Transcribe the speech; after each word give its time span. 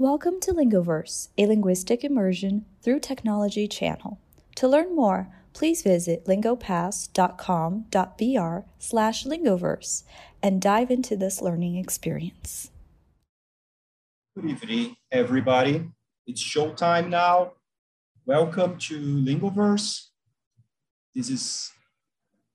Welcome 0.00 0.40
to 0.40 0.52
Lingoverse, 0.54 1.28
a 1.36 1.44
linguistic 1.44 2.02
immersion 2.04 2.64
through 2.80 3.00
technology 3.00 3.68
channel. 3.68 4.18
To 4.54 4.66
learn 4.66 4.96
more, 4.96 5.28
please 5.52 5.82
visit 5.82 6.24
lingopass.com.br 6.24 8.66
slash 8.78 9.24
lingoverse 9.26 10.04
and 10.42 10.62
dive 10.62 10.90
into 10.90 11.18
this 11.18 11.42
learning 11.42 11.76
experience. 11.76 12.70
Good 14.34 14.46
evening, 14.46 14.96
everybody. 15.12 15.90
It's 16.26 16.42
showtime 16.42 17.10
now. 17.10 17.52
Welcome 18.24 18.78
to 18.78 18.98
Lingoverse. 18.98 20.06
This 21.14 21.28
is 21.28 21.72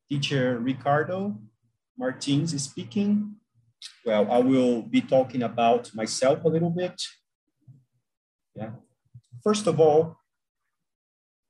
teacher 0.09 0.57
Ricardo 0.57 1.37
Martins 1.95 2.59
speaking. 2.59 3.35
Well, 4.03 4.31
I 4.31 4.39
will 4.39 4.81
be 4.81 5.01
talking 5.01 5.43
about 5.43 5.93
myself 5.93 6.43
a 6.43 6.47
little 6.47 6.71
bit 6.71 6.99
yeah. 8.55 8.71
First 9.43 9.67
of 9.67 9.79
all, 9.79 10.17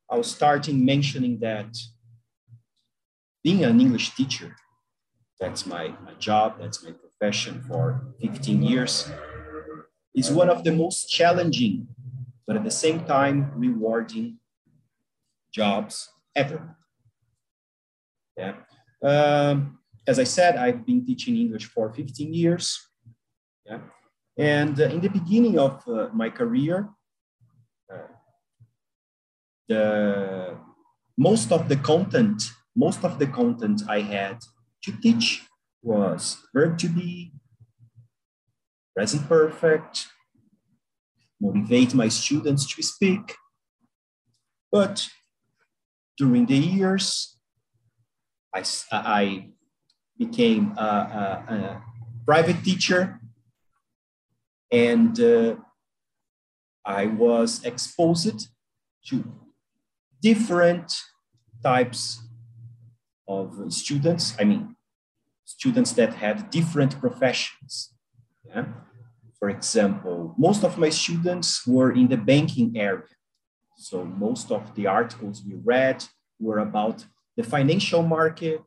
I 0.10 0.18
was 0.18 0.30
starting 0.30 0.86
mentioning 0.86 1.40
that 1.40 1.76
being 3.44 3.64
an 3.64 3.80
English 3.80 4.16
teacher, 4.16 4.56
that's 5.40 5.66
my, 5.66 5.94
my 6.04 6.14
job, 6.20 6.58
that's 6.60 6.84
my 6.84 6.92
profession 6.92 7.64
for 7.68 8.14
15 8.22 8.64
years, 8.64 9.10
is 10.14 10.32
one 10.32 10.50
of 10.50 10.64
the 10.64 10.72
most 10.72 11.10
challenging, 11.10 11.88
but 12.48 12.56
at 12.56 12.64
the 12.64 12.72
same 12.72 13.06
time 13.06 13.52
rewarding 13.56 14.40
jobs 15.52 16.10
ever. 16.36 16.78
Yeah. 18.38 18.56
Um, 19.04 19.80
as 20.08 20.20
I 20.20 20.24
said, 20.24 20.58
I've 20.58 20.86
been 20.86 21.06
teaching 21.06 21.36
English 21.38 21.66
for 21.66 21.92
15 21.94 22.34
years. 22.34 22.80
Yeah. 23.66 23.80
And 24.38 24.80
uh, 24.80 24.86
in 24.86 25.02
the 25.02 25.10
beginning 25.10 25.58
of 25.58 25.82
uh, 25.88 26.10
my 26.14 26.30
career, 26.30 26.90
the 29.68 30.58
most 31.18 31.52
of 31.52 31.70
the 31.70 31.78
content, 31.78 32.52
most 32.76 33.04
of 33.04 33.20
the 33.20 33.28
content 33.28 33.84
I 33.88 34.02
had 34.02 34.40
to 34.84 34.92
teach 35.02 35.46
was 35.82 36.38
verb 36.54 36.78
to 36.80 36.88
be, 36.88 37.34
present 38.96 39.28
perfect, 39.28 40.08
motivate 41.40 41.94
my 41.94 42.08
students 42.08 42.66
to 42.76 42.82
speak. 42.82 43.36
But 44.72 45.08
during 46.18 46.46
the 46.46 46.58
years, 46.58 47.38
I, 48.54 48.64
I 48.92 49.50
became 50.18 50.74
a, 50.78 50.82
a, 50.82 51.54
a 51.54 51.84
private 52.26 52.64
teacher 52.64 53.20
and 54.72 55.20
uh, 55.20 55.56
I 56.86 57.08
was 57.08 57.64
exposed 57.64 58.48
to 59.08 59.24
different 60.30 60.88
types 61.62 62.02
of 63.28 63.48
students. 63.82 64.24
I 64.42 64.44
mean, 64.44 64.76
students 65.44 65.92
that 66.00 66.12
had 66.24 66.50
different 66.50 67.00
professions. 67.00 67.94
Yeah? 68.50 68.66
For 69.40 69.50
example, 69.50 70.18
most 70.38 70.64
of 70.64 70.78
my 70.78 70.90
students 70.90 71.50
were 71.68 71.92
in 71.92 72.08
the 72.08 72.22
banking 72.32 72.70
area. 72.90 73.16
So 73.78 74.06
most 74.06 74.52
of 74.52 74.64
the 74.76 74.86
articles 74.88 75.44
we 75.48 75.56
read 75.74 75.98
were 76.40 76.60
about 76.60 77.06
the 77.38 77.44
financial 77.44 78.02
market, 78.18 78.66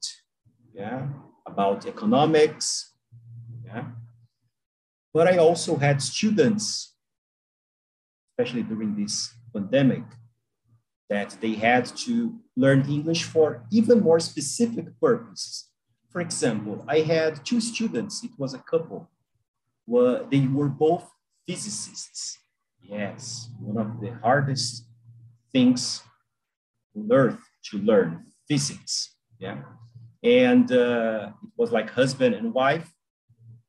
yeah, 0.75 1.09
about 1.47 1.87
economics, 1.87 2.93
yeah. 3.65 3.85
But 5.15 5.27
I 5.33 5.39
also 5.39 5.77
had 5.77 6.03
students 6.03 6.95
especially 8.39 8.63
during 8.63 8.95
this 8.95 9.35
pandemic, 9.53 10.05
that 11.09 11.37
they 11.41 11.55
had 11.55 11.87
to 11.87 12.39
learn 12.57 12.89
English 12.89 13.25
for 13.25 13.65
even 13.71 14.01
more 14.01 14.21
specific 14.21 14.87
purposes. 15.01 15.71
For 16.11 16.21
example, 16.21 16.85
I 16.89 17.01
had 17.01 17.45
two 17.45 17.61
students, 17.61 18.25
it 18.25 18.31
was 18.39 18.55
a 18.55 18.59
couple. 18.59 19.11
Well, 19.87 20.27
they 20.31 20.47
were 20.47 20.69
both 20.69 21.11
physicists. 21.47 22.39
Yes, 22.83 23.49
one 23.61 23.79
of 23.79 24.01
the 24.01 24.13
hardest 24.23 24.87
things 25.53 26.03
on 26.97 27.09
earth 27.11 27.39
to 27.71 27.79
learn, 27.79 28.27
physics. 28.49 29.17
Yeah. 29.39 29.63
And 30.23 30.71
uh, 30.73 31.31
it 31.43 31.51
was 31.57 31.71
like 31.71 31.91
husband 31.91 32.35
and 32.35 32.53
wife. 32.53 32.91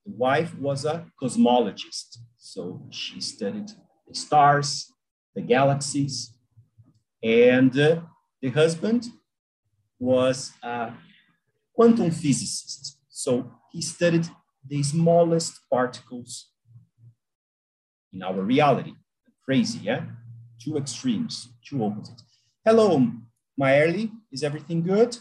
The 0.05 0.13
wife 0.13 0.57
was 0.57 0.85
a 0.85 1.05
cosmologist. 1.21 2.17
So 2.37 2.81
she 2.89 3.21
studied 3.21 3.69
the 4.07 4.15
stars, 4.15 4.91
the 5.35 5.41
galaxies. 5.41 6.33
And 7.23 7.77
uh, 7.77 8.01
the 8.41 8.49
husband 8.49 9.07
was 9.99 10.51
a 10.63 10.93
quantum 11.73 12.11
physicist. 12.11 12.99
So 13.09 13.51
he 13.71 13.81
studied 13.81 14.27
the 14.67 14.81
smallest 14.83 15.59
particles 15.69 16.51
in 18.13 18.23
our 18.23 18.41
reality. 18.41 18.93
Crazy, 19.43 19.79
yeah? 19.79 20.03
Two 20.63 20.77
extremes, 20.77 21.49
two 21.65 21.83
opposites. 21.83 22.23
Hello, 22.65 23.11
Mayerly. 23.59 24.11
Is 24.31 24.43
everything 24.43 24.83
good? 24.83 25.17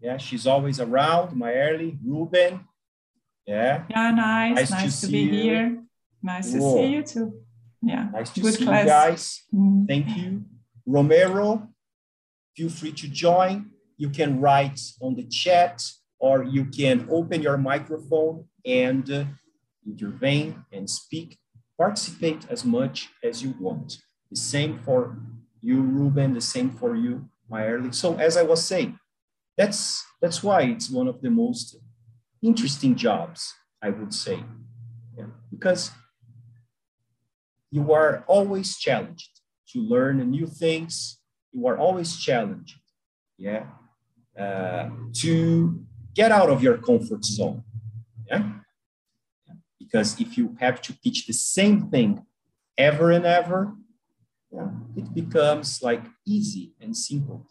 Yeah, 0.00 0.16
she's 0.18 0.46
always 0.46 0.78
around. 0.80 1.36
Mayerly, 1.36 1.98
Ruben. 2.04 2.60
Yeah. 3.46 3.84
Yeah, 3.90 4.10
nice. 4.12 4.56
Nice, 4.56 4.70
nice 4.70 5.00
to, 5.00 5.06
to 5.06 5.12
be 5.12 5.18
you. 5.18 5.32
here. 5.32 5.82
Nice 6.22 6.52
Whoa. 6.52 6.76
to 6.76 6.82
see 6.82 6.92
you 6.92 7.02
too. 7.02 7.42
Yeah. 7.82 8.08
Nice 8.12 8.30
to 8.30 8.40
Good 8.40 8.54
see 8.54 8.64
class. 8.64 8.84
you 8.84 8.88
guys. 8.88 9.42
Mm. 9.54 9.88
Thank 9.88 10.16
you. 10.16 10.44
Romero, 10.86 11.68
feel 12.56 12.70
free 12.70 12.92
to 12.92 13.08
join. 13.08 13.70
You 13.96 14.10
can 14.10 14.40
write 14.40 14.80
on 15.00 15.14
the 15.14 15.24
chat 15.24 15.82
or 16.18 16.42
you 16.42 16.64
can 16.66 17.06
open 17.10 17.42
your 17.42 17.56
microphone 17.56 18.44
and 18.64 19.10
uh, 19.10 19.24
intervene 19.86 20.64
and 20.72 20.88
speak. 20.88 21.38
Participate 21.78 22.46
as 22.48 22.64
much 22.64 23.08
as 23.22 23.42
you 23.42 23.54
want. 23.58 23.98
The 24.30 24.36
same 24.36 24.78
for 24.78 25.16
you, 25.60 25.80
Ruben, 25.82 26.34
the 26.34 26.40
same 26.40 26.70
for 26.70 26.94
you, 26.96 27.28
Mayerly. 27.50 27.94
So 27.94 28.16
as 28.16 28.36
I 28.36 28.42
was 28.42 28.64
saying, 28.64 28.98
that's, 29.56 30.04
that's 30.20 30.42
why 30.42 30.62
it's 30.62 30.90
one 30.90 31.08
of 31.08 31.20
the 31.20 31.30
most 31.30 31.76
interesting 32.40 32.94
jobs, 32.96 33.54
I 33.82 33.90
would 33.90 34.14
say. 34.14 34.42
Yeah. 35.16 35.26
Because 35.50 35.90
you 37.70 37.92
are 37.92 38.24
always 38.26 38.78
challenged 38.78 39.31
to 39.72 39.80
learn 39.80 40.18
new 40.30 40.46
things. 40.46 41.18
You 41.52 41.66
are 41.66 41.78
always 41.78 42.16
challenged, 42.16 42.76
yeah, 43.36 43.66
uh, 44.38 44.88
to 45.14 45.84
get 46.14 46.32
out 46.32 46.48
of 46.48 46.62
your 46.62 46.78
comfort 46.78 47.24
zone, 47.24 47.64
yeah. 48.26 48.52
Because 49.78 50.18
if 50.20 50.38
you 50.38 50.56
have 50.60 50.80
to 50.82 50.98
teach 51.02 51.26
the 51.26 51.34
same 51.34 51.90
thing 51.90 52.24
ever 52.78 53.10
and 53.10 53.26
ever, 53.26 53.74
yeah, 54.50 54.68
it 54.96 55.12
becomes 55.14 55.82
like 55.82 56.04
easy 56.26 56.72
and 56.80 56.96
simple. 56.96 57.46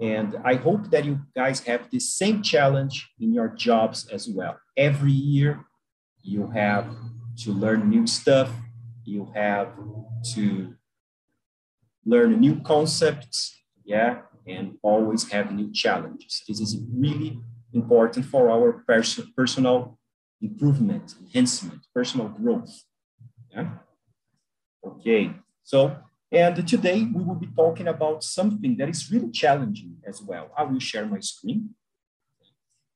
And 0.00 0.36
I 0.44 0.54
hope 0.54 0.90
that 0.90 1.04
you 1.04 1.20
guys 1.36 1.60
have 1.60 1.90
the 1.90 2.00
same 2.00 2.42
challenge 2.42 3.12
in 3.20 3.32
your 3.32 3.48
jobs 3.48 4.08
as 4.08 4.28
well. 4.28 4.58
Every 4.76 5.12
year, 5.12 5.66
you 6.22 6.50
have 6.50 6.86
to 7.42 7.52
learn 7.52 7.88
new 7.88 8.06
stuff, 8.06 8.50
you 9.04 9.30
have 9.34 9.68
to 10.34 10.74
learn 12.04 12.40
new 12.40 12.60
concepts, 12.60 13.62
yeah, 13.84 14.22
and 14.46 14.76
always 14.82 15.30
have 15.30 15.52
new 15.52 15.72
challenges. 15.72 16.42
This 16.46 16.60
is 16.60 16.76
really 16.92 17.40
important 17.72 18.26
for 18.26 18.50
our 18.50 18.84
pers- 18.86 19.30
personal 19.36 19.98
improvement, 20.40 21.14
enhancement, 21.20 21.86
personal 21.94 22.28
growth. 22.28 22.84
Yeah. 23.50 23.70
Okay. 24.86 25.32
So, 25.62 25.96
and 26.30 26.68
today 26.68 27.02
we 27.02 27.22
will 27.22 27.36
be 27.36 27.48
talking 27.56 27.88
about 27.88 28.22
something 28.22 28.76
that 28.76 28.88
is 28.88 29.10
really 29.10 29.30
challenging 29.30 29.96
as 30.06 30.20
well. 30.22 30.50
I 30.56 30.64
will 30.64 30.80
share 30.80 31.06
my 31.06 31.20
screen. 31.20 31.70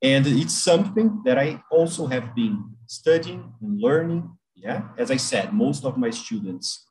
And 0.00 0.26
it's 0.26 0.54
something 0.54 1.22
that 1.24 1.38
I 1.38 1.62
also 1.72 2.06
have 2.06 2.34
been 2.34 2.76
studying 2.86 3.52
and 3.60 3.80
learning 3.80 4.38
yeah, 4.60 4.88
as 4.98 5.10
I 5.10 5.16
said, 5.16 5.52
most 5.52 5.84
of 5.84 5.96
my 5.96 6.10
students 6.10 6.87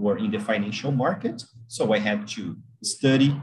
were 0.00 0.18
in 0.18 0.30
the 0.30 0.40
financial 0.40 0.92
market, 0.92 1.42
so 1.68 1.92
I 1.92 1.98
had 1.98 2.26
to 2.28 2.56
study 2.82 3.40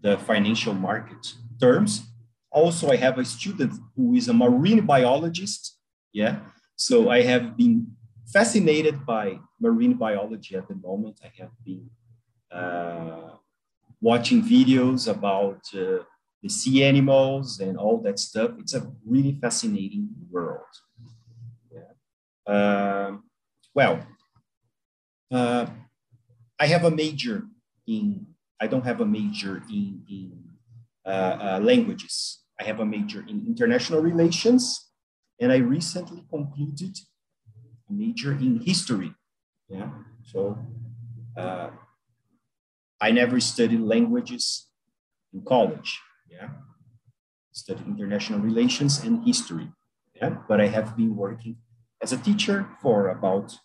the 0.00 0.18
financial 0.18 0.74
market 0.74 1.34
terms. 1.60 2.02
Also, 2.50 2.90
I 2.90 2.96
have 2.96 3.18
a 3.18 3.24
student 3.24 3.74
who 3.94 4.14
is 4.14 4.28
a 4.28 4.32
marine 4.32 4.86
biologist. 4.86 5.78
Yeah, 6.12 6.40
so 6.76 7.10
I 7.10 7.22
have 7.22 7.56
been 7.56 7.86
fascinated 8.32 9.04
by 9.04 9.38
marine 9.60 9.94
biology 9.94 10.56
at 10.56 10.68
the 10.68 10.74
moment. 10.74 11.20
I 11.22 11.30
have 11.40 11.50
been 11.64 11.90
uh, 12.50 13.36
watching 14.00 14.42
videos 14.42 15.08
about 15.08 15.60
uh, 15.74 16.04
the 16.42 16.48
sea 16.48 16.84
animals 16.84 17.60
and 17.60 17.76
all 17.76 18.00
that 18.02 18.18
stuff. 18.18 18.52
It's 18.58 18.74
a 18.74 18.90
really 19.04 19.38
fascinating 19.40 20.08
world. 20.30 20.72
Yeah. 21.70 21.90
Um, 22.54 23.24
well, 23.74 24.06
uh, 25.30 25.66
I 26.58 26.66
have 26.66 26.84
a 26.84 26.90
major 26.90 27.44
in, 27.86 28.26
I 28.60 28.66
don't 28.66 28.84
have 28.84 29.00
a 29.00 29.06
major 29.06 29.62
in, 29.70 30.02
in 30.08 30.32
uh, 31.06 31.08
uh, 31.08 31.60
languages. 31.62 32.40
I 32.60 32.64
have 32.64 32.80
a 32.80 32.86
major 32.86 33.24
in 33.28 33.44
international 33.46 34.00
relations, 34.02 34.90
and 35.40 35.52
I 35.52 35.58
recently 35.58 36.24
concluded 36.28 36.98
a 37.88 37.92
major 37.92 38.32
in 38.32 38.60
history. 38.60 39.14
Yeah, 39.68 39.90
so 40.24 40.58
uh, 41.36 41.70
I 43.00 43.10
never 43.12 43.38
studied 43.38 43.80
languages 43.80 44.66
in 45.32 45.42
college. 45.42 46.00
Yeah, 46.28 46.48
studied 47.52 47.86
international 47.86 48.40
relations 48.40 49.04
and 49.04 49.24
history. 49.24 49.70
Yeah, 50.16 50.30
but 50.48 50.60
I 50.60 50.66
have 50.66 50.96
been 50.96 51.14
working 51.14 51.58
as 52.02 52.12
a 52.12 52.16
teacher 52.18 52.68
for 52.82 53.08
about 53.08 53.56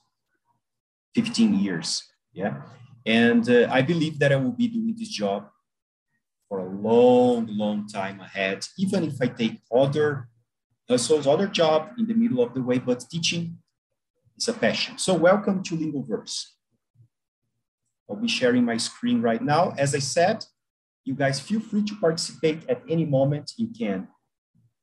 15 1.15 1.55
years. 1.55 2.03
Yeah. 2.33 2.61
And 3.05 3.47
uh, 3.49 3.67
I 3.69 3.81
believe 3.81 4.19
that 4.19 4.31
I 4.31 4.37
will 4.37 4.51
be 4.51 4.67
doing 4.67 4.95
this 4.97 5.09
job 5.09 5.49
for 6.47 6.59
a 6.59 6.69
long, 6.69 7.47
long 7.47 7.87
time 7.87 8.19
ahead, 8.19 8.65
even 8.77 9.03
if 9.03 9.21
I 9.21 9.27
take 9.27 9.61
other 9.73 10.29
hustles, 10.89 11.27
other 11.27 11.47
job 11.47 11.89
in 11.97 12.07
the 12.07 12.13
middle 12.13 12.43
of 12.43 12.53
the 12.53 12.61
way, 12.61 12.77
but 12.77 13.03
teaching 13.09 13.57
is 14.37 14.47
a 14.47 14.53
passion. 14.53 14.97
So 14.97 15.13
welcome 15.13 15.63
to 15.63 15.75
Lingoverse. 15.75 16.45
I'll 18.09 18.17
be 18.17 18.27
sharing 18.27 18.65
my 18.65 18.77
screen 18.77 19.21
right 19.21 19.41
now. 19.41 19.73
As 19.77 19.95
I 19.95 19.99
said, 19.99 20.45
you 21.05 21.15
guys 21.15 21.39
feel 21.39 21.59
free 21.59 21.83
to 21.83 21.95
participate 21.95 22.69
at 22.69 22.81
any 22.89 23.05
moment. 23.05 23.53
You 23.57 23.69
can 23.77 24.07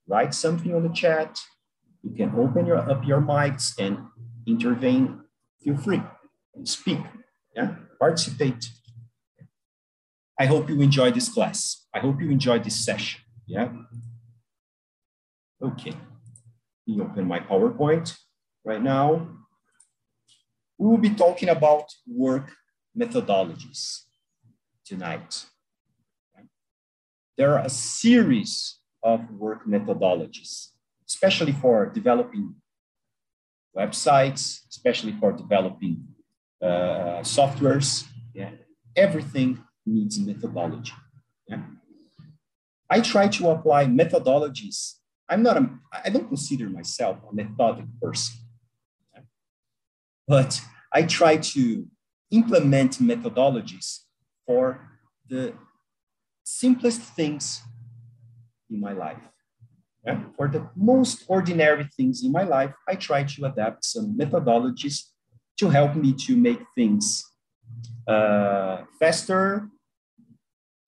write 0.07 0.35
something 0.35 0.75
on 0.75 0.83
the 0.83 0.95
chat. 0.95 1.39
You 2.03 2.11
can 2.11 2.35
open 2.37 2.67
your, 2.67 2.79
up 2.79 3.05
your 3.05 3.21
mics 3.21 3.79
and 3.79 3.99
intervene. 4.47 5.21
Feel 5.63 5.77
free 5.77 6.03
and 6.55 6.69
speak. 6.69 6.99
Yeah, 7.55 7.75
participate. 8.01 8.71
I 10.39 10.47
hope 10.47 10.71
you 10.71 10.81
enjoy 10.81 11.11
this 11.11 11.29
class. 11.29 11.87
I 11.95 11.99
hope 12.01 12.21
you 12.21 12.31
enjoy 12.31 12.59
this 12.61 12.83
session. 12.83 13.21
Yeah. 13.47 13.69
Okay. 15.63 15.93
Let 16.87 16.97
me 16.97 17.03
open 17.03 17.29
my 17.29 17.41
PowerPoint 17.41 18.17
right 18.65 18.83
now. 18.83 19.29
We 20.79 20.89
will 20.89 20.99
be 20.99 21.11
talking 21.11 21.51
about 21.51 21.93
work 22.07 22.53
methodologies 22.99 24.05
tonight. 24.85 25.45
There 27.37 27.53
are 27.53 27.65
a 27.65 27.71
series 27.71 28.79
of 29.03 29.31
work 29.31 29.67
methodologies, 29.67 30.69
especially 31.07 31.53
for 31.53 31.87
developing 31.87 32.55
websites, 33.77 34.61
especially 34.71 35.13
for 35.21 35.33
developing 35.33 36.05
uh, 36.63 37.23
softwares. 37.23 38.05
Yeah, 38.35 38.51
everything 38.97 39.63
needs 39.87 40.19
methodology. 40.19 40.93
Yeah, 41.49 41.63
I 42.89 43.01
try 43.01 43.29
to 43.29 43.51
apply 43.51 43.87
methodologies. 43.87 44.95
I'm 45.29 45.43
not 45.43 45.57
a, 45.57 45.71
I 46.05 46.11
don't 46.11 46.29
consider 46.29 46.69
myself 46.69 47.19
a 47.31 47.35
methodic 47.35 47.87
person, 48.03 48.35
yeah? 49.15 49.23
but 50.27 50.61
I 50.93 51.05
try 51.05 51.37
to 51.37 51.87
implement 52.31 52.99
methodologies 52.99 54.01
for 54.47 54.89
the 55.29 55.55
simplest 56.43 57.01
things 57.01 57.63
in 58.69 58.81
my 58.81 58.93
life. 58.93 59.23
Yeah? 60.05 60.21
For 60.37 60.49
the 60.49 60.69
most 60.75 61.25
ordinary 61.29 61.89
things 61.97 62.25
in 62.25 62.33
my 62.33 62.43
life, 62.43 62.73
I 62.89 62.97
try 62.97 63.23
to 63.25 63.45
adapt 63.45 63.85
some 63.85 64.17
methodologies 64.19 65.10
to 65.61 65.69
help 65.69 65.95
me 65.95 66.15
to 66.15 66.37
make 66.37 66.63
things 66.75 67.23
uh, 68.09 68.79
faster, 68.99 69.69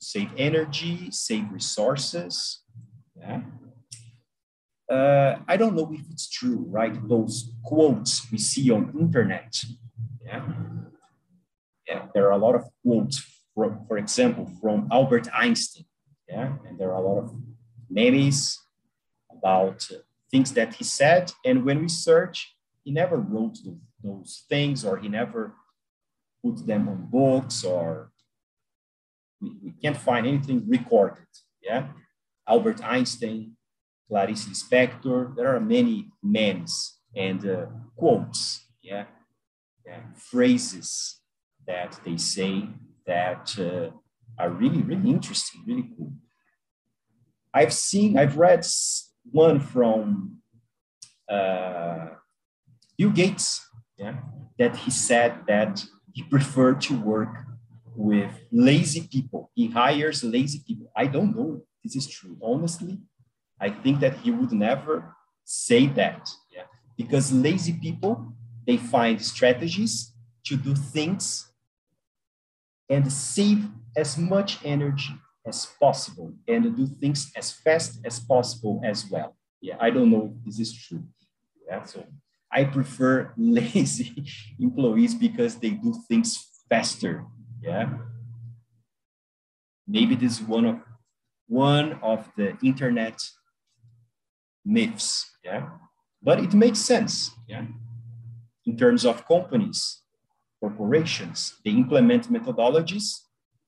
save 0.01 0.31
energy, 0.39 1.11
save 1.11 1.53
resources. 1.53 2.63
Yeah. 3.15 3.43
Uh, 4.91 5.37
I 5.47 5.59
don't 5.59 5.77
know 5.77 5.91
if 5.93 6.11
it's 6.11 6.29
true, 6.29 6.65
right? 6.69 6.97
Those 7.07 7.53
quotes 7.63 8.31
we 8.33 8.39
see 8.39 8.71
on 8.71 8.95
internet. 8.99 9.63
Yeah. 10.25 10.43
Yeah. 11.87 12.07
There 12.15 12.27
are 12.29 12.33
a 12.33 12.39
lot 12.47 12.55
of 12.55 12.65
quotes, 12.83 13.23
for, 13.55 13.79
for 13.87 13.99
example, 13.99 14.51
from 14.61 14.89
Albert 14.91 15.29
Einstein. 15.35 15.85
Yeah. 16.29 16.55
And 16.67 16.79
there 16.79 16.93
are 16.93 17.03
a 17.05 17.07
lot 17.07 17.19
of 17.25 17.35
memes 17.91 18.59
about 19.31 19.87
things 20.31 20.53
that 20.53 20.77
he 20.77 20.85
said. 20.85 21.33
And 21.45 21.65
when 21.67 21.83
we 21.83 21.89
search, 21.89 22.57
he 22.85 22.91
never 22.91 23.19
wrote 23.19 23.59
those 23.65 23.77
those 24.03 24.45
things 24.49 24.85
or 24.85 24.97
he 24.99 25.09
never 25.09 25.55
put 26.45 26.67
them 26.67 26.89
on 26.89 27.09
books 27.11 27.65
or 27.65 28.11
we, 29.41 29.51
we 29.63 29.73
can't 29.83 29.97
find 29.97 30.27
anything 30.27 30.65
recorded. 30.67 31.27
Yeah. 31.63 31.89
Albert 32.49 32.85
Einstein, 32.85 33.57
Clarice 34.09 34.47
Lispector, 34.47 35.37
there 35.37 35.55
are 35.55 35.61
many 35.61 36.11
memes 36.23 36.99
and 37.15 37.47
uh, 37.47 37.67
quotes, 37.97 38.67
yeah, 38.83 39.05
yeah, 39.87 40.01
phrases 40.17 41.21
that 41.67 41.99
they 42.05 42.17
say 42.17 42.69
that 43.07 43.55
uh, 43.59 43.91
are 44.39 44.51
really, 44.51 44.83
really 44.83 45.11
interesting, 45.11 45.63
really 45.67 45.89
cool. 45.97 46.13
I've 47.55 47.73
seen, 47.73 48.19
I've 48.19 48.37
read 48.37 48.67
one 49.31 49.61
from 49.61 50.39
uh, 51.29 52.09
Bill 52.97 53.11
Gates, 53.11 53.67
yeah, 54.03 54.17
that 54.59 54.77
he 54.77 54.91
said 54.91 55.33
that 55.47 55.85
he 56.13 56.23
preferred 56.25 56.81
to 56.83 56.95
work 56.99 57.35
with 57.95 58.31
lazy 58.51 59.09
people. 59.11 59.51
He 59.55 59.69
hires 59.71 60.25
lazy 60.25 60.61
people. 60.67 60.91
I 60.97 61.07
don't 61.07 61.37
know 61.37 61.63
if 61.63 61.63
this 61.85 61.97
is 61.97 62.07
true. 62.09 62.37
Honestly, 62.43 62.99
I 63.61 63.71
think 63.71 64.01
that 64.01 64.17
he 64.19 64.31
would 64.31 64.53
never 64.53 65.15
say 65.45 65.87
that. 65.87 66.29
Yeah. 66.55 66.65
Because 66.97 67.33
lazy 67.33 67.75
people, 67.75 68.33
they 68.67 68.77
find 68.77 69.21
strategies 69.23 70.13
to 70.47 70.57
do 70.57 70.75
things 70.75 71.53
and 72.89 73.13
save 73.13 73.69
as 73.97 74.19
much 74.19 74.59
energy 74.65 75.15
as 75.47 75.67
possible 75.81 76.33
and 76.49 76.77
do 76.77 76.87
things 76.87 77.31
as 77.37 77.53
fast 77.53 78.01
as 78.05 78.19
possible 78.19 78.81
as 78.85 79.09
well. 79.11 79.37
Yeah, 79.61 79.77
I 79.81 79.91
don't 79.91 80.11
know 80.11 80.35
if 80.35 80.45
this 80.45 80.59
is 80.59 80.73
true. 80.75 81.05
Yeah, 81.67 81.85
so 81.85 82.05
I 82.53 82.65
prefer 82.65 83.33
lazy 83.37 84.25
employees 84.59 85.15
because 85.15 85.57
they 85.57 85.71
do 85.71 85.95
things 86.09 86.47
faster. 86.69 87.25
Yeah. 87.63 87.89
Maybe 89.87 90.15
this 90.15 90.41
is 90.41 90.43
one 90.43 90.65
of 90.65 90.81
one 91.49 91.99
of 92.03 92.31
the 92.37 92.57
internet 92.63 93.21
myths. 94.65 95.31
Yeah. 95.45 95.69
But 96.23 96.39
it 96.41 96.55
makes 96.55 96.79
sense. 96.79 97.31
Yeah. 97.49 97.67
In 98.65 98.77
terms 98.77 99.05
of 99.05 99.27
companies, 99.27 100.03
corporations, 100.61 101.57
they 101.65 101.73
implement 101.73 102.33
methodologies 102.33 103.23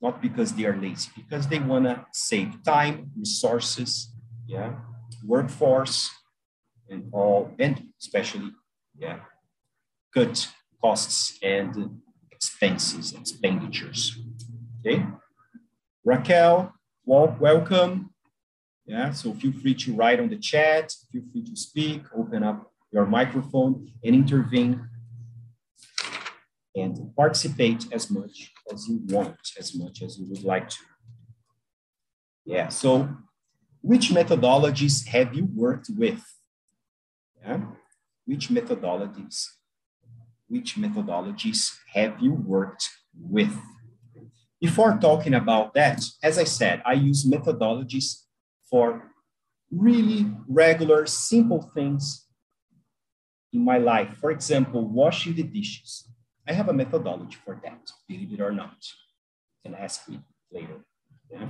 not 0.04 0.20
because 0.20 0.52
they 0.52 0.66
are 0.66 0.76
lazy, 0.76 1.10
because 1.16 1.48
they 1.48 1.58
want 1.58 1.86
to 1.86 2.04
save 2.12 2.62
time, 2.62 3.10
resources, 3.16 4.12
yeah, 4.46 4.74
workforce, 5.24 6.10
and 6.90 7.08
all, 7.10 7.50
and 7.58 7.88
especially 7.98 8.50
yeah, 8.98 9.20
cut 10.12 10.48
costs 10.80 11.38
and 11.42 12.00
expenses, 12.30 13.12
expenditures. 13.12 14.18
Okay, 14.80 15.06
Raquel, 16.04 16.72
welcome. 17.06 18.10
Yeah, 18.86 19.12
so 19.12 19.32
feel 19.32 19.52
free 19.52 19.74
to 19.74 19.94
write 19.94 20.20
on 20.20 20.28
the 20.28 20.36
chat, 20.36 20.92
feel 21.10 21.22
free 21.32 21.42
to 21.44 21.56
speak, 21.56 22.02
open 22.14 22.42
up 22.42 22.70
your 22.92 23.06
microphone 23.06 23.90
and 24.04 24.14
intervene 24.14 24.88
and 26.76 27.14
participate 27.16 27.86
as 27.92 28.10
much 28.10 28.52
as 28.72 28.86
you 28.88 29.00
want, 29.06 29.36
as 29.58 29.74
much 29.74 30.02
as 30.02 30.18
you 30.18 30.26
would 30.28 30.44
like 30.44 30.68
to. 30.68 30.76
Yeah, 32.44 32.68
so 32.68 33.08
which 33.80 34.10
methodologies 34.10 35.06
have 35.08 35.34
you 35.34 35.48
worked 35.54 35.88
with? 35.96 36.22
Yeah, 37.42 37.60
which 38.26 38.48
methodologies, 38.48 39.46
which 40.48 40.76
methodologies 40.76 41.76
have 41.92 42.20
you 42.20 42.32
worked 42.32 42.88
with? 43.18 43.56
Before 44.60 44.96
talking 44.98 45.34
about 45.34 45.74
that, 45.74 46.02
as 46.22 46.38
I 46.38 46.44
said, 46.44 46.82
I 46.86 46.94
use 46.94 47.24
methodologies 47.24 48.22
for 48.70 49.12
really 49.70 50.26
regular, 50.48 51.06
simple 51.06 51.70
things 51.74 52.26
in 53.52 53.64
my 53.64 53.78
life. 53.78 54.16
For 54.20 54.30
example, 54.30 54.86
washing 54.86 55.34
the 55.34 55.42
dishes. 55.42 56.08
I 56.46 56.52
have 56.52 56.68
a 56.68 56.72
methodology 56.72 57.36
for 57.44 57.60
that, 57.64 57.90
believe 58.08 58.32
it 58.32 58.40
or 58.40 58.52
not. 58.52 58.76
You 59.64 59.70
can 59.70 59.80
ask 59.80 60.08
me 60.08 60.20
later. 60.52 60.84
Yeah? 61.30 61.48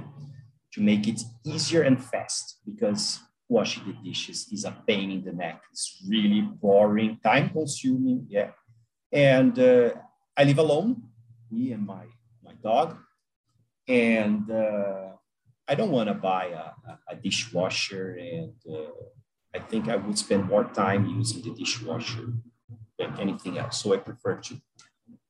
To 0.72 0.80
make 0.80 1.06
it 1.06 1.22
easier 1.44 1.82
and 1.82 2.02
fast 2.02 2.58
because 2.64 3.20
washing 3.48 3.84
the 3.86 3.92
dishes 4.08 4.48
is 4.52 4.64
a 4.64 4.76
pain 4.86 5.10
in 5.10 5.24
the 5.24 5.32
neck. 5.32 5.62
It's 5.70 6.02
really 6.08 6.40
boring, 6.40 7.18
time 7.22 7.50
consuming. 7.50 8.26
Yeah. 8.28 8.50
And 9.12 9.58
uh, 9.58 9.90
I 10.36 10.44
live 10.44 10.58
alone, 10.58 11.02
me 11.50 11.72
and 11.72 11.86
my, 11.86 12.06
my 12.42 12.54
dog. 12.62 12.96
And 13.86 14.50
uh, 14.50 15.10
I 15.68 15.74
don't 15.74 15.90
want 15.90 16.08
to 16.08 16.14
buy 16.14 16.46
a, 16.46 17.12
a, 17.12 17.16
dishwasher. 17.16 18.16
And 18.18 18.54
uh, 18.68 18.90
I 19.54 19.58
think 19.58 19.88
I 19.88 19.96
would 19.96 20.18
spend 20.18 20.44
more 20.48 20.64
time 20.64 21.06
using 21.06 21.42
the 21.42 21.54
dishwasher 21.54 22.32
than 22.98 23.20
anything 23.20 23.58
else. 23.58 23.82
So 23.82 23.94
I 23.94 23.98
prefer 23.98 24.36
to 24.36 24.60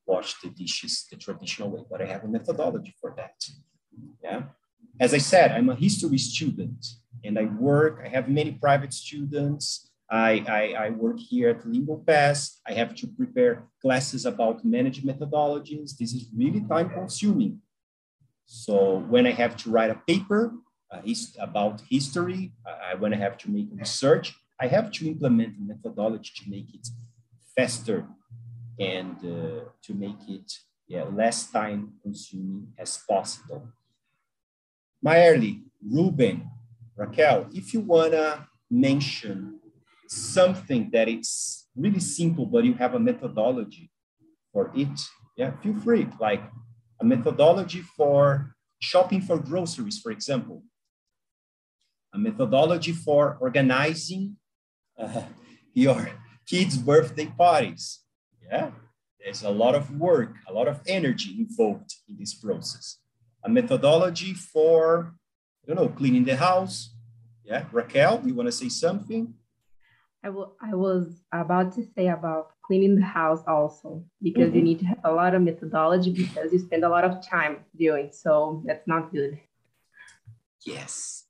wash 0.05 0.39
the 0.41 0.49
dishes 0.49 1.05
the 1.09 1.17
traditional 1.17 1.69
way, 1.69 1.81
but 1.89 2.01
I 2.01 2.05
have 2.05 2.23
a 2.23 2.27
methodology 2.27 2.95
for 2.99 3.13
that. 3.17 3.35
Yeah. 4.23 4.43
As 4.99 5.13
I 5.13 5.17
said, 5.17 5.51
I'm 5.51 5.69
a 5.69 5.75
history 5.75 6.17
student 6.17 6.85
and 7.23 7.37
I 7.39 7.45
work, 7.45 8.01
I 8.05 8.09
have 8.09 8.29
many 8.29 8.51
private 8.51 8.93
students. 8.93 9.89
I, 10.09 10.45
I, 10.47 10.85
I 10.85 10.89
work 10.91 11.19
here 11.19 11.49
at 11.49 11.67
Lingo 11.67 11.97
Pass. 11.97 12.61
I 12.67 12.73
have 12.73 12.93
to 12.95 13.07
prepare 13.07 13.67
classes 13.81 14.25
about 14.25 14.63
management 14.63 15.19
methodologies. 15.19 15.97
This 15.97 16.13
is 16.13 16.27
really 16.35 16.61
time 16.61 16.89
consuming. 16.89 17.61
So 18.45 18.99
when 19.09 19.25
I 19.25 19.31
have 19.31 19.57
to 19.57 19.71
write 19.71 19.89
a 19.89 19.99
paper 20.07 20.53
uh, 20.91 21.01
about 21.39 21.81
history, 21.89 22.53
uh, 22.65 22.97
when 22.99 23.13
I 23.13 23.17
have 23.17 23.37
to 23.39 23.49
make 23.49 23.69
research, 23.73 24.35
I 24.59 24.67
have 24.67 24.91
to 24.91 25.07
implement 25.07 25.57
a 25.57 25.61
methodology 25.61 26.31
to 26.37 26.49
make 26.49 26.73
it 26.73 26.87
faster 27.57 28.07
and 28.79 29.17
uh, 29.17 29.69
to 29.81 29.93
make 29.93 30.21
it 30.27 30.51
yeah, 30.87 31.03
less 31.03 31.49
time 31.49 31.93
consuming 32.03 32.67
as 32.77 32.99
possible. 33.09 33.67
Mayerly, 35.05 35.61
Ruben, 35.87 36.49
Raquel, 36.97 37.45
if 37.53 37.75
you 37.75 37.81
wanna 37.81 38.47
mention 38.71 39.59
something 40.07 40.89
that 40.93 41.07
it's 41.07 41.67
really 41.75 41.99
simple, 41.99 42.47
but 42.47 42.63
you 42.63 42.73
have 42.73 42.95
a 42.95 42.99
methodology 42.99 43.91
for 44.51 44.71
it, 44.73 44.99
yeah, 45.37 45.51
feel 45.61 45.75
free. 45.75 46.07
Like 46.19 46.41
a 46.99 47.05
methodology 47.05 47.81
for 47.81 48.55
shopping 48.79 49.21
for 49.21 49.37
groceries, 49.37 49.99
for 49.99 50.11
example, 50.11 50.63
a 52.11 52.17
methodology 52.17 52.93
for 52.93 53.37
organizing 53.39 54.37
uh, 54.97 55.21
your 55.75 56.09
kids' 56.47 56.77
birthday 56.79 57.27
parties. 57.27 57.99
Yeah, 58.41 58.71
there's 59.19 59.43
a 59.43 59.51
lot 59.51 59.75
of 59.75 59.99
work, 59.99 60.33
a 60.47 60.53
lot 60.53 60.67
of 60.67 60.81
energy 60.87 61.35
involved 61.37 61.93
in 62.09 62.17
this 62.17 62.33
process. 62.33 62.97
A 63.45 63.49
methodology 63.49 64.33
for, 64.33 65.13
I 65.63 65.67
don't 65.67 65.77
know, 65.77 65.89
cleaning 65.89 66.25
the 66.25 66.35
house. 66.35 66.95
Yeah, 67.43 67.65
Raquel, 67.71 68.23
you 68.25 68.33
want 68.33 68.47
to 68.47 68.51
say 68.51 68.69
something? 68.69 69.33
I, 70.23 70.29
will, 70.29 70.55
I 70.59 70.73
was 70.73 71.21
about 71.31 71.73
to 71.75 71.85
say 71.95 72.07
about 72.07 72.49
cleaning 72.65 72.95
the 72.95 73.05
house 73.05 73.43
also, 73.47 74.03
because 74.19 74.47
mm-hmm. 74.47 74.55
you 74.55 74.63
need 74.63 74.79
to 74.79 74.85
have 74.85 74.97
a 75.03 75.11
lot 75.11 75.35
of 75.35 75.43
methodology 75.43 76.11
because 76.11 76.51
you 76.51 76.57
spend 76.57 76.83
a 76.83 76.89
lot 76.89 77.03
of 77.03 77.23
time 77.23 77.57
doing. 77.77 78.09
So 78.11 78.63
that's 78.65 78.87
not 78.87 79.11
good. 79.11 79.39
Yes. 80.65 81.25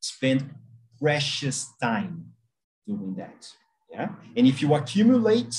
Spend 0.00 0.52
precious 1.00 1.72
time 1.80 2.32
doing 2.84 3.14
that. 3.16 3.48
Yeah. 3.92 4.08
And 4.36 4.48
if 4.48 4.60
you 4.60 4.74
accumulate, 4.74 5.54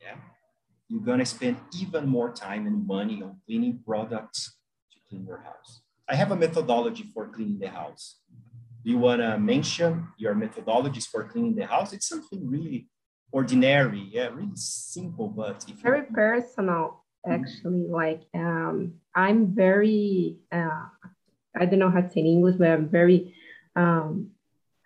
yeah, 0.00 0.16
you're 0.88 1.02
gonna 1.02 1.26
spend 1.26 1.58
even 1.78 2.08
more 2.08 2.32
time 2.32 2.66
and 2.66 2.86
money 2.86 3.22
on 3.22 3.36
cleaning 3.44 3.80
products 3.84 4.56
clean 5.10 5.26
your 5.26 5.38
house. 5.38 5.82
I 6.08 6.14
have 6.14 6.30
a 6.30 6.36
methodology 6.36 7.04
for 7.12 7.28
cleaning 7.28 7.58
the 7.58 7.68
house. 7.68 8.20
Do 8.84 8.90
you 8.90 8.98
wanna 8.98 9.38
mention 9.38 10.08
your 10.16 10.34
methodologies 10.34 11.06
for 11.06 11.24
cleaning 11.24 11.56
the 11.56 11.66
house? 11.66 11.92
It's 11.92 12.08
something 12.08 12.48
really 12.48 12.88
ordinary, 13.32 14.08
yeah, 14.10 14.28
really 14.28 14.56
simple, 14.56 15.28
but 15.28 15.64
if 15.68 15.76
very 15.76 16.04
personal 16.04 17.04
actually. 17.28 17.86
Like 17.88 18.22
um, 18.34 18.94
I'm 19.14 19.54
very 19.54 20.38
uh, 20.52 20.86
I 21.58 21.66
don't 21.66 21.78
know 21.78 21.90
how 21.90 22.00
to 22.00 22.10
say 22.10 22.20
in 22.20 22.26
English, 22.26 22.56
but 22.56 22.68
I'm 22.68 22.88
very 22.88 23.34
um, 23.76 24.30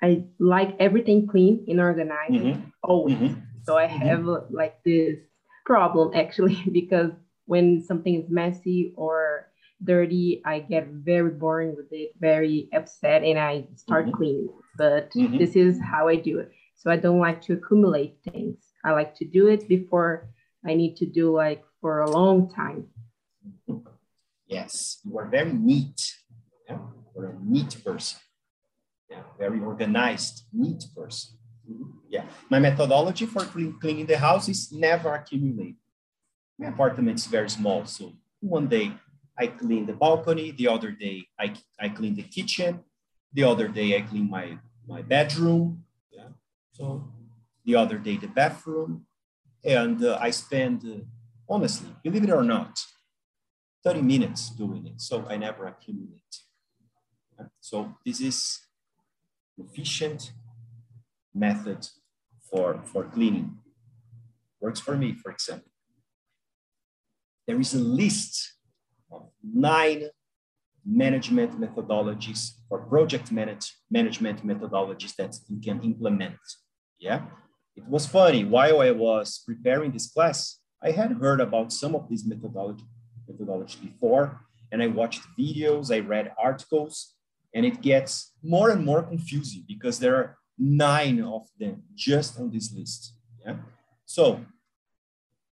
I 0.02 0.24
like 0.38 0.76
everything 0.80 1.26
clean 1.26 1.64
and 1.68 1.80
organized 1.80 2.32
mm-hmm. 2.32 2.60
always. 2.82 3.16
Mm-hmm. 3.16 3.40
So 3.64 3.76
I 3.76 3.86
mm-hmm. 3.86 4.06
have 4.06 4.20
mm-hmm. 4.20 4.54
like 4.54 4.82
this 4.84 5.18
problem 5.64 6.12
actually 6.14 6.62
because 6.72 7.10
when 7.46 7.82
something 7.82 8.22
is 8.22 8.30
messy 8.30 8.92
or 8.96 9.48
dirty, 9.84 10.42
I 10.44 10.60
get 10.60 10.88
very 10.88 11.30
boring 11.30 11.76
with 11.76 11.92
it, 11.92 12.12
very 12.18 12.68
upset, 12.72 13.22
and 13.22 13.38
I 13.38 13.66
start 13.76 14.06
mm-hmm. 14.06 14.16
cleaning. 14.16 14.48
But 14.76 15.12
mm-hmm. 15.12 15.38
this 15.38 15.56
is 15.56 15.78
how 15.80 16.08
I 16.08 16.16
do 16.16 16.38
it. 16.40 16.50
So 16.76 16.90
I 16.90 16.96
don't 16.96 17.20
like 17.20 17.40
to 17.42 17.54
accumulate 17.54 18.18
things. 18.24 18.58
I 18.84 18.92
like 18.92 19.14
to 19.16 19.24
do 19.24 19.48
it 19.48 19.68
before 19.68 20.28
I 20.66 20.74
need 20.74 20.96
to 20.96 21.06
do 21.06 21.34
like 21.34 21.64
for 21.80 22.00
a 22.00 22.10
long 22.10 22.52
time. 22.52 22.88
Yes, 24.46 25.00
you 25.04 25.18
are 25.18 25.26
very 25.26 25.52
neat. 25.52 26.14
Yeah? 26.68 26.78
You're 27.14 27.30
a 27.30 27.38
neat 27.42 27.82
person. 27.84 28.18
Yeah, 29.10 29.22
very 29.38 29.60
organized, 29.60 30.44
neat 30.52 30.84
person. 30.96 31.36
Mm-hmm. 31.70 31.90
Yeah, 32.10 32.24
my 32.50 32.58
methodology 32.58 33.26
for 33.26 33.44
cleaning 33.44 34.06
the 34.06 34.18
house 34.18 34.48
is 34.48 34.72
never 34.72 35.14
accumulate. 35.14 35.76
My 36.58 36.68
apartment 36.68 37.18
is 37.18 37.26
very 37.26 37.50
small, 37.50 37.84
so 37.86 38.12
one 38.40 38.68
day 38.68 38.92
I 39.38 39.48
clean 39.48 39.86
the 39.86 39.92
balcony, 39.92 40.52
the 40.52 40.68
other 40.68 40.90
day 40.90 41.26
I, 41.38 41.54
I 41.80 41.88
clean 41.88 42.14
the 42.14 42.22
kitchen, 42.22 42.80
the 43.32 43.44
other 43.44 43.68
day 43.68 43.96
I 43.96 44.02
clean 44.02 44.30
my, 44.30 44.58
my 44.86 45.02
bedroom, 45.02 45.84
Yeah. 46.12 46.28
so 46.72 47.08
the 47.64 47.74
other 47.76 47.98
day, 47.98 48.16
the 48.16 48.28
bathroom, 48.28 49.06
and 49.64 50.04
uh, 50.04 50.18
I 50.20 50.30
spend, 50.30 50.84
uh, 50.84 51.04
honestly, 51.48 51.88
believe 52.02 52.24
it 52.24 52.30
or 52.30 52.42
not, 52.42 52.78
30 53.82 54.02
minutes 54.02 54.50
doing 54.50 54.86
it. 54.86 55.00
So 55.00 55.26
I 55.28 55.36
never 55.36 55.66
accumulate. 55.66 56.20
So 57.60 57.94
this 58.04 58.20
is 58.20 58.60
efficient 59.58 60.32
method 61.34 61.86
for, 62.50 62.82
for 62.84 63.04
cleaning. 63.04 63.58
Works 64.60 64.80
for 64.80 64.96
me, 64.96 65.14
for 65.14 65.30
example. 65.30 65.70
There 67.46 67.60
is 67.60 67.74
a 67.74 67.78
list 67.78 68.53
of 69.14 69.22
nine 69.42 70.08
management 70.84 71.52
methodologies 71.60 72.42
or 72.70 72.78
project 72.80 73.32
manage, 73.32 73.66
management 73.90 74.46
methodologies 74.46 75.14
that 75.16 75.34
you 75.48 75.58
can 75.60 75.80
implement 75.82 76.36
yeah, 77.04 77.22
it 77.76 77.86
was 77.86 78.06
funny. 78.06 78.44
While 78.44 78.80
I 78.80 78.90
was 78.90 79.42
preparing 79.44 79.92
this 79.92 80.10
class, 80.10 80.60
I 80.82 80.90
had 80.90 81.12
heard 81.12 81.40
about 81.40 81.72
some 81.72 81.94
of 81.94 82.08
these 82.08 82.24
methodology 82.24 82.84
methodology 83.28 83.78
before, 83.82 84.40
and 84.70 84.82
I 84.82 84.86
watched 84.86 85.22
videos, 85.38 85.94
I 85.94 86.00
read 86.00 86.32
articles, 86.38 87.14
and 87.54 87.64
it 87.64 87.80
gets 87.80 88.32
more 88.42 88.70
and 88.70 88.84
more 88.84 89.02
confusing 89.02 89.64
because 89.66 89.98
there 89.98 90.16
are 90.16 90.38
nine 90.58 91.22
of 91.22 91.42
them 91.58 91.82
just 91.94 92.38
on 92.38 92.50
this 92.50 92.72
list. 92.74 93.14
Yeah. 93.44 93.56
So, 94.06 94.44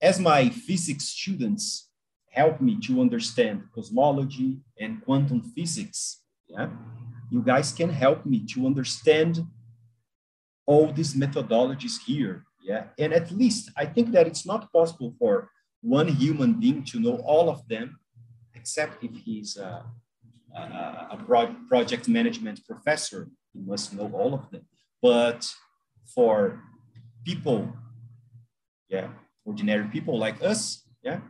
as 0.00 0.18
my 0.18 0.48
physics 0.48 1.04
students 1.04 1.90
help 2.32 2.60
me 2.60 2.78
to 2.86 3.00
understand 3.00 3.62
cosmology 3.74 4.60
and 4.80 5.04
quantum 5.04 5.42
physics, 5.54 6.22
yeah, 6.48 6.68
you 7.30 7.42
guys 7.42 7.72
can 7.72 7.90
help 7.90 8.26
me 8.26 8.44
to 8.52 8.66
understand 8.66 9.46
all 10.66 10.92
these 10.92 11.14
methodologies 11.14 11.96
here. 12.06 12.44
Yeah. 12.62 12.84
And 12.98 13.12
at 13.12 13.30
least 13.30 13.70
I 13.76 13.86
think 13.86 14.12
that 14.12 14.26
it's 14.26 14.46
not 14.46 14.72
possible 14.72 15.14
for 15.18 15.50
one 15.80 16.08
human 16.08 16.60
being 16.60 16.84
to 16.84 17.00
know 17.00 17.16
all 17.24 17.50
of 17.50 17.66
them, 17.68 17.98
except 18.54 19.02
if 19.02 19.16
he's 19.16 19.56
a, 19.56 19.84
a, 20.54 20.60
a 21.14 21.24
pro 21.26 21.54
project 21.68 22.08
management 22.08 22.60
professor. 22.66 23.28
He 23.52 23.60
must 23.60 23.92
know 23.92 24.10
all 24.14 24.32
of 24.32 24.50
them. 24.50 24.64
But 25.02 25.52
for 26.14 26.62
people, 27.24 27.72
yeah, 28.88 29.08
ordinary 29.44 29.88
people 29.88 30.18
like 30.18 30.42
us, 30.42 30.86
yeah, 31.02 31.20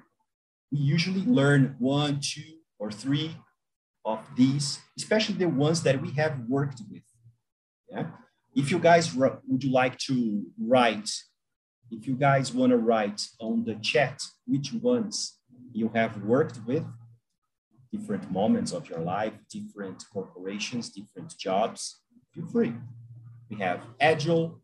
we 0.73 0.79
usually 0.79 1.21
mm-hmm. 1.21 1.35
learn 1.35 1.76
one, 1.79 2.19
two, 2.21 2.59
or 2.79 2.91
three 2.91 3.37
of 4.05 4.21
these, 4.37 4.81
especially 4.97 5.37
the 5.37 5.49
ones 5.49 5.83
that 5.83 6.00
we 6.00 6.11
have 6.12 6.41
worked 6.49 6.81
with. 6.91 7.02
Yeah. 7.88 8.07
If 8.57 8.71
you 8.71 8.79
guys 8.79 9.14
would 9.14 9.62
you 9.62 9.71
like 9.71 9.99
to 9.99 10.45
write, 10.59 11.11
if 11.91 12.07
you 12.07 12.14
guys 12.14 12.52
want 12.52 12.71
to 12.71 12.79
write 12.79 13.21
on 13.38 13.64
the 13.64 13.76
chat 13.76 14.21
which 14.47 14.73
ones 14.73 15.38
you 15.73 15.91
have 15.95 16.23
worked 16.25 16.59
with, 16.67 16.85
different 17.93 18.31
moments 18.31 18.73
of 18.73 18.88
your 18.88 19.00
life, 19.00 19.35
different 19.50 20.02
corporations, 20.12 20.91
different 20.91 21.37
jobs, 21.38 22.00
feel 22.35 22.47
free. 22.47 22.73
We 23.50 23.59
have 23.59 23.83
Agile, 24.00 24.61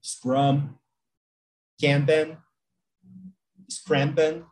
Scrum, 0.00 0.78
Kanban, 1.82 2.38
Scrumban, 3.70 4.44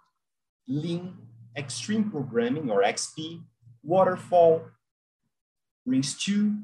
Lean, 0.69 1.14
Extreme 1.57 2.11
Programming 2.11 2.71
or 2.71 2.83
XP, 2.83 3.42
Waterfall, 3.83 4.62
Prince2, 5.87 6.62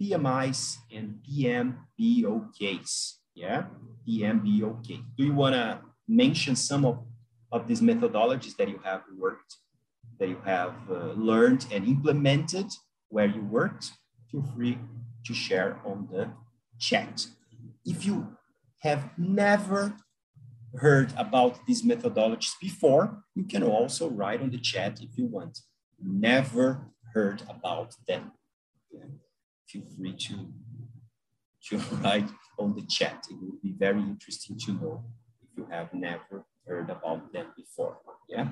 PMIs 0.00 0.76
and 0.92 1.18
PMBOKs. 1.28 3.14
Yeah, 3.34 3.64
PMBOK. 4.08 5.04
Do 5.16 5.24
you 5.24 5.34
want 5.34 5.54
to 5.54 5.80
mention 6.08 6.56
some 6.56 6.84
of 6.84 7.04
of 7.52 7.68
these 7.68 7.80
methodologies 7.80 8.56
that 8.56 8.68
you 8.68 8.80
have 8.84 9.02
worked, 9.16 9.56
that 10.18 10.28
you 10.28 10.40
have 10.44 10.74
uh, 10.90 11.12
learned 11.12 11.66
and 11.72 11.86
implemented 11.86 12.66
where 13.08 13.26
you 13.26 13.40
worked, 13.42 13.92
feel 14.30 14.42
free 14.54 14.78
to 15.24 15.34
share 15.34 15.80
on 15.84 16.08
the 16.10 16.30
chat. 16.78 17.26
If 17.84 18.04
you 18.04 18.36
have 18.80 19.10
never 19.16 19.96
heard 20.78 21.12
about 21.16 21.66
these 21.66 21.82
methodologies 21.82 22.54
before, 22.60 23.22
you 23.34 23.44
can 23.44 23.62
also 23.62 24.08
write 24.08 24.40
on 24.40 24.50
the 24.50 24.58
chat 24.58 25.00
if 25.00 25.16
you 25.16 25.26
want. 25.26 25.58
Never 26.02 26.88
heard 27.14 27.42
about 27.48 27.94
them. 28.06 28.32
Yeah. 28.90 29.04
Feel 29.68 29.82
free 29.96 30.12
to, 30.12 30.34
to 31.68 31.78
write 32.02 32.28
on 32.58 32.74
the 32.74 32.82
chat. 32.82 33.26
It 33.30 33.36
would 33.40 33.62
be 33.62 33.74
very 33.78 34.00
interesting 34.00 34.58
to 34.64 34.72
know 34.72 35.04
if 35.42 35.48
you 35.56 35.66
have 35.70 35.92
never 35.94 36.44
heard 36.66 36.90
about 36.90 37.32
them 37.32 37.46
before. 37.56 37.98
Yeah. 38.28 38.48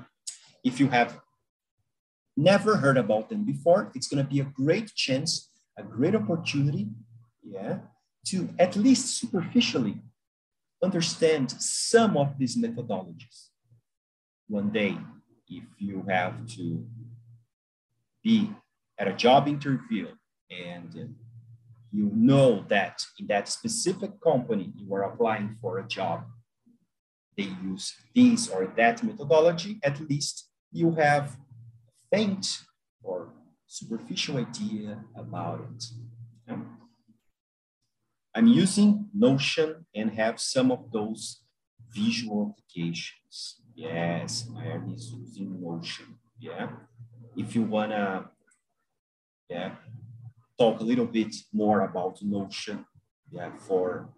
If 0.63 0.81
you 0.81 0.89
have 0.89 1.21
never 2.37 2.77
heard 2.77 2.97
about 2.97 3.29
them 3.29 3.45
before, 3.45 3.93
it's 3.95 4.09
going 4.09 4.25
to 4.25 4.31
be 4.31 4.41
a 4.41 4.45
great 4.45 4.95
chance, 4.95 5.51
a 5.79 5.83
great 5.83 6.15
opportunity, 6.15 6.89
yeah, 7.43 7.79
to 8.27 8.49
at 8.59 8.77
least 8.77 9.19
superficially 9.19 10.01
understand 10.85 11.51
some 11.51 12.17
of 12.17 12.39
these 12.39 12.57
methodologies. 12.57 13.49
One 14.49 14.71
day, 14.71 14.97
if 15.49 15.65
you 15.79 16.05
have 16.09 16.47
to 16.57 16.87
be 18.23 18.51
at 18.99 19.09
a 19.09 19.13
job 19.13 19.49
interview 19.49 20.09
and 20.51 21.17
you 21.91 22.11
know 22.15 22.65
that 22.69 23.05
in 23.19 23.27
that 23.29 23.49
specific 23.49 24.21
company 24.21 24.73
you 24.77 24.93
are 24.95 25.05
applying 25.05 25.57
for 25.61 25.79
a 25.79 25.87
job, 25.87 26.25
they 27.37 27.49
use 27.63 27.95
this 28.15 28.49
or 28.49 28.73
that 28.77 29.03
methodology, 29.03 29.81
at 29.83 30.01
least 30.09 30.49
you 30.71 30.93
have 30.93 31.37
a 31.89 32.17
faint 32.17 32.61
or 33.03 33.33
superficial 33.67 34.37
idea 34.37 35.03
about 35.17 35.61
it. 35.61 35.85
I'm 38.35 38.47
using 38.47 39.09
Notion 39.15 39.87
and 39.95 40.11
have 40.13 40.41
some 40.41 40.71
of 40.73 40.91
those 40.91 41.43
visual 41.93 42.51
applications. 42.51 43.61
Yes, 43.75 44.49
I 44.57 44.67
am 44.67 44.89
using 44.89 45.61
Notion. 45.61 46.19
Yeah. 46.39 46.69
If 47.37 47.55
you 47.55 47.63
wanna 47.63 48.31
yeah, 49.49 49.77
talk 50.59 50.81
a 50.81 50.85
little 50.85 51.07
bit 51.07 51.35
more 51.53 51.83
about 51.83 52.23
Notion, 52.23 52.85
yeah, 53.31 53.51
for 53.59 54.09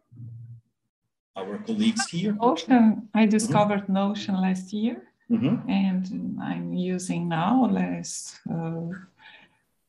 our 1.36 1.58
colleagues 1.58 2.08
here. 2.10 2.32
Notion, 2.32 3.08
I 3.14 3.26
discovered 3.26 3.84
mm 3.88 3.94
-hmm. 3.94 4.08
Notion 4.08 4.34
last 4.40 4.72
year. 4.72 4.96
Mm 5.28 5.38
-hmm. 5.38 5.56
And 5.84 6.04
I'm 6.50 6.94
using 6.94 7.28
now 7.28 7.70
last 7.70 8.40
uh, 8.50 8.90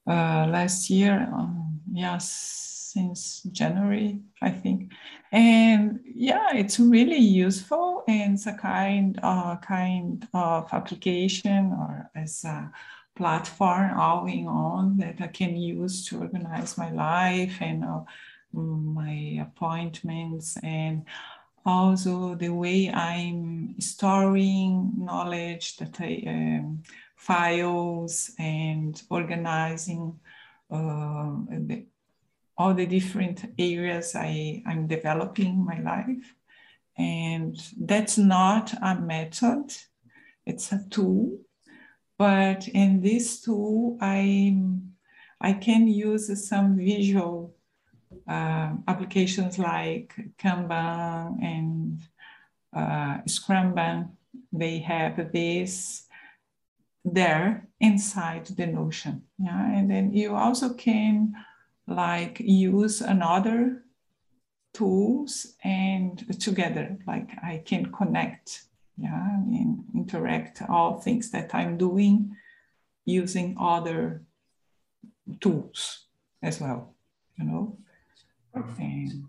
uh, 0.08 0.48
last 0.56 0.90
year, 0.90 1.30
um, 1.34 1.82
yes, 1.94 2.26
since 2.98 3.44
January, 3.52 4.20
I 4.42 4.50
think. 4.50 4.92
And 5.32 6.00
yeah, 6.04 6.56
it's 6.56 6.80
really 6.80 7.20
useful 7.20 8.04
and 8.08 8.34
it's 8.34 8.48
a 8.48 8.54
kind, 8.54 9.20
uh, 9.22 9.58
kind 9.58 10.28
of 10.34 10.68
application 10.74 11.74
or 11.74 12.10
as 12.16 12.44
a 12.44 12.72
platform 13.16 14.00
all 14.00 14.26
in 14.26 14.48
on 14.48 14.98
that 14.98 15.22
I 15.22 15.28
can 15.28 15.56
use 15.56 16.08
to 16.08 16.22
organize 16.22 16.78
my 16.78 16.92
life 16.92 17.58
and 17.62 17.84
uh, 17.84 18.02
my 18.54 19.46
appointments 19.48 20.58
and 20.64 21.06
also 21.66 22.34
the 22.36 22.50
way 22.50 22.90
I'm 22.90 23.76
storing 23.80 24.94
knowledge 24.98 25.78
that 25.78 26.02
I 26.02 26.24
um, 26.26 26.82
files 27.16 28.32
and 28.40 29.00
organizing 29.10 30.20
uh, 30.72 31.30
the, 31.50 31.86
all 32.58 32.74
the 32.74 32.86
different 32.86 33.46
areas 33.58 34.16
I, 34.16 34.64
I'm 34.66 34.88
developing 34.88 35.64
my 35.64 35.80
life. 35.80 36.34
And 36.98 37.56
that's 37.80 38.18
not 38.18 38.74
a 38.82 38.96
method, 38.96 39.74
it's 40.46 40.72
a 40.72 40.84
tool. 40.90 41.40
But 42.18 42.68
in 42.70 43.02
this 43.02 43.42
tool, 43.42 43.98
I, 44.02 44.58
I 45.40 45.54
can 45.54 45.88
use 45.88 46.48
some 46.50 46.78
visual 46.78 47.54
uh, 48.28 48.72
applications 48.88 49.60
like 49.60 50.16
Kanban 50.40 51.38
and 51.44 52.02
uh, 52.76 53.22
Scrumban. 53.28 54.10
They 54.52 54.80
have 54.80 55.32
this 55.32 56.08
there 57.06 57.68
inside 57.80 58.48
the 58.48 58.66
Notion. 58.66 59.24
Yeah? 59.38 59.78
And 59.78 59.92
then 59.92 60.12
you 60.12 60.36
also 60.36 60.74
can 60.74 61.34
like 61.88 62.40
use 62.40 63.02
another 63.02 63.84
tools 64.74 65.56
and 65.64 66.40
together 66.40 66.98
like 67.08 67.30
i 67.44 67.62
can 67.66 67.92
connect 67.92 68.64
yeah 68.98 69.36
and 69.36 69.84
interact 69.96 70.62
all 70.70 71.00
things 71.00 71.32
that 71.32 71.56
i'm 71.56 71.78
doing 71.78 72.36
using 73.06 73.56
other 73.60 74.22
tools 75.40 76.06
as 76.44 76.60
well 76.60 76.94
you 77.40 77.46
know? 77.46 77.78
And 78.54 79.26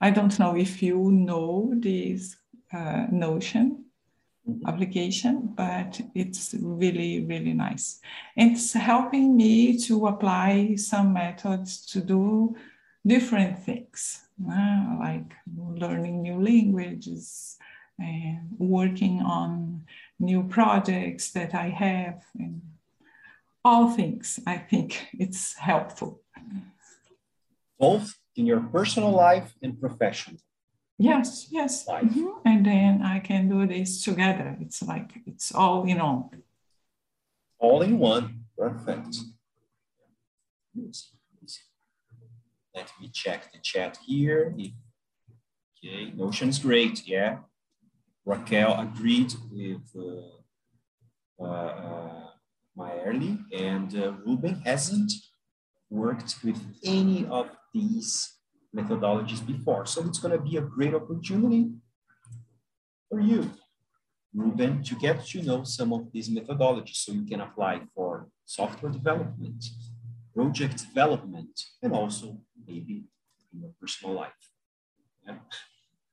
i 0.00 0.10
don't 0.10 0.38
know 0.38 0.56
if 0.56 0.82
you 0.82 1.10
know 1.10 1.72
this 1.76 2.36
uh, 2.72 3.06
notion 3.10 3.77
application, 4.66 5.52
but 5.56 6.00
it's 6.14 6.54
really, 6.60 7.24
really 7.24 7.52
nice. 7.52 8.00
It's 8.36 8.72
helping 8.72 9.36
me 9.36 9.78
to 9.86 10.06
apply 10.06 10.76
some 10.76 11.12
methods 11.12 11.84
to 11.86 12.00
do 12.00 12.56
different 13.06 13.58
things, 13.58 14.22
uh, 14.50 14.96
like 14.98 15.32
learning 15.56 16.22
new 16.22 16.40
languages 16.40 17.56
and 17.98 18.48
working 18.58 19.20
on 19.22 19.84
new 20.18 20.42
projects 20.44 21.30
that 21.32 21.54
I 21.54 21.68
have 21.70 22.24
and 22.38 22.62
all 23.64 23.90
things. 23.90 24.40
I 24.46 24.56
think 24.58 25.08
it's 25.12 25.54
helpful. 25.54 26.20
Both 27.78 28.14
in 28.36 28.46
your 28.46 28.60
personal 28.60 29.10
life 29.10 29.52
and 29.62 29.80
professional. 29.80 30.40
Yes, 30.98 31.46
yes. 31.50 31.86
Mm-hmm. 31.86 32.26
And 32.44 32.66
then 32.66 33.02
I 33.02 33.20
can 33.20 33.48
do 33.48 33.66
this 33.66 34.02
together. 34.02 34.56
It's 34.60 34.82
like 34.82 35.20
it's 35.26 35.54
all 35.54 35.84
in 35.84 36.00
all. 36.00 36.32
All 37.60 37.82
in 37.82 37.98
one. 37.98 38.44
Perfect. 38.56 39.16
Let 42.74 42.90
me 43.00 43.08
check 43.12 43.52
the 43.52 43.58
chat 43.62 43.98
here. 44.04 44.54
Okay, 45.84 46.12
Notion's 46.16 46.58
great. 46.58 47.06
Yeah. 47.06 47.38
Raquel 48.24 48.80
agreed 48.80 49.32
with 49.50 49.88
uh, 49.96 51.42
uh, 51.42 52.28
uh, 52.78 52.90
early, 53.04 53.38
and 53.52 53.96
uh, 53.96 54.12
Ruben 54.26 54.60
hasn't 54.66 55.12
worked 55.88 56.36
with 56.44 56.60
any 56.84 57.26
of 57.26 57.48
these 57.72 58.37
methodologies 58.76 59.44
before. 59.46 59.86
So 59.86 60.04
it's 60.06 60.18
going 60.18 60.36
to 60.36 60.42
be 60.42 60.56
a 60.56 60.62
great 60.62 60.94
opportunity 60.94 61.70
for 63.08 63.20
you, 63.20 63.50
Ruben, 64.34 64.82
to 64.82 64.94
get 64.96 65.24
to 65.26 65.42
know 65.42 65.64
some 65.64 65.92
of 65.92 66.12
these 66.12 66.28
methodologies 66.28 66.96
so 66.96 67.12
you 67.12 67.24
can 67.24 67.40
apply 67.40 67.82
for 67.94 68.28
software 68.44 68.92
development, 68.92 69.64
project 70.34 70.78
development, 70.86 71.60
and 71.82 71.92
also 71.92 72.38
maybe 72.66 73.04
in 73.52 73.60
your 73.60 73.70
personal 73.80 74.14
life. 74.14 74.32
Yeah. 75.26 75.34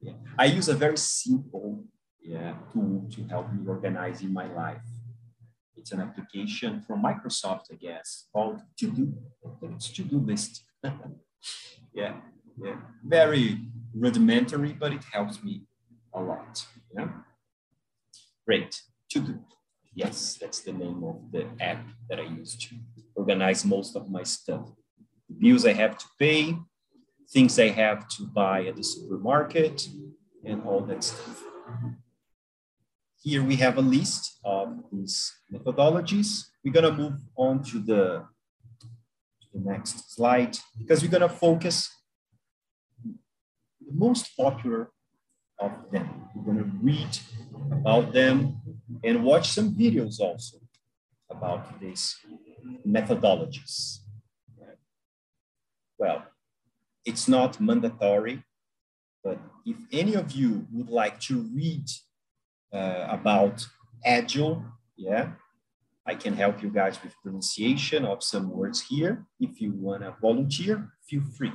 yeah. 0.01 0.13
I 0.37 0.45
use 0.45 0.69
a 0.69 0.73
very 0.73 0.97
simple 0.97 1.83
yeah, 2.21 2.55
tool 2.71 3.07
to 3.11 3.23
help 3.27 3.51
me 3.53 3.59
organize 3.67 4.21
in 4.21 4.33
my 4.33 4.51
life. 4.53 4.81
It's 5.75 5.91
an 5.91 6.01
application 6.01 6.81
from 6.81 7.03
Microsoft, 7.03 7.65
I 7.71 7.75
guess, 7.75 8.27
called 8.33 8.61
To 8.79 8.87
Do. 8.89 9.13
It's 9.61 9.89
To 9.89 10.03
Do 10.03 10.17
List. 10.17 10.63
yeah, 11.93 12.15
yeah, 12.61 12.75
very 13.03 13.59
rudimentary, 13.93 14.73
but 14.73 14.93
it 14.93 15.03
helps 15.11 15.43
me 15.43 15.63
a 16.13 16.21
lot. 16.21 16.65
Yeah, 16.95 17.09
great. 18.45 18.81
To 19.11 19.19
do. 19.19 19.39
Yes, 19.93 20.37
that's 20.39 20.59
the 20.59 20.73
name 20.73 21.03
of 21.03 21.31
the 21.31 21.47
app 21.61 21.85
that 22.09 22.19
I 22.19 22.23
use 22.23 22.57
to 22.57 22.75
organize 23.15 23.63
most 23.63 23.95
of 23.95 24.09
my 24.09 24.23
stuff. 24.23 24.69
Bills 25.39 25.65
I 25.65 25.73
have 25.73 25.97
to 25.97 26.05
pay, 26.19 26.57
things 27.31 27.57
I 27.57 27.69
have 27.69 28.07
to 28.09 28.27
buy 28.27 28.65
at 28.65 28.75
the 28.75 28.83
supermarket, 28.83 29.87
and 30.43 30.63
all 30.63 30.81
that 30.81 31.03
stuff. 31.03 31.43
Here 33.23 33.41
we 33.41 33.55
have 33.55 33.77
a 33.77 33.81
list 33.81 34.39
of 34.43 34.83
these 34.91 35.33
methodologies. 35.51 36.43
We're 36.63 36.73
gonna 36.73 36.91
move 36.91 37.17
on 37.35 37.63
to 37.63 37.79
the, 37.79 38.25
to 39.41 39.47
the 39.53 39.59
next 39.59 40.13
slide 40.13 40.57
because 40.77 41.01
we're 41.01 41.11
gonna 41.11 41.29
focus 41.29 41.89
the 41.89 42.04
most 43.97 44.35
popular 44.37 44.91
of 45.59 45.71
them. 45.91 46.27
We're 46.35 46.53
going 46.53 46.57
to 46.57 46.71
read 46.81 47.17
about 47.71 48.13
them 48.13 48.61
and 49.03 49.23
watch 49.23 49.49
some 49.49 49.73
videos 49.73 50.19
also 50.19 50.57
about 51.29 51.79
these 51.79 52.15
methodologies. 52.87 53.99
Well, 55.97 56.23
it's 57.05 57.27
not 57.27 57.61
mandatory, 57.61 58.43
but 59.23 59.39
if 59.65 59.77
any 59.91 60.15
of 60.15 60.31
you 60.33 60.67
would 60.71 60.89
like 60.89 61.19
to 61.21 61.41
read 61.53 61.85
uh, 62.73 63.07
about 63.09 63.65
Agile, 64.03 64.63
yeah, 64.97 65.29
I 66.05 66.15
can 66.15 66.33
help 66.33 66.61
you 66.61 66.69
guys 66.69 67.01
with 67.01 67.13
pronunciation 67.23 68.05
of 68.05 68.23
some 68.23 68.51
words 68.51 68.81
here. 68.81 69.25
If 69.39 69.61
you 69.61 69.71
want 69.71 70.03
to 70.03 70.15
volunteer, 70.21 70.91
feel 71.09 71.23
free. 71.37 71.53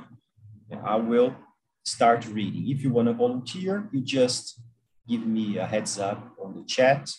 I 0.83 0.95
will 0.95 1.35
start 1.83 2.27
reading. 2.27 2.69
If 2.69 2.83
you 2.83 2.91
want 2.91 3.07
to 3.07 3.13
volunteer, 3.13 3.89
you 3.91 4.01
just 4.01 4.61
give 5.07 5.25
me 5.25 5.57
a 5.57 5.65
heads 5.65 5.99
up 5.99 6.35
on 6.43 6.55
the 6.55 6.63
chat. 6.63 7.09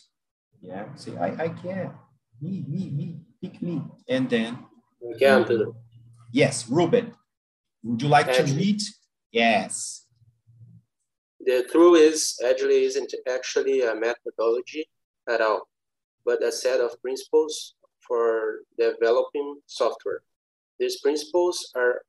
Yeah, 0.61 0.95
say, 0.95 1.17
I, 1.17 1.45
I 1.45 1.49
can. 1.49 1.91
Me, 2.41 2.65
me, 2.69 2.91
me, 2.91 3.21
pick 3.41 3.61
me. 3.63 3.83
And 4.09 4.29
then. 4.31 4.59
We 5.01 5.19
can 5.19 5.47
do 5.47 5.75
Yes, 6.33 6.69
Ruben. 6.69 7.15
Would 7.83 8.01
you 8.01 8.09
like 8.09 8.29
Agile. 8.29 8.47
to 8.47 8.55
read? 8.55 8.81
Yes. 9.33 10.07
The 11.41 11.67
truth 11.71 12.01
is, 12.01 12.41
Agile 12.45 12.71
isn't 12.71 13.13
actually 13.29 13.83
a 13.83 13.95
methodology 13.95 14.89
at 15.29 15.41
all, 15.41 15.69
but 16.25 16.43
a 16.43 16.53
set 16.53 16.81
of 16.81 17.01
principles 17.03 17.75
for 18.07 18.61
developing 18.79 19.61
software. 19.67 20.23
These 20.79 21.01
principles 21.01 21.73
are 21.75 22.03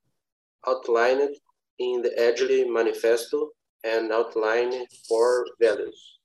outlined 0.68 1.36
in 1.80 2.02
the 2.02 2.14
Agile 2.22 2.72
Manifesto 2.72 3.50
and 3.84 4.12
outline 4.12 4.86
four 5.08 5.46
values. 5.62 6.20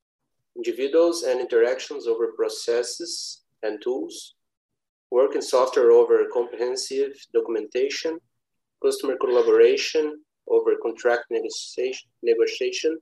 Individuals 0.57 1.23
and 1.23 1.41
interactions 1.41 2.07
over 2.07 2.33
processes 2.33 3.43
and 3.63 3.81
tools, 3.83 4.35
work 5.11 5.35
in 5.35 5.43
software 5.43 5.91
over 5.91 6.27
comprehensive 6.33 7.13
documentation, 7.33 8.19
customer 8.83 9.17
collaboration 9.17 10.21
over 10.49 10.75
contract 10.83 11.25
negotiation, 11.31 12.09
negotiation 12.23 12.99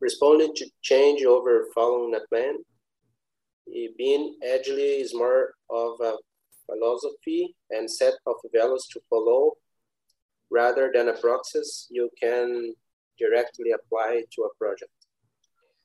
responding 0.00 0.54
to 0.54 0.66
change 0.82 1.24
over 1.24 1.66
following 1.74 2.14
a 2.14 2.20
plan. 2.28 2.56
Being 3.96 4.36
agile 4.46 4.78
is 4.78 5.14
more 5.14 5.54
of 5.70 6.00
a 6.00 6.14
philosophy 6.66 7.54
and 7.70 7.90
set 7.90 8.14
of 8.26 8.36
values 8.54 8.86
to 8.92 9.00
follow 9.08 9.52
rather 10.50 10.90
than 10.92 11.08
a 11.08 11.12
process 11.12 11.86
you 11.90 12.10
can 12.20 12.74
directly 13.18 13.70
apply 13.72 14.22
to 14.32 14.42
a 14.42 14.54
project. 14.58 14.90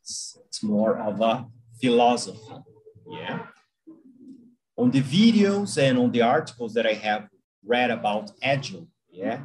It's, 0.01 0.37
it's 0.45 0.63
more 0.63 0.97
of 0.97 1.21
a 1.21 1.47
philosophy, 1.79 2.53
yeah. 3.07 3.47
On 4.77 4.89
the 4.89 5.01
videos 5.01 5.77
and 5.77 5.97
on 5.97 6.11
the 6.11 6.21
articles 6.21 6.73
that 6.73 6.87
I 6.87 6.93
have 6.93 7.27
read 7.65 7.91
about 7.91 8.31
Agile, 8.41 8.87
yeah, 9.11 9.41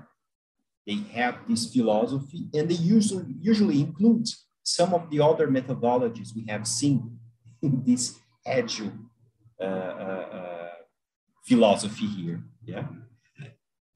they 0.86 0.98
have 1.12 1.36
this 1.48 1.72
philosophy 1.72 2.48
and 2.54 2.70
they 2.70 2.74
usually, 2.74 3.34
usually 3.40 3.80
include 3.80 4.26
some 4.62 4.94
of 4.94 5.10
the 5.10 5.20
other 5.20 5.48
methodologies 5.48 6.34
we 6.34 6.44
have 6.48 6.66
seen 6.66 7.18
in 7.62 7.82
this 7.86 8.18
Agile 8.46 8.92
uh, 9.60 9.64
uh, 9.64 10.26
uh, 10.32 10.68
philosophy 11.44 12.06
here, 12.06 12.42
yeah. 12.64 12.86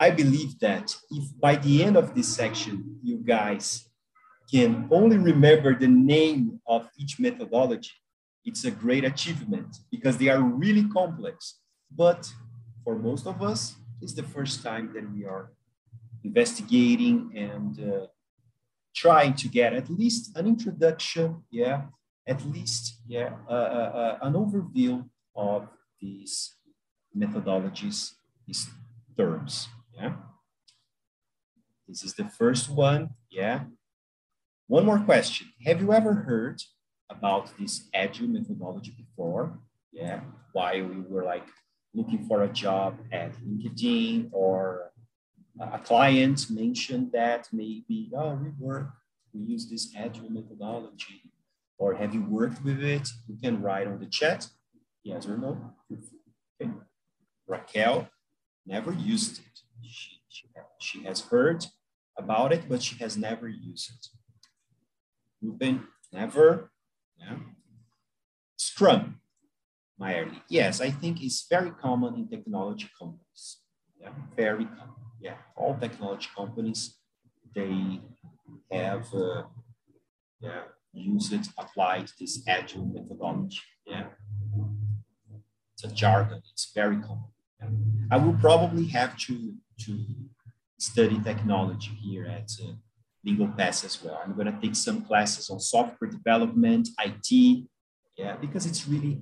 I 0.00 0.10
believe 0.10 0.58
that 0.60 0.96
if 1.10 1.38
by 1.38 1.56
the 1.56 1.84
end 1.84 1.96
of 1.98 2.14
this 2.14 2.34
section, 2.34 2.98
you 3.02 3.18
guys 3.18 3.86
can 4.50 4.88
only 4.90 5.18
remember 5.18 5.78
the 5.78 5.88
name 5.88 6.58
of 6.66 6.88
each 6.98 7.20
methodology, 7.20 7.92
it's 8.44 8.64
a 8.64 8.70
great 8.70 9.04
achievement 9.04 9.76
because 9.90 10.16
they 10.16 10.28
are 10.28 10.40
really 10.40 10.88
complex. 10.88 11.60
But 11.94 12.32
for 12.82 12.96
most 12.96 13.26
of 13.26 13.42
us, 13.42 13.76
it's 14.00 14.14
the 14.14 14.22
first 14.22 14.62
time 14.62 14.90
that 14.94 15.04
we 15.12 15.26
are 15.26 15.52
investigating 16.24 17.30
and 17.36 17.78
uh, 17.78 18.06
trying 18.94 19.34
to 19.34 19.48
get 19.48 19.74
at 19.74 19.90
least 19.90 20.34
an 20.34 20.46
introduction, 20.46 21.44
yeah, 21.50 21.82
at 22.26 22.44
least, 22.46 23.02
yeah, 23.06 23.34
uh, 23.48 23.52
uh, 23.52 23.90
uh 24.02 24.18
an 24.22 24.32
overview 24.32 25.06
of 25.36 25.68
these 26.00 26.54
methodologies, 27.14 28.12
these 28.46 28.66
terms. 29.16 29.68
Yeah. 30.00 30.14
This 31.86 32.02
is 32.04 32.14
the 32.14 32.24
first 32.24 32.70
one. 32.70 33.10
Yeah. 33.30 33.64
One 34.66 34.86
more 34.86 35.00
question. 35.00 35.48
Have 35.66 35.80
you 35.80 35.92
ever 35.92 36.14
heard 36.14 36.62
about 37.10 37.50
this 37.58 37.88
agile 37.92 38.28
methodology 38.28 38.94
before? 38.96 39.58
Yeah. 39.92 40.20
While 40.52 40.84
we 40.84 41.00
were 41.00 41.24
like 41.24 41.46
looking 41.92 42.26
for 42.26 42.44
a 42.44 42.48
job 42.48 42.98
at 43.12 43.32
LinkedIn 43.42 44.30
or 44.32 44.92
a 45.60 45.78
client 45.78 46.46
mentioned 46.48 47.10
that 47.12 47.48
maybe, 47.52 48.10
oh, 48.16 48.34
we 48.34 48.50
work, 48.58 48.88
we 49.34 49.40
use 49.42 49.68
this 49.68 49.92
agile 49.96 50.30
methodology. 50.30 51.22
Or 51.76 51.94
have 51.94 52.14
you 52.14 52.22
worked 52.22 52.64
with 52.64 52.82
it? 52.82 53.08
You 53.26 53.36
can 53.42 53.60
write 53.60 53.86
on 53.86 53.98
the 53.98 54.06
chat, 54.06 54.46
yes 55.02 55.26
or 55.26 55.36
no. 55.36 55.74
Okay. 56.62 56.70
Raquel 57.46 58.08
never 58.66 58.92
used 58.92 59.40
it. 59.40 59.60
She, 60.30 60.48
she, 60.78 61.04
has 61.04 61.20
heard 61.22 61.66
about 62.16 62.52
it, 62.52 62.68
but 62.68 62.82
she 62.82 62.96
has 62.98 63.16
never 63.16 63.48
used 63.48 63.90
it. 63.90 64.06
Ruben, 65.42 65.88
never. 66.12 66.70
Yeah. 67.18 67.36
Scrum, 68.56 69.20
Mayerly. 70.00 70.40
Yes, 70.48 70.80
I 70.80 70.90
think 70.90 71.22
it's 71.22 71.46
very 71.48 71.70
common 71.72 72.14
in 72.14 72.26
technology 72.26 72.88
companies. 72.98 73.58
Yeah, 74.00 74.12
very 74.34 74.64
common. 74.64 74.94
Yeah, 75.20 75.36
all 75.56 75.76
technology 75.76 76.28
companies, 76.34 76.96
they 77.54 78.00
have 78.72 79.12
uh, 79.14 79.42
yeah, 80.40 80.62
used 80.94 81.34
it, 81.34 81.46
applied 81.58 82.08
this 82.18 82.42
agile 82.48 82.86
methodology. 82.86 83.60
Yeah, 83.86 84.06
it's 85.74 85.84
a 85.84 85.88
jargon. 85.88 86.40
It's 86.50 86.72
very 86.74 86.96
common. 86.96 87.28
I 88.10 88.16
will 88.16 88.34
probably 88.34 88.86
have 88.88 89.16
to 89.26 89.54
to 89.82 89.98
study 90.78 91.20
technology 91.22 91.92
here 92.02 92.26
at 92.26 92.50
uh, 92.62 92.72
Pass 93.56 93.84
as 93.84 94.02
well. 94.02 94.20
I'm 94.24 94.34
going 94.34 94.50
to 94.52 94.58
take 94.60 94.74
some 94.74 95.02
classes 95.02 95.50
on 95.50 95.60
software 95.60 96.10
development, 96.10 96.88
IT, 96.98 97.66
yeah, 98.16 98.36
because 98.36 98.64
it's 98.64 98.88
really, 98.88 99.20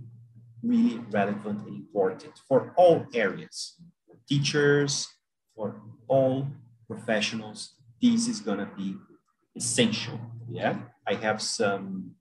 really 0.63 0.99
relevant 1.11 1.67
and 1.67 1.77
important 1.77 2.33
for 2.49 2.73
all 2.77 3.07
areas, 3.13 3.75
for 4.07 4.17
teachers, 4.29 5.09
for 5.55 5.83
all 6.07 6.47
professionals. 6.87 7.75
This 8.01 8.29
is 8.29 8.41
going 8.41 8.59
to 8.59 8.71
be 8.77 8.97
essential. 9.57 10.21
Yeah, 10.49 10.77
I 11.07 11.15
have 11.15 11.43
some 11.43 12.13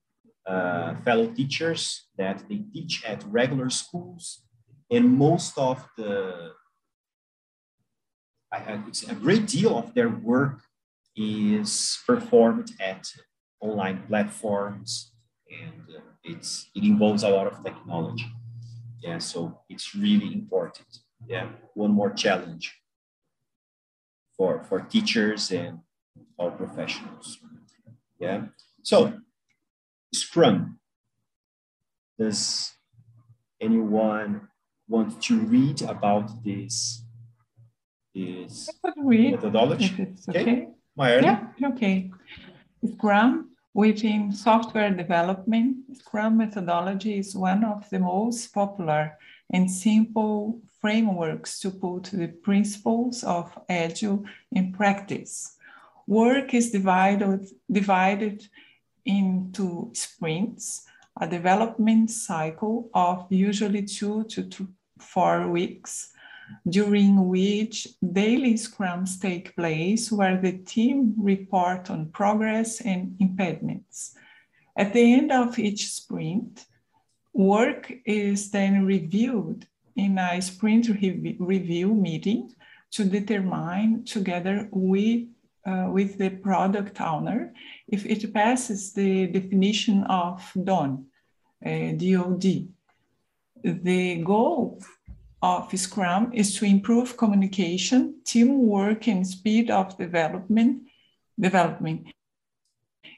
uh, 0.47 0.95
fellow 1.05 1.27
teachers 1.27 2.07
that 2.17 2.43
they 2.49 2.63
teach 2.73 3.03
at 3.05 3.23
regular 3.25 3.69
schools, 3.69 4.43
and 4.89 5.17
most 5.17 5.57
of 5.57 5.87
the 5.97 6.51
a 8.51 9.15
great 9.15 9.47
deal 9.47 9.77
of 9.77 9.93
their 9.93 10.09
work 10.09 10.61
is 11.15 11.99
performed 12.05 12.71
at 12.79 13.07
online 13.59 14.03
platforms 14.07 15.11
and 15.49 15.95
uh, 15.95 16.01
it's 16.23 16.69
it 16.75 16.83
involves 16.83 17.23
a 17.23 17.29
lot 17.29 17.47
of 17.47 17.63
technology. 17.63 18.31
Yeah 19.01 19.17
so 19.17 19.59
it's 19.69 19.95
really 19.95 20.33
important. 20.33 20.87
Yeah 21.27 21.49
one 21.73 21.91
more 21.91 22.11
challenge 22.11 22.75
for 24.35 24.63
for 24.63 24.79
teachers 24.81 25.51
and 25.51 25.79
all 26.37 26.51
professionals. 26.51 27.39
Yeah 28.19 28.45
so 28.83 29.13
scrum. 30.13 30.79
Does 32.19 32.73
anyone 33.61 34.47
want 34.87 35.21
to 35.23 35.39
read 35.39 35.81
about 35.81 36.43
this 36.43 37.03
is 38.15 38.69
methodology. 38.95 39.93
It's 39.99 40.27
okay. 40.29 40.41
okay. 40.41 40.67
Yeah, 41.23 41.47
okay. 41.69 42.11
Scrum 42.93 43.51
within 43.73 44.31
software 44.31 44.91
development, 44.91 45.77
Scrum 45.93 46.37
methodology 46.37 47.19
is 47.19 47.35
one 47.35 47.63
of 47.63 47.87
the 47.89 47.99
most 47.99 48.53
popular 48.53 49.17
and 49.51 49.69
simple 49.69 50.59
frameworks 50.81 51.59
to 51.59 51.71
put 51.71 52.03
the 52.05 52.27
principles 52.27 53.23
of 53.23 53.51
Agile 53.69 54.25
in 54.51 54.73
practice. 54.73 55.55
Work 56.07 56.53
is 56.53 56.71
divided, 56.71 57.45
divided 57.71 58.47
into 59.05 59.91
sprints, 59.93 60.85
a 61.19 61.27
development 61.27 62.11
cycle 62.11 62.89
of 62.93 63.25
usually 63.29 63.83
two 63.83 64.23
to 64.25 64.43
two, 64.43 64.67
four 64.99 65.49
weeks 65.49 66.11
during 66.69 67.27
which 67.27 67.87
daily 68.13 68.53
scrums 68.53 69.19
take 69.19 69.55
place 69.55 70.11
where 70.11 70.39
the 70.39 70.57
team 70.59 71.13
report 71.17 71.89
on 71.89 72.09
progress 72.09 72.81
and 72.81 73.15
impediments. 73.19 74.15
At 74.75 74.93
the 74.93 75.13
end 75.13 75.31
of 75.31 75.57
each 75.59 75.91
sprint, 75.91 76.65
work 77.33 77.91
is 78.05 78.51
then 78.51 78.85
reviewed 78.85 79.67
in 79.95 80.17
a 80.17 80.41
sprint 80.41 80.87
review 80.89 81.93
meeting 81.93 82.53
to 82.91 83.03
determine 83.03 84.05
together 84.05 84.69
with, 84.71 85.27
uh, 85.65 85.89
with 85.91 86.17
the 86.17 86.29
product 86.29 87.01
owner 87.01 87.53
if 87.87 88.05
it 88.05 88.33
passes 88.33 88.93
the 88.93 89.27
definition 89.27 90.03
of 90.03 90.51
DON, 90.63 91.05
uh, 91.65 91.91
DOD. 91.91 92.67
The 93.67 94.23
goal 94.23 94.81
of 95.41 95.77
Scrum 95.77 96.31
is 96.33 96.55
to 96.55 96.65
improve 96.65 97.17
communication, 97.17 98.21
teamwork, 98.23 99.07
and 99.09 99.27
speed 99.27 99.69
of 99.69 99.97
development. 99.97 100.83
Development. 101.37 102.07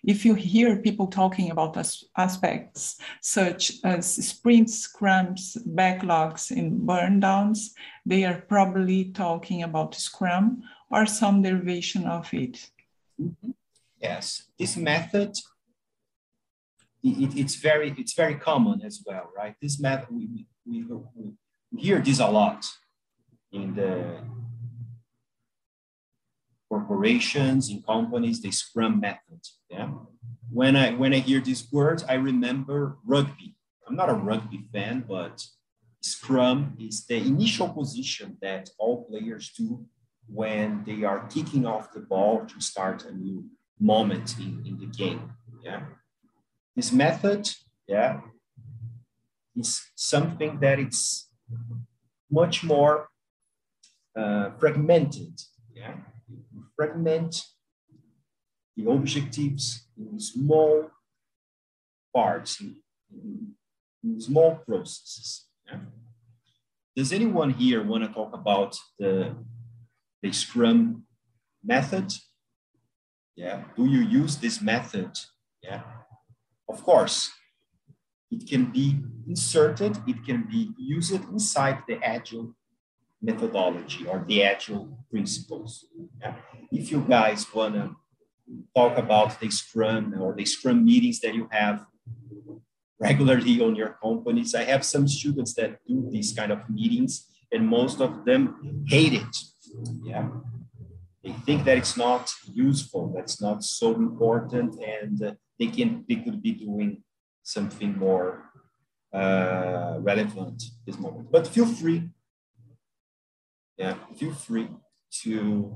If 0.04 0.26
you 0.26 0.34
hear 0.34 0.78
people 0.78 1.06
talking 1.06 1.52
about 1.52 1.78
aspects 2.18 2.98
such 3.22 3.74
as 3.84 4.28
sprints, 4.28 4.88
scrums, 4.88 5.56
backlogs, 5.68 6.50
and 6.50 6.82
burn 6.84 7.20
downs, 7.20 7.76
they 8.04 8.26
are 8.26 8.42
probably 8.42 9.12
talking 9.12 9.62
about 9.62 9.94
Scrum 9.94 10.64
or 10.90 11.06
some 11.06 11.44
derivation 11.44 12.08
of 12.08 12.34
it. 12.34 12.72
Mm-hmm. 13.22 13.52
Yes, 14.02 14.48
this 14.58 14.76
method, 14.78 15.38
it, 17.04 17.38
it's, 17.38 17.56
very, 17.56 17.94
it's 17.98 18.14
very 18.14 18.36
common 18.36 18.82
as 18.84 19.04
well, 19.06 19.30
right? 19.36 19.56
This 19.62 19.80
method, 19.80 20.08
we, 20.12 20.46
we, 20.66 20.84
we, 21.72 21.82
hear 21.82 22.00
this 22.00 22.20
a 22.20 22.28
lot 22.28 22.66
in 23.52 23.76
the 23.76 24.22
corporations, 26.70 27.70
in 27.70 27.82
companies, 27.82 28.42
the 28.42 28.52
Scrum 28.52 29.00
method. 29.00 29.42
Yeah. 29.70 29.90
When 30.52 30.76
I 30.76 30.94
when 30.94 31.14
I 31.14 31.20
hear 31.20 31.40
these 31.42 31.72
words, 31.72 32.04
I 32.10 32.16
remember 32.16 32.98
rugby. 33.06 33.56
I'm 33.88 33.96
not 33.96 34.10
a 34.10 34.14
rugby 34.14 34.68
fan, 34.74 35.06
but 35.08 35.44
Scrum 36.02 36.76
is 36.80 37.06
the 37.06 37.18
initial 37.18 37.70
position 37.70 38.38
that 38.42 38.70
all 38.78 39.06
players 39.06 39.52
do 39.58 39.86
when 40.28 40.84
they 40.86 41.04
are 41.04 41.28
kicking 41.28 41.66
off 41.66 41.92
the 41.94 42.00
ball 42.00 42.46
to 42.46 42.62
start 42.62 43.06
a 43.06 43.12
new 43.12 43.46
moment 43.80 44.38
in, 44.40 44.64
in 44.66 44.78
the 44.80 44.86
game. 44.86 45.34
Yeah. 45.64 45.82
This 46.80 46.94
method, 46.94 47.50
yeah, 47.88 48.22
is 49.54 49.82
something 49.96 50.60
that 50.62 50.80
it's 50.80 51.30
much 52.32 52.64
more 52.64 53.10
uh, 54.16 54.52
fragmented. 54.60 55.34
Yeah 55.76 55.96
you 56.30 56.66
fragment 56.76 57.46
the 58.76 58.90
objectives 58.90 59.88
in 59.98 60.20
small 60.20 60.90
parts, 62.16 62.62
in, 62.62 62.76
in 64.04 64.22
small 64.22 64.56
processes. 64.56 65.48
Yeah? 65.68 65.80
Does 66.96 67.12
anyone 67.12 67.52
here 67.52 67.84
want 67.84 68.04
to 68.04 68.14
talk 68.14 68.34
about 68.34 68.78
the, 68.98 69.36
the 70.22 70.32
Scrum 70.32 71.04
method? 71.64 72.14
Yeah, 73.36 73.64
do 73.76 73.86
you 73.86 74.02
use 74.02 74.38
this 74.38 74.62
method? 74.62 75.12
Yeah, 75.62 75.82
of 76.70 76.84
course, 76.84 77.32
it 78.32 78.48
can 78.48 78.66
be 78.66 78.98
inserted, 79.28 79.98
it 80.08 80.24
can 80.24 80.44
be 80.44 80.72
used 80.78 81.14
inside 81.14 81.80
the 81.88 81.98
Agile 82.04 82.56
methodology 83.22 84.06
or 84.08 84.24
the 84.28 84.44
Agile 84.44 84.88
principles. 85.10 85.86
Yeah? 86.22 86.36
If 86.72 86.92
you 86.92 87.02
guys 87.02 87.52
want 87.54 87.74
to 87.76 87.96
talk 88.76 88.98
about 88.98 89.40
the 89.40 89.50
Scrum 89.50 90.16
or 90.22 90.36
the 90.36 90.46
Scrum 90.46 90.86
meetings 90.86 91.20
that 91.22 91.34
you 91.34 91.48
have 91.52 91.86
regularly 93.00 93.62
on 93.62 93.76
your 93.76 93.98
companies, 94.02 94.54
I 94.54 94.64
have 94.64 94.86
some 94.86 95.08
students 95.08 95.54
that 95.56 95.80
do 95.88 96.08
these 96.12 96.34
kind 96.34 96.52
of 96.52 96.70
meetings, 96.70 97.28
and 97.52 97.68
most 97.68 98.00
of 98.00 98.26
them 98.26 98.86
hate 98.88 99.14
it. 99.14 99.36
Yeah, 100.04 100.30
they 101.24 101.32
think 101.46 101.64
that 101.66 101.78
it's 101.78 101.98
not 101.98 102.30
useful, 102.54 103.12
that's 103.16 103.42
not 103.42 103.64
so 103.64 103.96
important, 103.96 104.76
and 104.80 105.24
uh, 105.24 105.34
they 105.60 105.68
can 105.68 106.06
they 106.08 106.16
could 106.16 106.42
be 106.42 106.54
doing 106.54 107.04
something 107.44 107.98
more 107.98 108.46
uh, 109.14 109.98
relevant 110.00 110.64
this 110.86 110.98
moment. 111.00 111.32
But 111.32 111.48
feel 111.48 111.66
free 111.66 112.10
yeah, 113.80 113.96
feel 114.18 114.34
free 114.34 114.68
to 115.24 115.74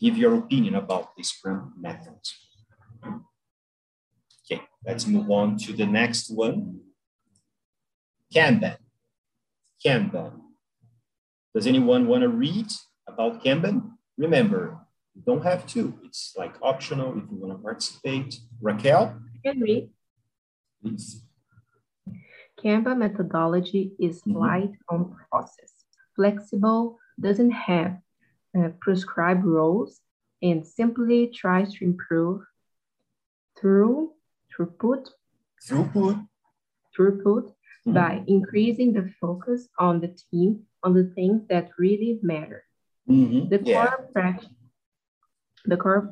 give 0.00 0.18
your 0.18 0.34
opinion 0.34 0.74
about 0.74 1.14
the 1.16 1.22
Scrum 1.22 1.72
method. 1.78 2.18
Okay, 4.44 4.62
let's 4.84 5.06
move 5.06 5.30
on 5.30 5.56
to 5.58 5.72
the 5.72 5.86
next 5.86 6.34
one. 6.34 6.80
Kanban. 8.34 8.76
Kanban. 9.84 10.32
Does 11.54 11.68
anyone 11.68 12.08
want 12.08 12.22
to 12.22 12.28
read 12.28 12.66
about 13.06 13.44
Kanban? 13.44 13.92
Remember, 14.18 14.78
you 15.14 15.22
don't 15.26 15.44
have 15.44 15.66
to. 15.68 15.98
It's 16.04 16.34
like 16.36 16.54
optional 16.62 17.10
if 17.18 17.24
you 17.30 17.36
want 17.42 17.52
to 17.52 17.62
participate. 17.62 18.40
Raquel? 18.60 19.04
I 19.36 19.48
can 19.48 19.60
read. 19.60 19.90
Please. 20.82 21.24
Kanban 22.62 22.98
methodology 22.98 23.92
is 23.98 24.22
mm 24.22 24.32
-hmm. 24.32 24.40
light 24.46 24.74
on 24.88 25.16
process 25.28 25.80
flexible, 26.20 26.98
doesn't 27.18 27.50
have 27.50 27.96
uh, 28.58 28.68
prescribed 28.80 29.44
roles, 29.44 30.00
and 30.42 30.66
simply 30.66 31.28
tries 31.28 31.72
to 31.74 31.84
improve 31.84 32.42
through 33.58 34.12
throughput, 34.50 35.08
throughput, 35.66 36.26
throughput 36.94 37.44
mm 37.46 37.52
-hmm. 37.84 37.94
by 38.00 38.24
increasing 38.26 38.92
the 38.92 39.06
focus 39.20 39.60
on 39.78 40.00
the 40.00 40.12
team 40.30 40.50
on 40.82 40.94
the 40.94 41.06
things 41.16 41.38
that 41.48 41.64
really 41.78 42.12
matter. 42.22 42.60
Mm 43.06 43.26
-hmm. 43.28 43.48
The 43.52 43.58
core 43.58 43.94
yeah. 43.98 44.12
practice, 44.12 44.59
the 45.64 45.76
core 45.76 46.10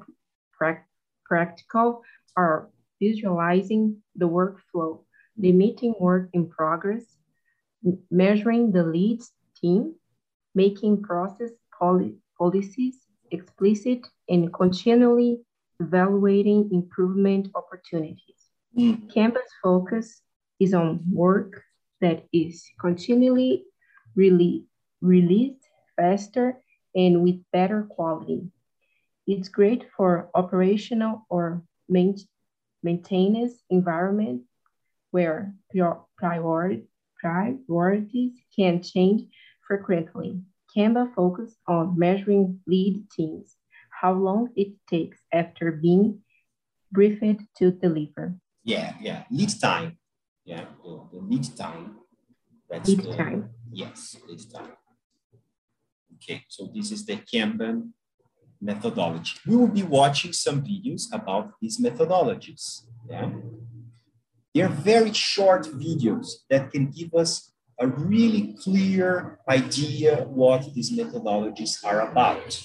pra 0.52 0.84
practical 1.24 2.02
are 2.37 2.68
visualizing 3.00 3.96
the 4.16 4.28
workflow, 4.28 5.04
limiting 5.37 5.94
work 6.00 6.30
in 6.32 6.48
progress, 6.48 7.04
measuring 8.11 8.72
the 8.72 8.82
leads 8.82 9.32
team, 9.61 9.94
making 10.54 11.02
process 11.02 11.50
policies 12.38 12.96
explicit 13.30 14.06
and 14.28 14.52
continually 14.52 15.40
evaluating 15.80 16.68
improvement 16.72 17.48
opportunities. 17.54 18.50
Mm. 18.76 19.12
Kanban's 19.12 19.52
focus 19.62 20.22
is 20.61 20.74
on 20.74 21.00
work 21.11 21.62
that 22.00 22.24
is 22.32 22.64
continually 22.80 23.64
rele 24.16 24.64
released 25.00 25.62
faster 25.96 26.61
and 26.94 27.22
with 27.22 27.37
better 27.52 27.87
quality. 27.88 28.42
It's 29.28 29.50
great 29.50 29.84
for 29.94 30.30
operational 30.34 31.26
or 31.28 31.62
main 31.86 32.16
maintenance 32.82 33.60
environment 33.68 34.44
where 35.10 35.54
prior 36.16 36.80
priorities 37.20 38.32
can 38.56 38.82
change 38.82 39.28
frequently. 39.66 40.40
Kanban 40.74 41.14
focus 41.14 41.54
on 41.66 41.98
measuring 41.98 42.60
lead 42.66 43.04
teams, 43.10 43.56
how 43.90 44.14
long 44.14 44.48
it 44.56 44.72
takes 44.88 45.18
after 45.30 45.72
being 45.72 46.22
briefed 46.90 47.42
to 47.58 47.70
deliver. 47.70 48.34
Yeah, 48.64 48.94
yeah, 48.98 49.24
lead 49.30 49.50
time. 49.60 49.98
Yeah, 50.46 50.64
the, 50.82 51.04
the 51.12 51.18
lead 51.18 51.54
time. 51.54 51.98
That's 52.70 52.88
lead 52.88 53.02
the, 53.02 53.12
time. 53.14 53.50
Yes, 53.70 54.16
lead 54.26 54.40
time. 54.50 54.72
Okay, 56.14 56.44
so 56.48 56.70
this 56.74 56.90
is 56.92 57.04
the 57.04 57.16
Kanban 57.16 57.92
methodology. 58.60 59.34
We 59.46 59.56
will 59.56 59.68
be 59.68 59.82
watching 59.82 60.32
some 60.32 60.62
videos 60.62 61.02
about 61.12 61.52
these 61.60 61.78
methodologies. 61.78 62.82
Yeah. 63.08 63.30
They're 64.54 64.68
very 64.68 65.12
short 65.12 65.66
videos 65.66 66.26
that 66.50 66.72
can 66.72 66.90
give 66.90 67.14
us 67.14 67.52
a 67.78 67.86
really 67.86 68.56
clear 68.60 69.38
idea 69.48 70.24
what 70.24 70.74
these 70.74 70.90
methodologies 70.90 71.84
are 71.84 72.10
about. 72.10 72.60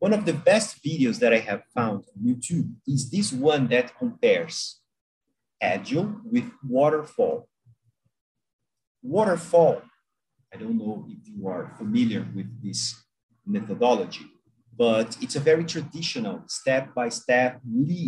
One 0.00 0.12
of 0.12 0.24
the 0.24 0.32
best 0.32 0.82
videos 0.84 1.18
that 1.20 1.32
I 1.32 1.38
have 1.38 1.62
found 1.74 2.04
on 2.04 2.24
YouTube 2.24 2.72
is 2.86 3.10
this 3.10 3.32
one 3.32 3.68
that 3.68 3.96
compares 3.96 4.80
Agile 5.60 6.20
with 6.24 6.50
Waterfall. 6.66 7.48
Waterfall, 9.02 9.82
I 10.52 10.56
don't 10.56 10.78
know 10.78 11.06
if 11.08 11.28
you 11.28 11.48
are 11.48 11.72
familiar 11.78 12.26
with 12.34 12.62
this 12.62 13.03
methodology, 13.46 14.26
but 14.76 15.16
it's 15.20 15.36
a 15.36 15.40
very 15.40 15.64
traditional 15.64 16.42
step-by-step, 16.46 17.60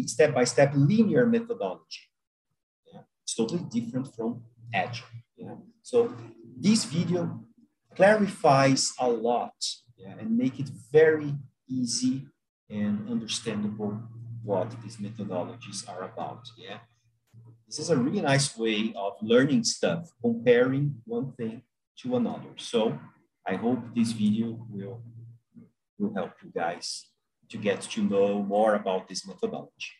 step-by-step 0.06 0.72
linear 0.74 1.26
methodology. 1.26 2.02
Yeah. 2.92 3.00
It's 3.24 3.34
totally 3.34 3.64
different 3.70 4.14
from 4.14 4.42
Agile. 4.74 5.06
Yeah. 5.36 5.54
So 5.82 6.12
this 6.58 6.84
video, 6.84 7.46
clarifies 7.96 8.92
a 9.00 9.08
lot 9.08 9.54
yeah, 9.96 10.14
and 10.20 10.36
make 10.36 10.60
it 10.60 10.68
very 10.92 11.34
easy 11.68 12.26
and 12.68 13.08
understandable 13.08 13.98
what 14.44 14.70
these 14.82 14.98
methodologies 14.98 15.88
are 15.88 16.02
about. 16.02 16.46
Yeah, 16.58 16.78
this 17.66 17.78
is 17.78 17.90
a 17.90 17.96
really 17.96 18.20
nice 18.20 18.56
way 18.56 18.92
of 18.94 19.14
learning 19.22 19.64
stuff, 19.64 20.10
comparing 20.20 20.96
one 21.04 21.32
thing 21.32 21.62
to 22.00 22.16
another. 22.16 22.52
So 22.56 22.98
I 23.46 23.54
hope 23.54 23.94
this 23.94 24.12
video 24.12 24.66
will, 24.68 25.00
will 25.98 26.14
help 26.14 26.32
you 26.42 26.50
guys 26.54 27.06
to 27.48 27.58
get 27.58 27.80
to 27.80 28.02
know 28.02 28.42
more 28.42 28.74
about 28.74 29.08
this 29.08 29.26
methodology. 29.26 29.92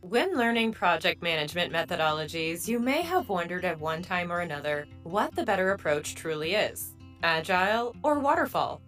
When 0.00 0.38
learning 0.38 0.72
project 0.72 1.22
management 1.22 1.70
methodologies, 1.70 2.66
you 2.66 2.78
may 2.78 3.02
have 3.02 3.28
wondered 3.28 3.66
at 3.66 3.78
one 3.78 4.02
time 4.02 4.32
or 4.32 4.40
another 4.40 4.86
what 5.02 5.34
the 5.34 5.44
better 5.44 5.72
approach 5.72 6.14
truly 6.14 6.54
is 6.54 6.94
Agile 7.22 7.94
or 8.02 8.18
Waterfall. 8.18 8.80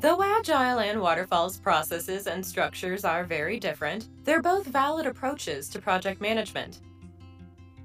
Though 0.00 0.22
Agile 0.22 0.78
and 0.78 1.00
Waterfall's 1.02 1.58
processes 1.58 2.26
and 2.26 2.44
structures 2.44 3.04
are 3.04 3.24
very 3.24 3.60
different, 3.60 4.08
they're 4.24 4.40
both 4.40 4.64
valid 4.64 5.06
approaches 5.06 5.68
to 5.70 5.78
project 5.78 6.22
management. 6.22 6.80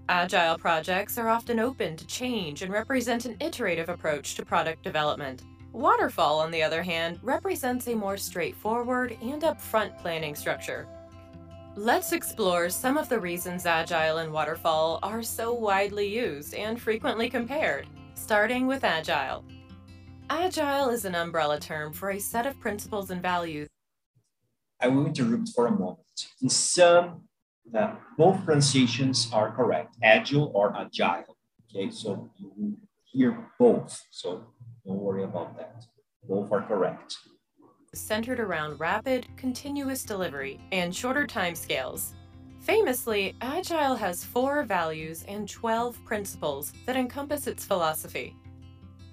Agile 0.08 0.60
projects 0.60 1.18
are 1.18 1.30
often 1.30 1.60
open 1.60 1.98
to 1.98 2.06
change 2.06 2.62
and 2.62 2.72
represent 2.72 3.26
an 3.26 3.36
iterative 3.39 3.89
approach 3.89 4.36
to 4.36 4.46
product 4.46 4.84
development. 4.84 5.41
Waterfall, 5.72 6.39
on 6.39 6.52
the 6.52 6.62
other 6.62 6.84
hand, 6.84 7.20
represents 7.24 7.88
a 7.88 7.96
more 7.96 8.15
straightforward 8.15 9.18
and 9.24 9.41
upfront 9.41 9.98
planning 9.98 10.36
structure. 10.36 10.88
Let's 11.76 12.12
explore 12.12 12.70
some 12.70 12.98
of 12.98 13.10
the 13.10 13.20
reasons 13.20 13.65
Agile 13.65 14.20
and 14.20 14.32
Waterfall 14.32 15.00
are 15.02 15.24
so 15.24 15.54
widely 15.54 16.08
used 16.08 16.54
and 16.54 16.80
frequently 16.80 17.28
compared, 17.28 17.88
starting 18.13 18.68
with 18.68 18.84
Agile. 18.84 19.44
Agile 20.30 20.89
is 20.91 21.06
an 21.06 21.15
umbrella 21.15 21.60
term 21.60 21.91
for 21.91 22.12
a 22.12 22.20
set 22.20 22.46
of 22.46 22.60
principles 22.60 23.10
and 23.10 23.24
values. 23.24 23.68
I 24.80 24.88
will 24.88 25.08
interrupt 25.08 25.50
for 25.50 25.65
a 25.65 25.72
moment. 25.72 26.28
In 26.44 26.50
some 26.50 27.24
uh, 27.73 27.95
both 28.17 28.43
pronunciations 28.45 29.30
are 29.34 29.51
correct, 29.51 29.95
agile 30.04 30.51
or 30.54 30.75
agile. 30.75 31.38
Okay, 31.69 31.89
so 31.89 32.30
you 32.38 32.78
hear 33.04 33.49
both, 33.60 34.01
so 34.12 34.43
don't 34.86 34.99
worry 34.99 35.23
about 35.23 35.58
that. 35.58 35.84
Both 36.28 36.51
are 36.51 36.62
correct. 36.62 37.17
Centered 37.93 38.39
around 38.39 38.80
rapid, 38.80 39.28
continuous 39.38 40.04
delivery 40.04 40.60
and 40.71 40.93
shorter 40.93 41.25
timescales. 41.25 42.13
Famously, 42.60 43.36
Agile 43.41 43.95
has 43.95 44.23
four 44.23 44.63
values 44.63 45.23
and 45.28 45.47
12 45.47 46.04
principles 46.04 46.73
that 46.86 46.95
encompass 46.95 47.45
its 47.45 47.63
philosophy. 47.63 48.36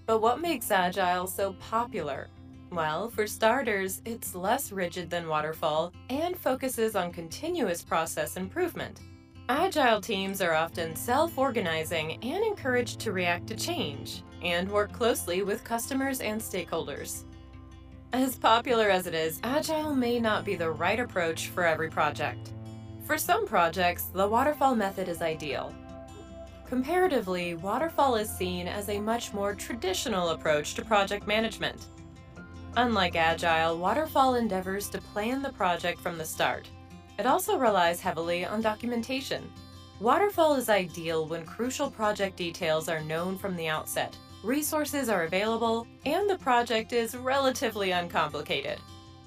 But 0.06 0.22
what 0.22 0.40
makes 0.40 0.70
Agile 0.70 1.26
so 1.26 1.52
popular 1.54 2.28
well, 2.74 3.08
for 3.08 3.26
starters, 3.26 4.02
it's 4.04 4.34
less 4.34 4.72
rigid 4.72 5.10
than 5.10 5.28
Waterfall 5.28 5.92
and 6.10 6.36
focuses 6.36 6.96
on 6.96 7.12
continuous 7.12 7.82
process 7.82 8.36
improvement. 8.36 9.00
Agile 9.48 10.00
teams 10.00 10.40
are 10.40 10.54
often 10.54 10.96
self-organizing 10.96 12.12
and 12.22 12.44
encouraged 12.44 13.00
to 13.00 13.12
react 13.12 13.46
to 13.48 13.56
change 13.56 14.22
and 14.42 14.70
work 14.70 14.92
closely 14.92 15.42
with 15.42 15.64
customers 15.64 16.20
and 16.20 16.40
stakeholders. 16.40 17.24
As 18.12 18.36
popular 18.36 18.90
as 18.90 19.06
it 19.06 19.14
is, 19.14 19.40
Agile 19.42 19.94
may 19.94 20.18
not 20.18 20.44
be 20.44 20.54
the 20.54 20.70
right 20.70 21.00
approach 21.00 21.48
for 21.48 21.64
every 21.64 21.90
project. 21.90 22.52
For 23.04 23.18
some 23.18 23.46
projects, 23.46 24.04
the 24.04 24.28
waterfall 24.28 24.74
method 24.74 25.08
is 25.08 25.22
ideal. 25.22 25.74
Comparatively, 26.66 27.54
waterfall 27.54 28.16
is 28.16 28.30
seen 28.30 28.66
as 28.66 28.88
a 28.88 29.00
much 29.00 29.34
more 29.34 29.54
traditional 29.54 30.30
approach 30.30 30.74
to 30.74 30.84
project 30.84 31.26
management. 31.26 31.86
Unlike 32.76 33.16
Agile, 33.16 33.76
Waterfall 33.76 34.36
endeavors 34.36 34.88
to 34.88 34.98
plan 34.98 35.42
the 35.42 35.52
project 35.52 36.00
from 36.00 36.16
the 36.16 36.24
start. 36.24 36.70
It 37.18 37.26
also 37.26 37.58
relies 37.58 38.00
heavily 38.00 38.46
on 38.46 38.62
documentation. 38.62 39.52
Waterfall 40.00 40.54
is 40.54 40.70
ideal 40.70 41.26
when 41.26 41.44
crucial 41.44 41.90
project 41.90 42.36
details 42.36 42.88
are 42.88 43.02
known 43.02 43.36
from 43.36 43.56
the 43.56 43.68
outset, 43.68 44.16
resources 44.42 45.10
are 45.10 45.24
available, 45.24 45.86
and 46.06 46.28
the 46.28 46.38
project 46.38 46.94
is 46.94 47.14
relatively 47.14 47.90
uncomplicated. 47.90 48.78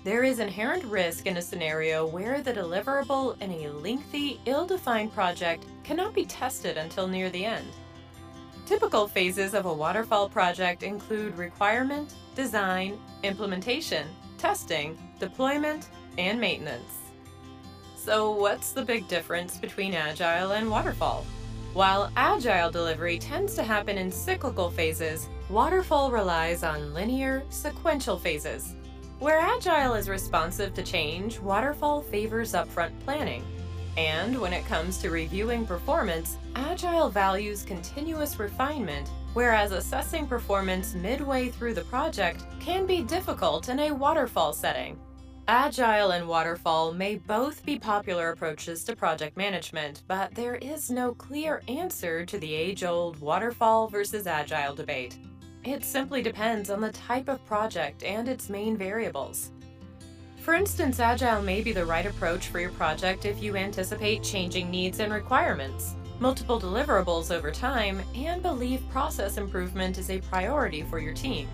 There 0.03 0.23
is 0.23 0.39
inherent 0.39 0.83
risk 0.83 1.27
in 1.27 1.37
a 1.37 1.41
scenario 1.41 2.05
where 2.05 2.41
the 2.41 2.53
deliverable 2.53 3.39
in 3.41 3.51
a 3.51 3.69
lengthy, 3.69 4.39
ill-defined 4.45 5.13
project 5.13 5.65
cannot 5.83 6.15
be 6.15 6.25
tested 6.25 6.77
until 6.77 7.07
near 7.07 7.29
the 7.29 7.45
end. 7.45 7.67
Typical 8.65 9.07
phases 9.07 9.53
of 9.53 9.67
a 9.67 9.73
waterfall 9.73 10.27
project 10.27 10.81
include 10.81 11.37
requirement, 11.37 12.15
design, 12.35 12.99
implementation, 13.23 14.07
testing, 14.37 14.97
deployment, 15.19 15.89
and 16.17 16.39
maintenance. 16.39 16.99
So 17.95 18.31
what's 18.31 18.71
the 18.71 18.83
big 18.83 19.07
difference 19.07 19.57
between 19.57 19.93
Agile 19.93 20.51
and 20.51 20.69
Waterfall? 20.69 21.25
While 21.73 22.11
Agile 22.15 22.71
delivery 22.71 23.17
tends 23.17 23.55
to 23.55 23.63
happen 23.63 23.97
in 23.97 24.11
cyclical 24.11 24.69
phases, 24.69 25.27
Waterfall 25.49 26.11
relies 26.11 26.63
on 26.63 26.93
linear, 26.93 27.43
sequential 27.49 28.17
phases. 28.17 28.75
Where 29.19 29.39
Agile 29.39 29.95
is 29.95 30.09
responsive 30.09 30.73
to 30.73 30.83
change, 30.83 31.39
Waterfall 31.39 32.01
favors 32.01 32.53
upfront 32.53 32.91
planning. 33.03 33.43
And 33.97 34.39
when 34.39 34.53
it 34.53 34.65
comes 34.65 34.97
to 34.99 35.09
reviewing 35.09 35.65
performance, 35.65 36.37
Agile 36.55 37.09
values 37.09 37.63
continuous 37.63 38.39
refinement, 38.39 39.09
whereas 39.35 39.73
assessing 39.73 40.25
performance 40.25 40.95
midway 40.95 41.49
through 41.49 41.73
the 41.73 41.83
project 41.83 42.43
can 42.59 42.85
be 42.87 43.03
difficult 43.03 43.69
in 43.69 43.79
a 43.79 43.91
waterfall 43.91 44.53
setting. 44.53 44.97
Agile 45.47 46.11
and 46.11 46.27
Waterfall 46.27 46.91
may 46.91 47.17
both 47.17 47.63
be 47.63 47.77
popular 47.77 48.31
approaches 48.31 48.83
to 48.85 48.95
project 48.95 49.37
management, 49.37 50.01
but 50.07 50.33
there 50.33 50.55
is 50.55 50.89
no 50.89 51.13
clear 51.13 51.61
answer 51.67 52.25
to 52.25 52.39
the 52.39 52.51
age-old 52.51 53.19
Waterfall 53.21 53.87
versus 53.87 54.25
Agile 54.25 54.73
debate. 54.73 55.19
It 55.63 55.83
simply 55.83 56.23
depends 56.23 56.71
on 56.71 56.81
the 56.81 56.91
type 56.93 57.27
of 57.27 57.45
project 57.45 58.03
and 58.03 58.27
its 58.27 58.49
main 58.49 58.75
variables. 58.75 59.51
For 60.39 60.55
instance, 60.55 60.99
Agile 60.99 61.43
may 61.43 61.61
be 61.61 61.73
the 61.73 61.85
right 61.85 62.05
approach 62.05 62.47
for 62.47 62.59
your 62.59 62.71
project 62.71 63.25
if 63.25 63.43
you 63.43 63.55
anticipate 63.55 64.23
changing 64.23 64.71
needs 64.71 64.99
and 64.99 65.13
requirements, 65.13 65.95
multiple 66.19 66.59
deliverables 66.59 67.33
over 67.33 67.51
time, 67.51 68.01
and 68.15 68.41
believe 68.41 68.87
process 68.89 69.37
improvement 69.37 69.97
is 69.97 70.09
a 70.09 70.19
priority 70.19 70.83
for 70.83 70.99
your 70.99 71.13
team. 71.13 71.47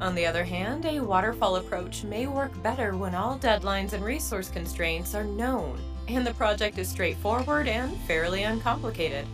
On 0.00 0.14
the 0.14 0.24
other 0.24 0.44
hand, 0.44 0.86
a 0.86 1.00
waterfall 1.00 1.56
approach 1.56 2.04
may 2.04 2.26
work 2.26 2.50
better 2.62 2.96
when 2.96 3.14
all 3.14 3.38
deadlines 3.38 3.92
and 3.92 4.02
resource 4.02 4.48
constraints 4.48 5.14
are 5.14 5.24
known, 5.24 5.78
and 6.08 6.26
the 6.26 6.34
project 6.34 6.78
is 6.78 6.88
straightforward 6.88 7.68
and 7.68 7.96
fairly 8.02 8.44
uncomplicated. 8.44 9.26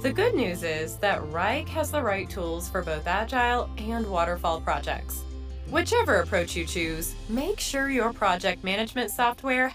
The 0.00 0.12
good 0.12 0.34
news 0.34 0.62
is 0.62 0.96
that 0.96 1.22
Wrike 1.22 1.68
has 1.68 1.90
the 1.90 2.02
right 2.02 2.28
tools 2.28 2.68
for 2.68 2.82
both 2.82 3.06
Agile 3.06 3.70
and 3.78 4.06
waterfall 4.06 4.60
projects. 4.60 5.22
Whichever 5.70 6.20
approach 6.20 6.54
you 6.54 6.66
choose, 6.66 7.14
make 7.28 7.58
sure 7.58 7.88
your 7.88 8.12
project 8.12 8.62
management 8.62 9.10
software. 9.10 9.74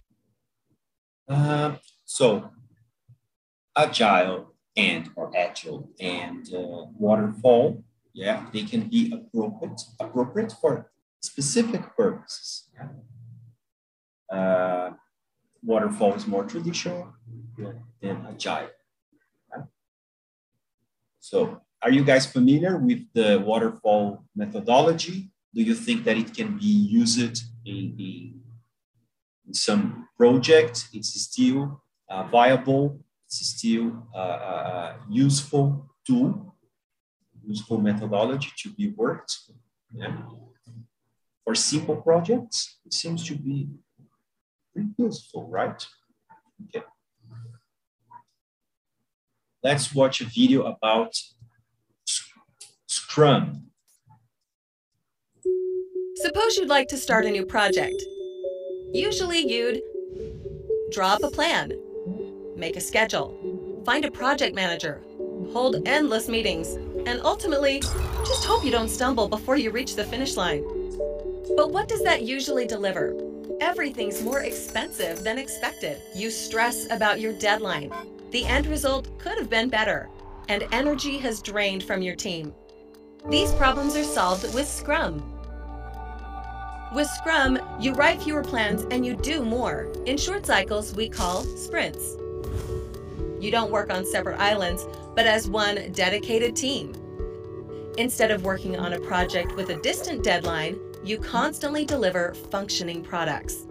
Uh, 1.28 1.76
so, 2.06 2.50
agile 3.78 4.54
and 4.76 5.10
or 5.16 5.36
agile 5.36 5.90
and 6.00 6.48
uh, 6.54 6.86
waterfall, 6.98 7.84
yeah, 8.14 8.46
they 8.54 8.64
can 8.64 8.90
be 8.90 9.14
appropriate 9.14 9.82
appropriate 10.00 10.54
for 10.62 10.92
specific 11.22 11.96
purposes. 11.96 12.70
Yeah? 12.76 14.38
Uh, 14.38 14.94
waterfall 15.64 16.14
is 16.14 16.28
more 16.28 16.44
traditional 16.44 17.14
than 18.02 18.26
agile. 18.30 18.70
So, 21.20 21.62
are 21.82 21.92
you 21.92 22.04
guys 22.04 22.26
familiar 22.26 22.78
with 22.78 23.02
the 23.14 23.40
waterfall 23.46 24.24
methodology? 24.36 25.32
do 25.54 25.62
you 25.62 25.76
think 25.76 26.04
that 26.04 26.18
it 26.18 26.34
can 26.34 26.58
be 26.58 26.66
used 26.66 27.44
in, 27.66 27.96
in, 27.98 28.42
in 29.48 29.54
some 29.54 30.08
project? 30.18 30.88
It's 30.94 31.10
still 31.22 31.82
uh, 32.10 32.24
viable, 32.24 33.00
it's 33.30 33.48
still 33.48 34.08
a 34.16 34.18
uh, 34.18 34.94
useful 35.08 35.88
tool, 36.06 36.56
useful 37.46 37.78
methodology 37.80 38.50
to 38.58 38.70
be 38.70 38.90
worked. 38.98 39.38
Yeah. 39.94 40.18
For 41.44 41.54
simple 41.54 41.98
projects, 41.98 42.80
it 42.86 42.94
seems 42.94 43.24
to 43.28 43.36
be 43.36 43.70
pretty 44.74 44.90
useful, 44.98 45.48
right? 45.48 45.86
Okay. 46.64 46.84
Let's 49.64 49.94
watch 49.94 50.22
a 50.22 50.26
video 50.26 50.64
about 50.64 51.14
Scrum. 52.88 53.68
Suppose 56.16 56.58
you'd 56.58 56.68
like 56.68 56.88
to 56.88 56.98
start 56.98 57.26
a 57.26 57.30
new 57.30 57.46
project. 57.46 58.02
Usually 58.92 59.40
you'd 59.40 59.82
draw 60.92 61.14
up 61.14 61.24
a 61.24 61.30
plan, 61.30 61.74
make 62.60 62.76
a 62.76 62.82
schedule, 62.82 63.82
find 63.86 64.06
a 64.06 64.12
project 64.12 64.54
manager, 64.56 65.02
hold 65.52 65.88
endless 65.88 66.28
meetings, 66.28 66.74
and 67.08 67.22
ultimately, 67.24 67.80
just 67.80 68.46
hope 68.46 68.64
you 68.64 68.72
don't 68.72 68.90
stumble 68.90 69.28
before 69.28 69.56
you 69.56 69.72
reach 69.72 69.96
the 69.96 70.04
finish 70.04 70.36
line. 70.36 70.64
But 71.56 71.72
what 71.72 71.88
does 71.88 72.04
that 72.04 72.24
usually 72.24 72.68
deliver? 72.68 73.16
Everything's 73.62 74.22
more 74.22 74.42
expensive 74.42 75.24
than 75.24 75.38
expected. 75.38 76.02
You 76.16 76.30
stress 76.30 76.92
about 76.92 77.20
your 77.20 77.34
deadline. 77.34 77.92
The 78.32 78.46
end 78.46 78.68
result 78.68 79.18
could 79.18 79.38
have 79.38 79.50
been 79.50 79.70
better, 79.70 80.10
and 80.48 80.68
energy 80.72 81.18
has 81.18 81.42
drained 81.42 81.84
from 81.84 82.02
your 82.02 82.16
team. 82.16 82.54
These 83.30 83.52
problems 83.54 83.96
are 83.96 84.04
solved 84.04 84.54
with 84.54 84.68
Scrum. 84.68 85.24
With 86.94 87.08
Scrum, 87.08 87.60
you 87.80 87.94
write 87.94 88.22
fewer 88.22 88.44
plans 88.44 88.86
and 88.92 89.06
you 89.06 89.16
do 89.16 89.44
more. 89.44 89.92
In 90.06 90.18
short 90.18 90.46
cycles, 90.46 90.96
we 90.96 91.08
call 91.08 91.44
sprints. 91.44 92.16
You 93.40 93.52
don't 93.52 93.72
work 93.72 93.92
on 93.92 94.06
separate 94.06 94.40
islands, 94.40 94.86
but 95.16 95.26
as 95.26 95.50
one 95.50 95.92
dedicated 95.94 96.56
team. 96.56 96.94
Instead 97.98 98.32
of 98.32 98.44
working 98.44 98.78
on 98.78 98.94
a 98.94 99.00
project 99.00 99.56
with 99.56 99.70
a 99.70 99.78
distant 99.78 100.24
deadline, 100.24 100.80
you 101.04 101.18
constantly 101.18 101.86
deliver 101.86 102.34
functioning 102.52 103.02
products. 103.04 103.66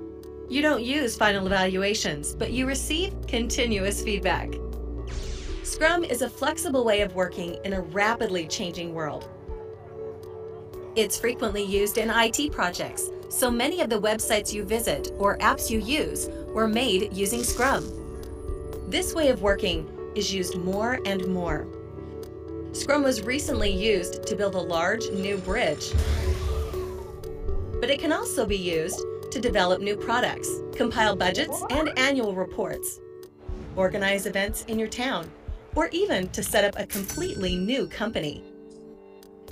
You 0.48 0.62
don't 0.62 0.82
use 0.82 1.16
final 1.16 1.46
evaluations, 1.46 2.34
but 2.34 2.52
you 2.52 2.66
receive 2.66 3.14
continuous 3.26 4.02
feedback. 4.02 4.54
Scrum 5.62 6.04
is 6.04 6.22
a 6.22 6.30
flexible 6.30 6.84
way 6.84 7.02
of 7.02 7.14
working 7.14 7.58
in 7.64 7.74
a 7.74 7.82
rapidly 7.82 8.46
changing 8.46 8.94
world. 8.94 9.28
It's 10.96 11.18
frequently 11.18 11.62
used 11.62 11.98
in 11.98 12.10
IT 12.10 12.50
projects, 12.52 13.10
so 13.28 13.50
many 13.50 13.82
of 13.82 13.90
the 13.90 14.00
websites 14.00 14.52
you 14.52 14.64
visit 14.64 15.12
or 15.18 15.36
apps 15.38 15.70
you 15.70 15.80
use 15.80 16.30
were 16.48 16.66
made 16.66 17.12
using 17.12 17.44
Scrum. 17.44 18.07
This 18.88 19.14
way 19.14 19.28
of 19.28 19.42
working 19.42 19.86
is 20.14 20.32
used 20.32 20.56
more 20.56 20.98
and 21.04 21.26
more. 21.28 21.66
Scrum 22.72 23.02
was 23.02 23.20
recently 23.20 23.70
used 23.70 24.26
to 24.26 24.34
build 24.34 24.54
a 24.54 24.60
large 24.60 25.10
new 25.10 25.36
bridge. 25.36 25.92
But 27.82 27.90
it 27.90 28.00
can 28.00 28.14
also 28.14 28.46
be 28.46 28.56
used 28.56 28.98
to 29.30 29.40
develop 29.40 29.82
new 29.82 29.94
products, 29.94 30.48
compile 30.74 31.14
budgets 31.14 31.62
and 31.68 31.90
annual 31.98 32.34
reports, 32.34 32.98
organize 33.76 34.24
events 34.24 34.64
in 34.68 34.78
your 34.78 34.88
town, 34.88 35.30
or 35.74 35.90
even 35.92 36.26
to 36.30 36.42
set 36.42 36.64
up 36.64 36.80
a 36.80 36.86
completely 36.86 37.56
new 37.56 37.88
company. 37.88 38.42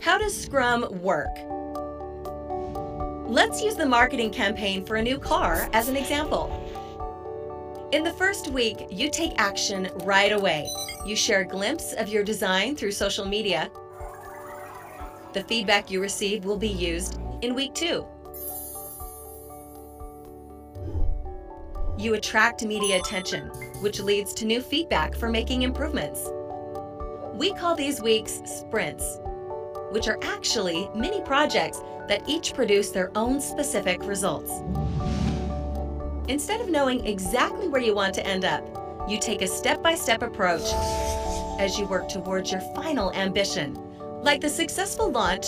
How 0.00 0.16
does 0.16 0.34
Scrum 0.34 1.02
work? 1.02 1.36
Let's 3.28 3.62
use 3.62 3.74
the 3.74 3.84
marketing 3.84 4.30
campaign 4.30 4.86
for 4.86 4.96
a 4.96 5.02
new 5.02 5.18
car 5.18 5.68
as 5.74 5.90
an 5.90 5.96
example. 5.98 6.65
In 7.92 8.02
the 8.02 8.12
first 8.12 8.48
week, 8.48 8.88
you 8.90 9.08
take 9.08 9.34
action 9.38 9.88
right 10.02 10.32
away. 10.32 10.68
You 11.04 11.14
share 11.14 11.42
a 11.42 11.46
glimpse 11.46 11.92
of 11.92 12.08
your 12.08 12.24
design 12.24 12.74
through 12.74 12.90
social 12.90 13.24
media. 13.24 13.70
The 15.34 15.44
feedback 15.44 15.88
you 15.88 16.00
receive 16.00 16.44
will 16.44 16.56
be 16.56 16.68
used 16.68 17.20
in 17.42 17.54
week 17.54 17.74
two. 17.74 18.04
You 21.96 22.14
attract 22.14 22.64
media 22.64 22.98
attention, 22.98 23.50
which 23.80 24.00
leads 24.00 24.34
to 24.34 24.46
new 24.46 24.60
feedback 24.60 25.14
for 25.14 25.28
making 25.28 25.62
improvements. 25.62 26.28
We 27.34 27.52
call 27.54 27.76
these 27.76 28.02
weeks 28.02 28.42
sprints, 28.46 29.20
which 29.92 30.08
are 30.08 30.18
actually 30.22 30.88
mini 30.96 31.20
projects 31.20 31.80
that 32.08 32.28
each 32.28 32.52
produce 32.52 32.90
their 32.90 33.12
own 33.16 33.40
specific 33.40 34.02
results. 34.02 34.50
Instead 36.28 36.60
of 36.60 36.68
knowing 36.68 37.06
exactly 37.06 37.68
where 37.68 37.80
you 37.80 37.94
want 37.94 38.12
to 38.14 38.26
end 38.26 38.44
up, 38.44 38.64
you 39.08 39.18
take 39.18 39.42
a 39.42 39.46
step-by-step 39.46 40.22
approach 40.22 40.68
as 41.60 41.78
you 41.78 41.86
work 41.86 42.08
towards 42.08 42.50
your 42.50 42.60
final 42.74 43.12
ambition, 43.12 43.78
like 44.22 44.40
the 44.40 44.48
successful 44.48 45.08
launch 45.08 45.46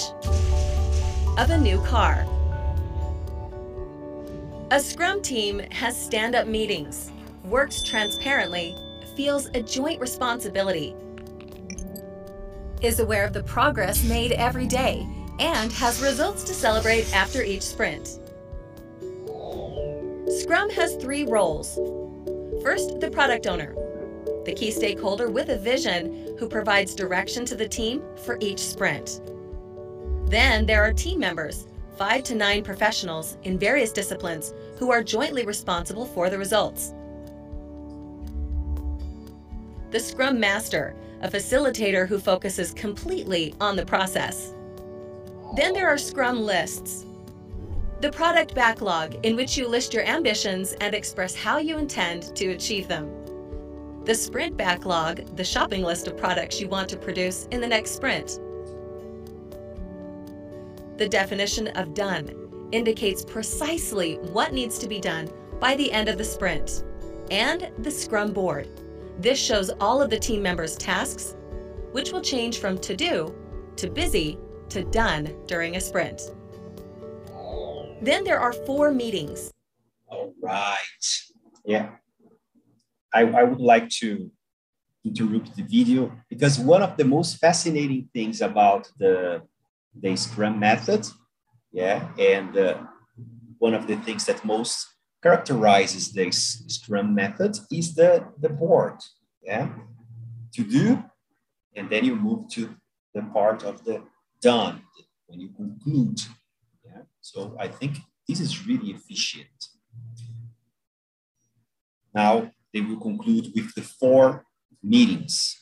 of 1.36 1.50
a 1.50 1.58
new 1.58 1.82
car. 1.82 2.24
A 4.70 4.78
Scrum 4.78 5.20
team 5.20 5.58
has 5.70 6.00
stand-up 6.00 6.46
meetings, 6.46 7.10
works 7.44 7.82
transparently, 7.82 8.76
feels 9.16 9.46
a 9.54 9.62
joint 9.62 10.00
responsibility, 10.00 10.94
is 12.82 13.00
aware 13.00 13.24
of 13.24 13.32
the 13.32 13.42
progress 13.42 14.04
made 14.04 14.30
every 14.32 14.66
day, 14.66 15.04
and 15.40 15.72
has 15.72 16.00
results 16.00 16.44
to 16.44 16.54
celebrate 16.54 17.12
after 17.12 17.42
each 17.42 17.62
sprint. 17.62 18.20
Scrum 20.30 20.68
has 20.70 20.94
three 20.96 21.24
roles. 21.24 21.76
First, 22.62 23.00
the 23.00 23.10
product 23.10 23.46
owner, 23.46 23.74
the 24.44 24.52
key 24.52 24.70
stakeholder 24.70 25.30
with 25.30 25.48
a 25.48 25.56
vision 25.56 26.36
who 26.38 26.46
provides 26.48 26.94
direction 26.94 27.46
to 27.46 27.54
the 27.54 27.66
team 27.66 28.02
for 28.26 28.36
each 28.40 28.58
sprint. 28.58 29.22
Then 30.26 30.66
there 30.66 30.84
are 30.84 30.92
team 30.92 31.18
members, 31.18 31.66
five 31.96 32.24
to 32.24 32.34
nine 32.34 32.62
professionals 32.62 33.38
in 33.44 33.58
various 33.58 33.90
disciplines 33.90 34.52
who 34.78 34.90
are 34.90 35.02
jointly 35.02 35.46
responsible 35.46 36.04
for 36.04 36.28
the 36.28 36.36
results. 36.36 36.92
The 39.90 40.00
Scrum 40.00 40.38
Master, 40.38 40.94
a 41.22 41.30
facilitator 41.30 42.06
who 42.06 42.18
focuses 42.18 42.74
completely 42.74 43.54
on 43.62 43.76
the 43.76 43.86
process. 43.86 44.52
Then 45.56 45.72
there 45.72 45.88
are 45.88 45.96
Scrum 45.96 46.42
lists, 46.42 47.06
the 48.00 48.12
product 48.12 48.54
backlog, 48.54 49.16
in 49.24 49.34
which 49.34 49.56
you 49.56 49.66
list 49.66 49.92
your 49.92 50.04
ambitions 50.04 50.72
and 50.74 50.94
express 50.94 51.34
how 51.34 51.58
you 51.58 51.78
intend 51.78 52.34
to 52.36 52.52
achieve 52.52 52.86
them. 52.86 53.10
The 54.04 54.14
sprint 54.14 54.56
backlog, 54.56 55.36
the 55.36 55.44
shopping 55.44 55.82
list 55.82 56.06
of 56.06 56.16
products 56.16 56.60
you 56.60 56.68
want 56.68 56.88
to 56.90 56.96
produce 56.96 57.46
in 57.50 57.60
the 57.60 57.66
next 57.66 57.90
sprint. 57.90 58.38
The 60.96 61.08
definition 61.08 61.68
of 61.68 61.92
done 61.94 62.68
indicates 62.70 63.24
precisely 63.24 64.14
what 64.32 64.52
needs 64.52 64.78
to 64.78 64.88
be 64.88 65.00
done 65.00 65.28
by 65.58 65.74
the 65.74 65.90
end 65.90 66.08
of 66.08 66.18
the 66.18 66.24
sprint. 66.24 66.84
And 67.30 67.70
the 67.78 67.90
Scrum 67.90 68.32
board. 68.32 68.68
This 69.18 69.38
shows 69.38 69.70
all 69.80 70.00
of 70.00 70.08
the 70.08 70.18
team 70.18 70.40
members' 70.40 70.76
tasks, 70.76 71.34
which 71.92 72.12
will 72.12 72.22
change 72.22 72.58
from 72.58 72.78
to 72.78 72.94
do 72.94 73.34
to 73.76 73.90
busy 73.90 74.38
to 74.68 74.84
done 74.84 75.36
during 75.46 75.76
a 75.76 75.80
sprint. 75.80 76.32
Then 78.00 78.24
there 78.24 78.38
are 78.38 78.52
four 78.52 78.92
meetings. 78.92 79.52
All 80.06 80.32
right. 80.40 81.04
Yeah. 81.64 81.90
I, 83.12 83.22
I 83.22 83.42
would 83.42 83.60
like 83.60 83.88
to 84.00 84.30
interrupt 85.04 85.56
the 85.56 85.62
video 85.62 86.12
because 86.28 86.58
one 86.58 86.82
of 86.82 86.96
the 86.96 87.04
most 87.04 87.38
fascinating 87.38 88.08
things 88.12 88.40
about 88.40 88.88
the 88.98 89.42
the 90.00 90.16
Scrum 90.16 90.58
method. 90.58 91.06
Yeah, 91.72 92.08
and 92.18 92.56
uh, 92.56 92.78
one 93.58 93.74
of 93.74 93.86
the 93.86 93.96
things 93.96 94.24
that 94.26 94.44
most 94.44 94.86
characterizes 95.22 96.12
this 96.12 96.62
Scrum 96.68 97.14
method 97.14 97.56
is 97.70 97.94
the, 97.94 98.24
the 98.40 98.48
board. 98.48 98.94
Yeah, 99.42 99.68
to 100.54 100.64
do, 100.64 101.02
and 101.74 101.90
then 101.90 102.04
you 102.04 102.16
move 102.16 102.48
to 102.50 102.74
the 103.14 103.22
part 103.22 103.64
of 103.64 103.84
the 103.84 104.02
done 104.40 104.82
when 105.26 105.40
you 105.40 105.50
conclude. 105.56 106.20
So 107.32 107.54
I 107.60 107.68
think 107.68 107.98
this 108.26 108.40
is 108.40 108.66
really 108.66 108.90
efficient. 108.90 109.68
Now 112.14 112.50
they 112.72 112.80
will 112.80 112.98
conclude 112.98 113.52
with 113.54 113.74
the 113.74 113.82
four 113.82 114.46
meetings. 114.82 115.54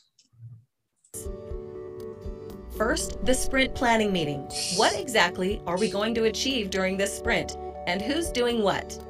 First, 2.77 3.25
the 3.25 3.33
sprint 3.33 3.75
planning 3.75 4.13
meeting. 4.13 4.47
What 4.77 4.97
exactly 4.97 5.61
are 5.67 5.77
we 5.77 5.89
going 5.89 6.13
to 6.15 6.25
achieve 6.25 6.69
during 6.69 6.95
this 6.95 7.17
sprint, 7.17 7.57
and 7.85 8.01
who's 8.01 8.29
doing 8.29 8.61
what? 8.61 9.03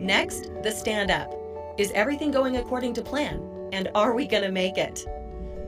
Next, 0.00 0.50
the 0.62 0.70
stand 0.70 1.10
up. 1.10 1.32
Is 1.78 1.92
everything 1.92 2.30
going 2.30 2.58
according 2.58 2.92
to 2.94 3.02
plan, 3.02 3.40
and 3.72 3.88
are 3.94 4.12
we 4.12 4.26
going 4.26 4.42
to 4.42 4.50
make 4.50 4.76
it? 4.76 5.06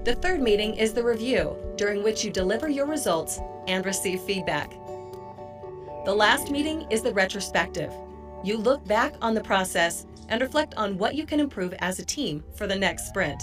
The 0.05 0.17
third 0.17 0.43
meeting 0.43 0.75
is 0.75 0.93
the 0.93 1.05
review, 1.05 1.57
during 1.77 2.03
which 2.03 2.23
you 2.25 2.31
deliver 2.31 2.69
your 2.69 2.87
results 2.87 3.41
and 3.69 3.87
receive 3.87 4.21
feedback. 4.23 4.75
The 6.07 6.15
last 6.15 6.51
meeting 6.51 6.87
is 6.91 7.03
the 7.03 7.13
retrospective. 7.13 7.93
You 8.43 8.57
look 8.57 8.83
back 8.87 9.13
on 9.21 9.35
the 9.35 9.43
process 9.43 10.07
and 10.31 10.41
reflect 10.41 10.75
on 10.79 10.97
what 10.97 11.15
you 11.15 11.27
can 11.27 11.41
improve 11.41 11.75
as 11.81 11.99
a 11.99 12.05
team 12.07 12.43
for 12.57 12.67
the 12.67 12.75
next 12.75 13.09
sprint. 13.09 13.43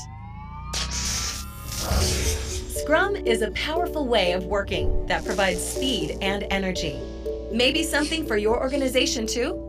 Scrum 2.82 3.16
is 3.16 3.44
a 3.44 3.52
powerful 3.52 4.08
way 4.08 4.32
of 4.32 4.46
working 4.46 5.06
that 5.06 5.24
provides 5.24 5.64
speed 5.64 6.18
and 6.22 6.48
energy. 6.50 7.00
Maybe 7.52 7.84
something 7.84 8.26
for 8.26 8.38
your 8.38 8.60
organization 8.60 9.28
too? 9.28 9.64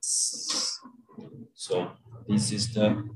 So 0.00 1.90
this 2.26 2.52
is 2.52 2.72
the 2.72 3.06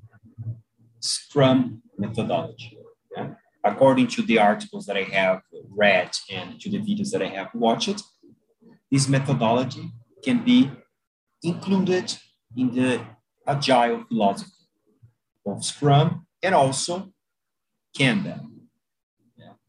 Scrum 1.00 1.80
methodology. 1.96 2.76
Yeah? 3.16 3.30
According 3.64 4.08
to 4.08 4.22
the 4.22 4.38
articles 4.38 4.86
that 4.86 4.96
I 4.96 5.02
have 5.02 5.42
read 5.68 6.10
and 6.30 6.60
to 6.60 6.68
the 6.68 6.78
videos 6.78 7.10
that 7.12 7.22
I 7.22 7.28
have 7.28 7.50
watched, 7.54 8.02
this 8.90 9.08
methodology 9.08 9.90
can 10.24 10.44
be 10.44 10.70
included 11.42 12.12
in 12.56 12.74
the 12.74 13.00
agile 13.46 14.04
philosophy 14.08 14.50
of 15.46 15.64
Scrum 15.64 16.26
and 16.42 16.54
also 16.54 17.12
Kanban, 17.96 18.40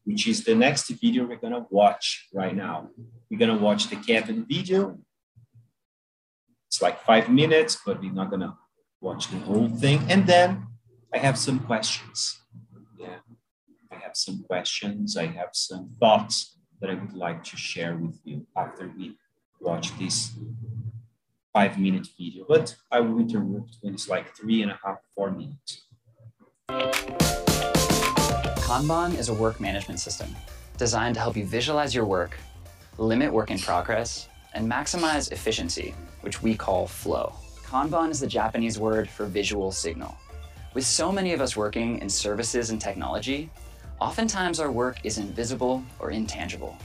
which 0.04 0.26
is 0.26 0.44
the 0.44 0.54
next 0.54 0.88
video 0.88 1.26
we're 1.26 1.36
gonna 1.36 1.66
watch 1.70 2.28
right 2.32 2.54
now. 2.54 2.90
We're 3.30 3.38
gonna 3.38 3.58
watch 3.58 3.88
the 3.88 3.96
Kanban 3.96 4.46
video. 4.46 4.98
It's 6.68 6.82
like 6.82 7.00
five 7.04 7.28
minutes, 7.28 7.78
but 7.86 8.00
we're 8.00 8.12
not 8.12 8.30
gonna 8.30 8.56
watch 9.00 9.28
the 9.28 9.38
whole 9.38 9.68
thing. 9.68 10.04
And 10.08 10.26
then 10.26 10.66
I 11.12 11.18
have 11.18 11.38
some 11.38 11.60
questions. 11.60 12.40
Have 14.14 14.18
some 14.18 14.44
questions. 14.44 15.16
I 15.16 15.26
have 15.26 15.48
some 15.54 15.90
thoughts 15.98 16.56
that 16.80 16.88
I 16.88 16.94
would 16.94 17.14
like 17.14 17.42
to 17.42 17.56
share 17.56 17.96
with 17.96 18.20
you 18.22 18.46
after 18.56 18.92
we 18.96 19.16
watch 19.60 19.90
this 19.98 20.30
five 21.52 21.80
minute 21.80 22.06
video, 22.16 22.44
but 22.48 22.76
I 22.92 23.00
will 23.00 23.18
interrupt 23.18 23.78
when 23.80 23.94
it's 23.94 24.08
like 24.08 24.32
three 24.36 24.62
and 24.62 24.70
a 24.70 24.78
half, 24.84 24.98
four 25.16 25.32
minutes. 25.32 25.86
Kanban 28.68 29.18
is 29.18 29.30
a 29.30 29.34
work 29.34 29.58
management 29.58 29.98
system 29.98 30.28
designed 30.76 31.16
to 31.16 31.20
help 31.20 31.36
you 31.36 31.44
visualize 31.44 31.92
your 31.92 32.04
work, 32.04 32.36
limit 32.98 33.32
work 33.32 33.50
in 33.50 33.58
progress, 33.58 34.28
and 34.52 34.70
maximize 34.70 35.32
efficiency, 35.32 35.92
which 36.20 36.40
we 36.40 36.54
call 36.54 36.86
flow. 36.86 37.32
Kanban 37.64 38.10
is 38.10 38.20
the 38.20 38.28
Japanese 38.28 38.78
word 38.78 39.10
for 39.10 39.26
visual 39.26 39.72
signal. 39.72 40.16
With 40.72 40.86
so 40.86 41.10
many 41.10 41.32
of 41.32 41.40
us 41.40 41.56
working 41.56 41.98
in 41.98 42.08
services 42.08 42.70
and 42.70 42.80
technology, 42.80 43.50
oftentimes 44.00 44.60
our 44.60 44.70
work 44.70 44.98
is 45.04 45.18
invisible 45.18 45.82
or 45.98 46.10
intangible. 46.10 46.76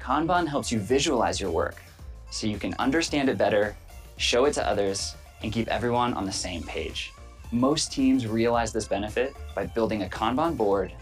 Kanban 0.00 0.46
helps 0.46 0.72
you 0.72 0.78
visualize 0.78 1.40
your 1.40 1.50
work 1.50 1.82
so 2.30 2.46
you 2.46 2.58
can 2.58 2.74
understand 2.78 3.28
it 3.28 3.38
better, 3.38 3.76
show 4.16 4.44
it 4.44 4.54
to 4.54 4.66
others, 4.66 5.14
and 5.42 5.52
keep 5.52 5.68
everyone 5.68 6.14
on 6.14 6.26
the 6.26 6.32
same 6.32 6.62
page. 6.62 7.12
Most 7.52 7.92
teams 7.92 8.26
realize 8.26 8.72
this 8.72 8.86
benefit 8.86 9.34
by 9.54 9.66
building 9.66 10.02
a 10.02 10.06
Kanban 10.06 10.56
board, 10.56 10.92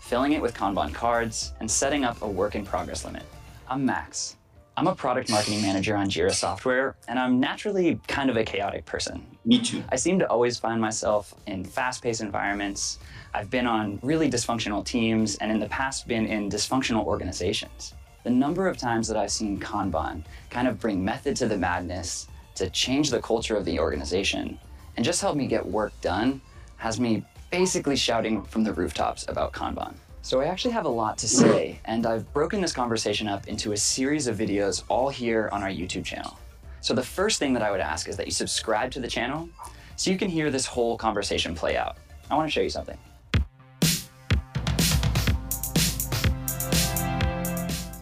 filling 0.00 0.32
it 0.32 0.42
with 0.42 0.54
Kanban 0.54 0.92
cards, 0.92 1.52
and 1.60 1.70
setting 1.70 2.04
up 2.04 2.20
a 2.22 2.28
work 2.28 2.54
in 2.54 2.64
progress 2.64 3.04
limit. 3.04 3.22
I'm 3.68 3.86
Max. 3.86 4.36
I'm 4.74 4.86
a 4.86 4.94
product 4.94 5.28
marketing 5.28 5.60
manager 5.60 5.94
on 5.96 6.08
Jira 6.08 6.32
Software, 6.32 6.96
and 7.06 7.18
I'm 7.18 7.38
naturally 7.38 8.00
kind 8.08 8.30
of 8.30 8.38
a 8.38 8.44
chaotic 8.44 8.86
person. 8.86 9.26
Me 9.44 9.58
too. 9.60 9.84
I 9.90 9.96
seem 9.96 10.18
to 10.20 10.26
always 10.28 10.58
find 10.58 10.80
myself 10.80 11.34
in 11.46 11.62
fast 11.62 12.02
paced 12.02 12.22
environments. 12.22 12.98
I've 13.34 13.50
been 13.50 13.66
on 13.66 13.98
really 14.02 14.30
dysfunctional 14.30 14.82
teams, 14.82 15.36
and 15.36 15.52
in 15.52 15.60
the 15.60 15.68
past, 15.68 16.08
been 16.08 16.26
in 16.26 16.48
dysfunctional 16.48 17.04
organizations. 17.04 17.92
The 18.24 18.30
number 18.30 18.66
of 18.66 18.78
times 18.78 19.06
that 19.08 19.16
I've 19.16 19.30
seen 19.30 19.60
Kanban 19.60 20.24
kind 20.48 20.66
of 20.66 20.80
bring 20.80 21.04
method 21.04 21.36
to 21.36 21.48
the 21.48 21.58
madness 21.58 22.28
to 22.54 22.70
change 22.70 23.10
the 23.10 23.20
culture 23.20 23.56
of 23.56 23.66
the 23.66 23.78
organization 23.78 24.58
and 24.96 25.04
just 25.04 25.20
help 25.20 25.36
me 25.36 25.46
get 25.46 25.64
work 25.66 25.92
done 26.00 26.40
has 26.76 26.98
me 26.98 27.24
basically 27.50 27.96
shouting 27.96 28.42
from 28.42 28.64
the 28.64 28.72
rooftops 28.72 29.26
about 29.28 29.52
Kanban. 29.52 29.94
So 30.24 30.40
I 30.40 30.44
actually 30.44 30.70
have 30.70 30.84
a 30.84 30.88
lot 30.88 31.18
to 31.18 31.28
say, 31.28 31.80
and 31.84 32.06
I've 32.06 32.32
broken 32.32 32.60
this 32.60 32.72
conversation 32.72 33.26
up 33.26 33.48
into 33.48 33.72
a 33.72 33.76
series 33.76 34.28
of 34.28 34.38
videos 34.38 34.84
all 34.88 35.08
here 35.08 35.48
on 35.50 35.64
our 35.64 35.68
YouTube 35.68 36.04
channel. 36.04 36.38
So 36.80 36.94
the 36.94 37.02
first 37.02 37.40
thing 37.40 37.52
that 37.54 37.62
I 37.62 37.72
would 37.72 37.80
ask 37.80 38.08
is 38.08 38.16
that 38.18 38.26
you 38.26 38.32
subscribe 38.32 38.92
to 38.92 39.00
the 39.00 39.08
channel 39.08 39.48
so 39.96 40.12
you 40.12 40.16
can 40.16 40.28
hear 40.28 40.48
this 40.48 40.64
whole 40.64 40.96
conversation 40.96 41.56
play 41.56 41.76
out. 41.76 41.96
I 42.30 42.36
want 42.36 42.46
to 42.46 42.52
show 42.52 42.60
you 42.60 42.70
something. 42.70 42.96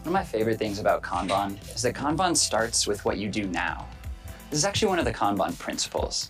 One 0.03 0.05
of 0.05 0.11
my 0.11 0.23
favorite 0.23 0.59
things 0.59 0.77
about 0.77 1.01
Kanban 1.01 1.57
is 1.73 1.81
that 1.81 1.95
Kanban 1.95 2.37
starts 2.37 2.85
with 2.85 3.03
what 3.03 3.17
you 3.17 3.29
do 3.29 3.47
now. 3.47 3.87
This 4.51 4.59
is 4.59 4.65
actually 4.65 4.89
one 4.89 4.99
of 4.99 5.05
the 5.05 5.13
Kanban 5.13 5.57
principles. 5.57 6.29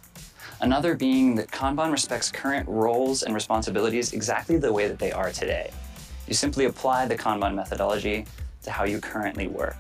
Another 0.62 0.96
being 0.96 1.36
that 1.36 1.52
Kanban 1.52 1.92
respects 1.92 2.32
current 2.32 2.70
roles 2.70 3.24
and 3.24 3.34
responsibilities 3.34 4.14
exactly 4.14 4.58
the 4.58 4.72
way 4.72 4.88
that 4.88 4.98
they 4.98 5.12
are 5.12 5.32
today. 5.32 5.70
You 6.32 6.36
simply 6.36 6.64
apply 6.64 7.08
the 7.08 7.18
Kanban 7.18 7.56
methodology 7.56 8.26
to 8.64 8.72
how 8.72 8.86
you 8.86 9.02
currently 9.02 9.48
work. 9.48 9.76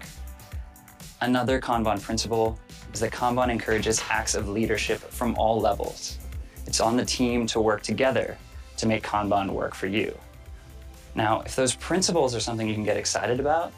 Another 1.21 1.61
Kanban 1.61 2.01
principle 2.01 2.59
is 2.93 2.99
that 2.99 3.13
Kanban 3.13 3.49
encourages 3.49 4.03
acts 4.09 4.35
of 4.35 4.49
leadership 4.49 4.99
from 4.99 5.33
all 5.35 5.61
levels. 5.61 6.17
It's 6.67 6.81
on 6.81 6.97
the 6.97 7.05
team 7.05 7.47
to 7.47 7.61
work 7.61 7.83
together 7.83 8.37
to 8.75 8.85
make 8.85 9.01
Kanban 9.01 9.51
work 9.51 9.73
for 9.73 9.87
you. 9.87 10.13
Now, 11.15 11.39
if 11.39 11.55
those 11.55 11.73
principles 11.73 12.35
are 12.35 12.41
something 12.41 12.67
you 12.67 12.73
can 12.73 12.83
get 12.83 12.97
excited 12.97 13.39
about, 13.39 13.71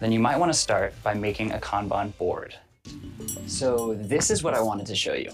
then 0.00 0.10
you 0.10 0.20
might 0.20 0.38
want 0.38 0.50
to 0.50 0.58
start 0.58 0.94
by 1.02 1.12
making 1.12 1.52
a 1.52 1.58
Kanban 1.58 2.16
board. 2.16 2.54
So 3.46 3.92
this 3.92 4.30
is 4.30 4.42
what 4.42 4.54
I 4.54 4.62
wanted 4.62 4.86
to 4.86 4.94
show 4.94 5.12
you. 5.12 5.32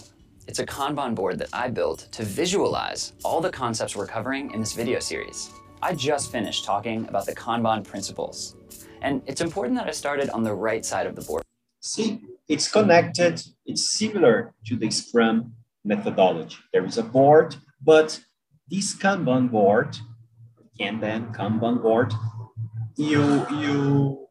It's 0.48 0.58
a 0.58 0.66
Kanban 0.66 1.14
board 1.14 1.38
that 1.38 1.50
I 1.52 1.68
built 1.68 2.08
to 2.10 2.24
visualize 2.24 3.12
all 3.24 3.40
the 3.40 3.50
concepts 3.50 3.94
we're 3.94 4.08
covering 4.08 4.52
in 4.52 4.58
this 4.58 4.72
video 4.72 4.98
series. 4.98 5.52
I 5.82 5.94
just 5.94 6.32
finished 6.32 6.64
talking 6.64 7.06
about 7.08 7.26
the 7.26 7.34
Kanban 7.34 7.84
principles, 7.84 8.56
and 9.02 9.22
it's 9.26 9.40
important 9.40 9.76
that 9.78 9.86
I 9.86 9.92
started 9.92 10.30
on 10.30 10.42
the 10.42 10.54
right 10.54 10.84
side 10.84 11.06
of 11.06 11.14
the 11.14 11.22
board. 11.22 11.42
See, 11.80 12.22
it's 12.48 12.70
connected, 12.70 13.42
it's 13.66 13.90
similar 13.90 14.54
to 14.66 14.76
the 14.76 14.90
Scrum 14.90 15.54
methodology. 15.84 16.56
There 16.72 16.84
is 16.84 16.98
a 16.98 17.02
board, 17.02 17.56
but 17.82 18.20
this 18.68 18.94
Kanban 18.94 19.50
board, 19.50 19.98
Kanban, 20.80 21.34
Kanban 21.34 21.82
board, 21.82 22.12
you, 22.96 23.46
you 23.50 24.26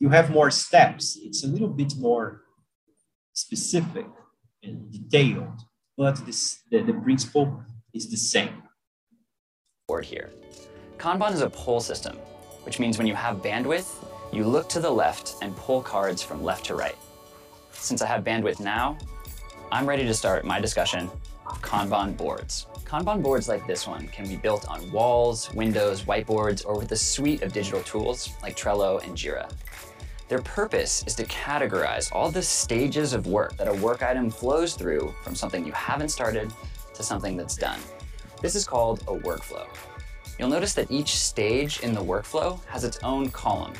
you 0.00 0.08
have 0.10 0.30
more 0.30 0.50
steps. 0.50 1.18
It's 1.20 1.44
a 1.44 1.48
little 1.48 1.68
bit 1.68 1.94
more 1.98 2.42
specific 3.32 4.06
and 4.62 4.90
detailed, 4.92 5.60
but 5.96 6.24
this, 6.24 6.62
the, 6.70 6.82
the 6.82 6.92
principle 6.92 7.62
is 7.92 8.08
the 8.10 8.16
same. 8.16 8.62
Board 9.88 10.04
here. 10.04 10.28
Kanban 10.98 11.32
is 11.32 11.40
a 11.40 11.48
pull 11.48 11.80
system, 11.80 12.18
which 12.64 12.78
means 12.78 12.98
when 12.98 13.06
you 13.06 13.14
have 13.14 13.38
bandwidth, 13.38 14.04
you 14.30 14.44
look 14.44 14.68
to 14.68 14.80
the 14.80 14.90
left 14.90 15.36
and 15.40 15.56
pull 15.56 15.80
cards 15.80 16.22
from 16.22 16.44
left 16.44 16.66
to 16.66 16.74
right. 16.74 16.94
Since 17.72 18.02
I 18.02 18.06
have 18.06 18.22
bandwidth 18.22 18.60
now, 18.60 18.98
I'm 19.72 19.88
ready 19.88 20.04
to 20.04 20.12
start 20.12 20.44
my 20.44 20.60
discussion 20.60 21.08
of 21.46 21.62
Kanban 21.62 22.18
boards. 22.18 22.66
Kanban 22.84 23.22
boards 23.22 23.48
like 23.48 23.66
this 23.66 23.86
one 23.86 24.08
can 24.08 24.28
be 24.28 24.36
built 24.36 24.68
on 24.68 24.92
walls, 24.92 25.50
windows, 25.54 26.02
whiteboards, 26.02 26.66
or 26.66 26.76
with 26.76 26.92
a 26.92 26.96
suite 26.96 27.40
of 27.40 27.54
digital 27.54 27.82
tools 27.82 28.28
like 28.42 28.54
Trello 28.58 29.02
and 29.02 29.16
Jira. 29.16 29.50
Their 30.28 30.42
purpose 30.42 31.02
is 31.06 31.14
to 31.14 31.24
categorize 31.24 32.12
all 32.12 32.30
the 32.30 32.42
stages 32.42 33.14
of 33.14 33.26
work 33.26 33.56
that 33.56 33.68
a 33.68 33.72
work 33.72 34.02
item 34.02 34.28
flows 34.28 34.74
through 34.74 35.14
from 35.22 35.34
something 35.34 35.64
you 35.64 35.72
haven't 35.72 36.10
started 36.10 36.52
to 36.92 37.02
something 37.02 37.38
that's 37.38 37.56
done. 37.56 37.80
This 38.40 38.54
is 38.54 38.64
called 38.64 39.00
a 39.02 39.18
workflow. 39.18 39.66
You'll 40.38 40.48
notice 40.48 40.72
that 40.74 40.90
each 40.90 41.16
stage 41.16 41.80
in 41.80 41.92
the 41.92 42.00
workflow 42.00 42.64
has 42.66 42.84
its 42.84 42.98
own 43.02 43.30
column, 43.30 43.72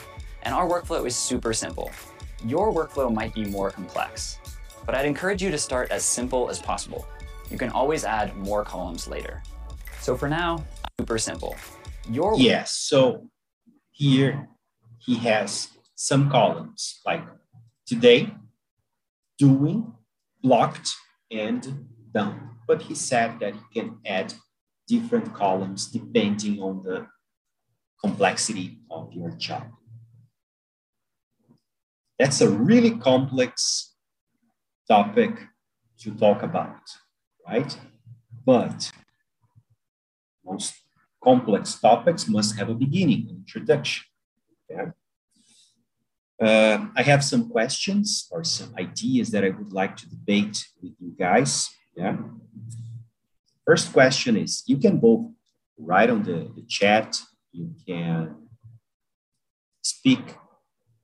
and 0.43 0.53
our 0.53 0.69
workflow 0.69 1.07
is 1.07 1.15
super 1.15 1.53
simple. 1.53 1.93
Your 2.45 2.73
workflow 2.73 3.15
might 3.15 3.33
be 3.35 3.45
more 3.45 3.71
complex, 3.71 4.39
but 4.85 4.97
I'd 4.97 5.07
encourage 5.07 5.41
you 5.41 5.53
to 5.53 5.59
start 5.59 5.93
as 5.93 6.05
simple 6.05 6.51
as 6.51 6.59
possible. 6.59 7.07
You 7.51 7.57
can 7.57 7.71
always 7.71 8.05
add 8.05 8.37
more 8.37 8.65
columns 8.65 9.07
later. 9.07 9.43
So 10.01 10.17
for 10.17 10.29
now, 10.29 10.65
super 10.99 11.19
simple. 11.19 11.55
Your 12.11 12.37
yes, 12.37 12.73
so 12.73 13.29
here 13.93 14.49
he 14.99 15.15
has 15.19 15.69
some 15.95 16.31
columns 16.31 17.01
like 17.07 17.25
today, 17.87 18.35
doing, 19.39 19.93
blocked, 20.43 20.95
and 21.31 21.87
done. 22.13 22.51
But 22.67 22.83
he 22.83 22.95
said 22.95 23.39
that 23.41 23.55
he 23.55 23.81
can 23.81 23.99
add 24.05 24.35
different 24.89 25.35
columns 25.35 25.87
depending 25.87 26.61
on 26.61 26.83
the 26.83 27.07
complexity 28.03 28.79
of 28.91 29.13
your 29.13 29.31
job. 29.31 29.65
That's 32.19 32.41
a 32.41 32.51
really 32.51 32.99
complex 32.99 33.95
topic 34.89 35.33
to 36.01 36.15
talk 36.15 36.43
about, 36.43 36.81
right? 37.47 37.79
But 38.45 38.91
most 40.45 40.75
complex 41.23 41.79
topics 41.79 42.29
must 42.29 42.57
have 42.59 42.69
a 42.71 42.75
beginning, 42.75 43.29
an 43.29 43.37
introduction. 43.37 44.05
Yeah? 44.71 44.91
Uh, 46.41 46.87
I 46.97 47.03
have 47.03 47.25
some 47.25 47.49
questions 47.51 48.29
or 48.31 48.45
some 48.45 48.73
ideas 48.79 49.31
that 49.31 49.45
I 49.45 49.51
would 49.51 49.73
like 49.73 49.97
to 49.97 50.09
debate 50.09 50.67
with 50.81 50.93
you 51.01 51.15
guys. 51.19 51.69
Yeah. 51.97 52.17
First 53.69 53.93
question 53.93 54.39
is 54.39 54.63
you 54.67 54.79
can 54.79 54.97
both 54.97 55.27
write 55.79 56.09
on 56.09 56.23
the, 56.23 56.51
the 56.57 56.65
chat, 56.67 57.21
you 57.53 57.75
can 57.87 58.49
speak, 59.83 60.25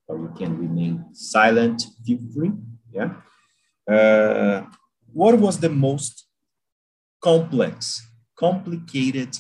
or 0.09 0.17
you 0.19 0.33
can 0.39 0.57
remain 0.57 1.05
silent. 1.13 1.83
Feel 2.07 2.21
free. 2.35 2.53
Yeah. 2.91 3.11
Uh, 3.87 4.63
what 5.13 5.39
was 5.39 5.61
the 5.61 5.69
most 5.69 6.27
complex, 7.21 8.01
complicated 8.35 9.37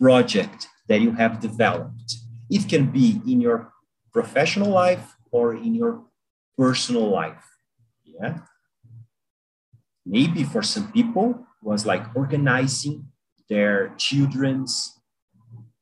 project 0.00 0.68
that 0.86 1.00
you 1.00 1.10
have 1.10 1.40
developed? 1.40 2.14
It 2.48 2.68
can 2.68 2.92
be 2.92 3.20
in 3.26 3.40
your 3.40 3.72
professional 4.12 4.70
life 4.70 5.16
or 5.32 5.56
in 5.56 5.74
your 5.74 6.04
personal 6.56 7.08
life. 7.10 7.44
Yeah. 8.04 8.38
maybe 10.06 10.44
for 10.44 10.62
some 10.62 10.90
people 10.92 11.46
was 11.62 11.86
like 11.86 12.02
mm-hmm. 12.02 12.18
organizing 12.18 13.06
their 13.48 13.94
children's 13.96 14.98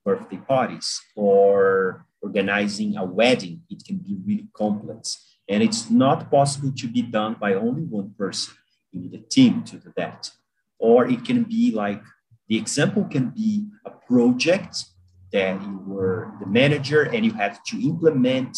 birthday 0.04 0.38
parties 0.38 1.00
or 1.16 2.06
organizing 2.22 2.96
a 2.96 3.04
wedding. 3.04 3.62
It 3.68 3.84
can 3.86 3.98
be 3.98 4.16
really 4.24 4.48
complex. 4.54 5.36
And 5.48 5.62
it's 5.62 5.90
not 5.90 6.30
possible 6.30 6.72
to 6.76 6.88
be 6.88 7.02
done 7.02 7.36
by 7.40 7.54
only 7.54 7.82
one 7.82 8.14
person. 8.18 8.54
You 8.92 9.00
need 9.00 9.14
a 9.14 9.18
team 9.18 9.62
to 9.64 9.76
do 9.76 9.92
that. 9.96 10.30
Or 10.78 11.06
it 11.06 11.24
can 11.24 11.44
be 11.44 11.72
like 11.72 12.02
the 12.48 12.56
example 12.56 13.04
can 13.04 13.30
be 13.30 13.66
a 13.84 13.90
project 13.90 14.84
that 15.32 15.60
you 15.62 15.82
were 15.86 16.32
the 16.40 16.46
manager 16.46 17.02
and 17.02 17.24
you 17.24 17.32
had 17.32 17.58
to 17.66 17.80
implement 17.80 18.56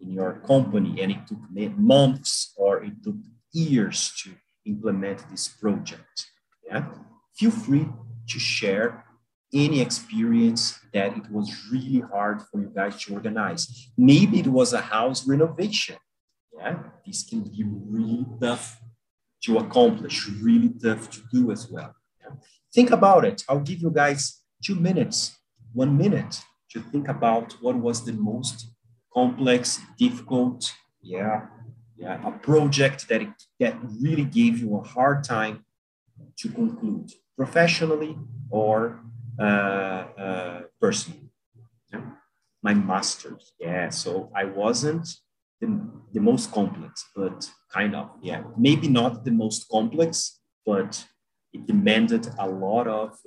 in 0.00 0.10
your 0.10 0.42
company, 0.46 1.00
and 1.00 1.12
it 1.12 1.26
took 1.26 1.38
months 1.78 2.52
or 2.56 2.84
it 2.84 3.02
took 3.02 3.16
years 3.52 4.12
to 4.22 4.30
implement 4.66 5.28
this 5.30 5.48
project. 5.48 6.26
Yeah, 6.68 6.86
feel 7.34 7.50
free 7.50 7.88
to 8.28 8.38
share 8.38 9.04
any 9.52 9.80
experience 9.80 10.78
that 10.92 11.16
it 11.16 11.30
was 11.30 11.68
really 11.70 12.00
hard 12.00 12.42
for 12.42 12.60
you 12.60 12.70
guys 12.74 12.96
to 13.04 13.14
organize. 13.14 13.90
Maybe 13.96 14.40
it 14.40 14.48
was 14.48 14.72
a 14.72 14.80
house 14.80 15.26
renovation. 15.26 15.96
Yeah, 16.58 16.78
this 17.06 17.22
can 17.22 17.42
be 17.42 17.64
really 17.64 18.26
tough 18.40 18.80
to 19.44 19.58
accomplish, 19.58 20.28
really 20.42 20.70
tough 20.82 21.10
to 21.10 21.20
do 21.32 21.50
as 21.52 21.70
well. 21.70 21.94
Think 22.74 22.90
about 22.90 23.24
it. 23.24 23.42
I'll 23.48 23.60
give 23.60 23.80
you 23.80 23.90
guys 23.90 24.42
two 24.62 24.74
minutes, 24.74 25.36
one 25.72 25.96
minute 25.96 26.40
to 26.70 26.80
think 26.80 27.08
about 27.08 27.52
what 27.62 27.76
was 27.76 28.04
the 28.04 28.12
most 28.12 28.68
complex, 29.14 29.80
difficult, 29.98 30.72
yeah, 31.02 31.46
yeah, 31.96 32.26
a 32.26 32.32
project 32.32 33.08
that 33.08 33.22
it, 33.22 33.28
that 33.60 33.78
really 34.00 34.24
gave 34.24 34.58
you 34.58 34.76
a 34.76 34.82
hard 34.82 35.24
time 35.24 35.64
to 36.38 36.48
conclude 36.50 37.10
professionally 37.36 38.16
or 38.50 39.00
uh, 39.38 39.42
uh, 39.42 40.60
personally. 40.80 41.30
Yeah? 41.92 42.00
My 42.62 42.74
master's, 42.74 43.52
yeah. 43.60 43.90
So 43.90 44.30
I 44.34 44.44
wasn't 44.44 45.06
the, 45.60 45.80
the 46.12 46.20
most 46.20 46.52
complex, 46.52 47.04
but 47.14 47.50
kind 47.72 47.94
of, 47.94 48.10
yeah. 48.22 48.42
Maybe 48.56 48.88
not 48.88 49.24
the 49.24 49.30
most 49.30 49.68
complex, 49.68 50.40
but 50.64 51.06
it 51.52 51.66
demanded 51.66 52.28
a 52.38 52.48
lot 52.48 52.86
of 52.86 53.18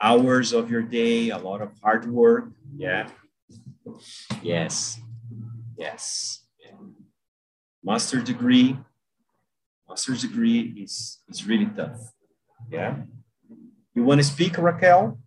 hours 0.00 0.52
of 0.52 0.70
your 0.70 0.82
day, 0.82 1.30
a 1.30 1.38
lot 1.38 1.60
of 1.60 1.70
hard 1.82 2.10
work. 2.10 2.50
Yeah. 2.76 3.08
Yes. 4.42 5.00
Yes. 5.76 6.44
Yeah. 6.64 6.76
Master 7.82 8.20
degree. 8.20 8.76
Master's 9.88 10.22
degree 10.22 10.74
is 10.82 11.20
is 11.28 11.46
really 11.46 11.66
tough. 11.66 11.98
Yeah. 12.70 12.96
You 13.94 14.04
want 14.04 14.20
to 14.20 14.24
speak, 14.26 14.58
Raquel? 14.58 15.18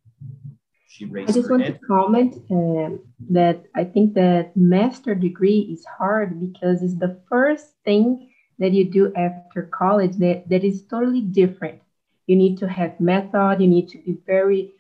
She 0.88 1.06
raised 1.06 1.32
I 1.32 1.34
just 1.34 1.50
want 1.50 1.64
head. 1.64 1.80
to 1.80 1.88
comment 1.88 2.36
um, 2.52 3.00
that 3.30 3.66
I 3.76 3.84
think 3.86 4.14
that 4.16 4.56
master 4.56 5.16
degree 5.16 5.60
is 5.72 5.86
hard 5.86 6.40
because 6.40 6.84
it's 6.84 7.00
the 7.00 7.20
first 7.30 7.74
thing 7.86 8.30
that 8.60 8.74
you 8.74 8.86
do 8.86 9.12
after 9.16 9.64
college 9.64 10.18
that, 10.18 10.48
that 10.50 10.64
is 10.64 10.84
totally 10.84 11.22
different 11.22 11.82
you 12.28 12.36
need 12.36 12.58
to 12.58 12.68
have 12.68 13.00
method 13.00 13.58
you 13.60 13.68
need 13.68 13.90
to 13.90 13.98
be 13.98 14.18
very 14.26 14.72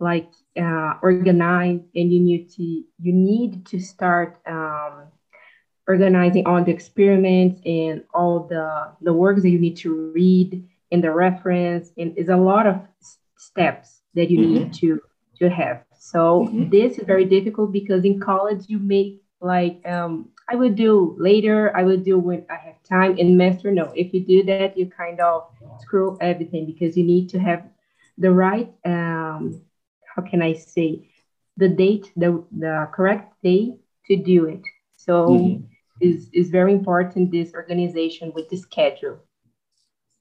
like 0.00 0.28
uh, 0.60 0.94
organized 1.02 1.84
and 1.94 2.12
you 2.12 2.20
need 2.20 2.50
to 2.50 2.62
you 2.62 3.12
need 3.12 3.64
to 3.66 3.78
start 3.78 4.38
um, 4.46 5.06
organizing 5.86 6.46
all 6.46 6.62
the 6.64 6.72
experiments 6.72 7.60
and 7.64 8.02
all 8.12 8.46
the 8.48 8.92
the 9.02 9.12
works 9.12 9.42
that 9.42 9.50
you 9.50 9.58
need 9.58 9.76
to 9.76 10.10
read 10.12 10.68
and 10.92 11.02
the 11.02 11.10
reference 11.10 11.90
and 11.96 12.14
it's 12.16 12.28
a 12.28 12.36
lot 12.36 12.66
of 12.66 12.80
steps 13.36 14.02
that 14.14 14.30
you 14.30 14.38
mm-hmm. 14.38 14.54
need 14.54 14.74
to 14.74 15.00
to 15.38 15.48
have 15.50 15.82
so 15.98 16.46
mm-hmm. 16.46 16.70
this 16.70 16.98
is 16.98 17.04
very 17.04 17.24
difficult 17.24 17.72
because 17.72 18.04
in 18.04 18.20
college 18.20 18.64
you 18.68 18.78
make 18.78 19.22
like 19.40 19.80
um, 19.86 20.30
I 20.48 20.54
will 20.54 20.70
do 20.70 21.16
later, 21.18 21.76
I 21.76 21.82
will 21.82 21.98
do 21.98 22.18
when 22.18 22.46
I 22.48 22.56
have 22.56 22.82
time. 22.84 23.18
In 23.18 23.36
master, 23.36 23.72
no. 23.72 23.92
If 23.94 24.14
you 24.14 24.24
do 24.24 24.44
that, 24.44 24.78
you 24.78 24.86
kind 24.86 25.20
of 25.20 25.50
screw 25.80 26.16
everything 26.20 26.66
because 26.66 26.96
you 26.96 27.04
need 27.04 27.28
to 27.30 27.38
have 27.38 27.64
the 28.16 28.30
right, 28.30 28.72
um, 28.84 29.60
how 30.14 30.22
can 30.22 30.40
I 30.40 30.54
say, 30.54 31.10
the 31.56 31.68
date, 31.68 32.12
the, 32.16 32.44
the 32.52 32.88
correct 32.92 33.34
day 33.42 33.76
to 34.06 34.16
do 34.16 34.46
it. 34.46 34.62
So 34.96 35.28
mm-hmm. 35.28 35.64
is 36.00 36.28
is 36.32 36.50
very 36.50 36.72
important 36.72 37.32
this 37.32 37.52
organization 37.54 38.32
with 38.34 38.48
the 38.48 38.56
schedule. 38.56 39.18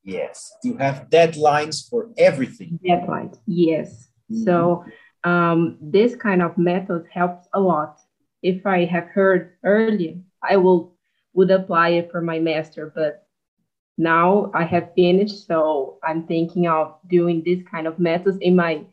Yes, 0.06 0.53
you 0.64 0.78
have 0.78 1.10
deadlines 1.10 1.89
for 1.89 2.12
everything. 2.18 2.80
Deadlines, 2.86 3.38
yes. 3.45 4.08
Mm-hmm. 4.32 4.43
So 4.43 4.86
um, 5.24 5.78
this 5.82 6.16
kind 6.16 6.41
of 6.41 6.58
method 6.58 7.08
helps 7.12 7.47
a 7.53 7.60
lot 7.60 7.99
if 8.45 8.64
I 8.68 8.86
have 8.86 9.08
heard 9.08 9.53
earlier, 9.64 10.18
I 10.41 10.58
will 10.58 10.93
would 11.34 11.49
apply 11.49 11.89
it 11.99 12.12
for 12.12 12.22
my 12.22 12.39
master, 12.39 12.93
but 12.95 13.26
now 13.97 14.51
I 14.53 14.64
have 14.64 14.93
finished, 14.95 15.47
so 15.47 15.97
I'm 16.03 16.28
thinking 16.28 16.68
of 16.68 16.95
doing 17.10 17.41
this 17.43 17.60
kind 17.70 17.88
of 17.88 17.97
methods 17.97 18.38
in 18.39 18.56
my 18.56 18.86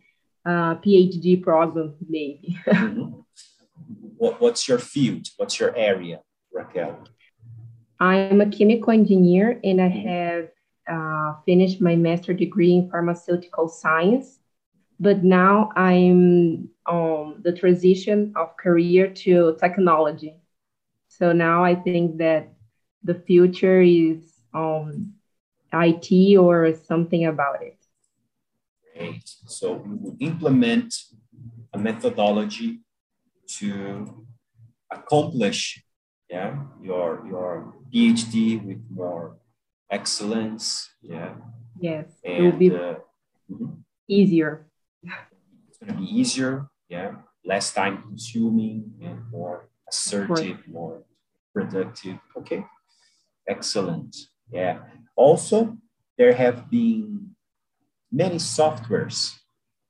uh, 0.47 0.77
PhD 0.77 1.41
program, 1.41 1.95
maybe. 2.09 2.59
mm-hmm. 2.67 3.21
what, 4.17 4.41
what's 4.41 4.67
your 4.67 4.79
field? 4.79 5.29
What's 5.37 5.61
your 5.61 5.77
area, 5.77 6.21
Raquel? 6.51 6.99
I'm 8.01 8.41
a 8.41 8.49
chemical 8.49 8.91
engineer 8.91 9.61
and 9.63 9.81
I 9.81 9.89
have 9.89 10.49
uh, 10.89 11.35
finished 11.47 11.81
my 11.81 11.97
master 11.97 12.33
degree 12.33 12.75
in 12.75 12.91
pharmaceutical 12.91 13.69
science 13.69 14.39
but 15.03 15.25
now 15.25 15.71
I'm 15.75 16.69
on 16.87 17.43
the 17.43 17.53
transition 17.53 18.33
of 18.37 18.57
career 18.57 19.13
to 19.27 19.57
technology. 19.59 20.37
So 21.09 21.33
now 21.33 21.65
I 21.65 21.75
think 21.75 22.19
that 22.19 22.55
the 23.03 23.15
future 23.15 23.83
is 23.83 24.33
um, 24.55 25.15
IT 25.73 26.37
or 26.37 26.73
something 26.87 27.27
about 27.27 27.63
it. 27.63 27.77
Great. 28.97 29.29
So 29.47 29.73
we 29.73 29.97
will 29.97 30.17
implement 30.21 30.95
a 31.73 31.79
methodology 31.79 32.83
to 33.59 34.25
accomplish 34.89 35.83
yeah, 36.31 36.63
your, 36.81 37.27
your 37.27 37.75
PhD 37.93 38.65
with 38.65 38.83
more 38.89 39.37
excellence. 39.93 40.91
Yeah. 41.01 41.35
Yes, 41.79 42.07
and, 42.25 42.35
it 42.35 42.43
will 42.43 42.59
be 42.59 42.71
uh, 42.71 42.95
mm-hmm. 43.51 43.67
easier 44.09 44.67
going 45.85 45.97
to 45.97 46.01
be 46.01 46.21
easier, 46.21 46.69
yeah, 46.89 47.13
less 47.45 47.73
time 47.73 48.03
consuming 48.03 48.93
and 49.03 49.19
more 49.31 49.69
assertive, 49.89 50.59
more 50.69 51.03
productive. 51.53 52.19
Okay, 52.37 52.65
excellent. 53.49 54.17
Yeah. 54.51 54.79
Also, 55.17 55.77
there 56.19 56.35
have 56.35 56.71
been 56.71 57.35
many 58.11 58.37
softwares 58.37 59.35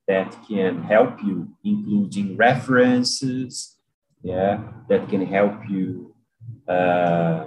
that 0.09 0.37
can 0.49 0.83
help 0.83 1.23
you, 1.23 1.49
including 1.65 2.37
references, 2.37 3.77
yeah, 4.23 4.61
that 4.89 5.09
can 5.09 5.27
help 5.27 5.55
you 5.69 6.15
uh, 6.69 7.45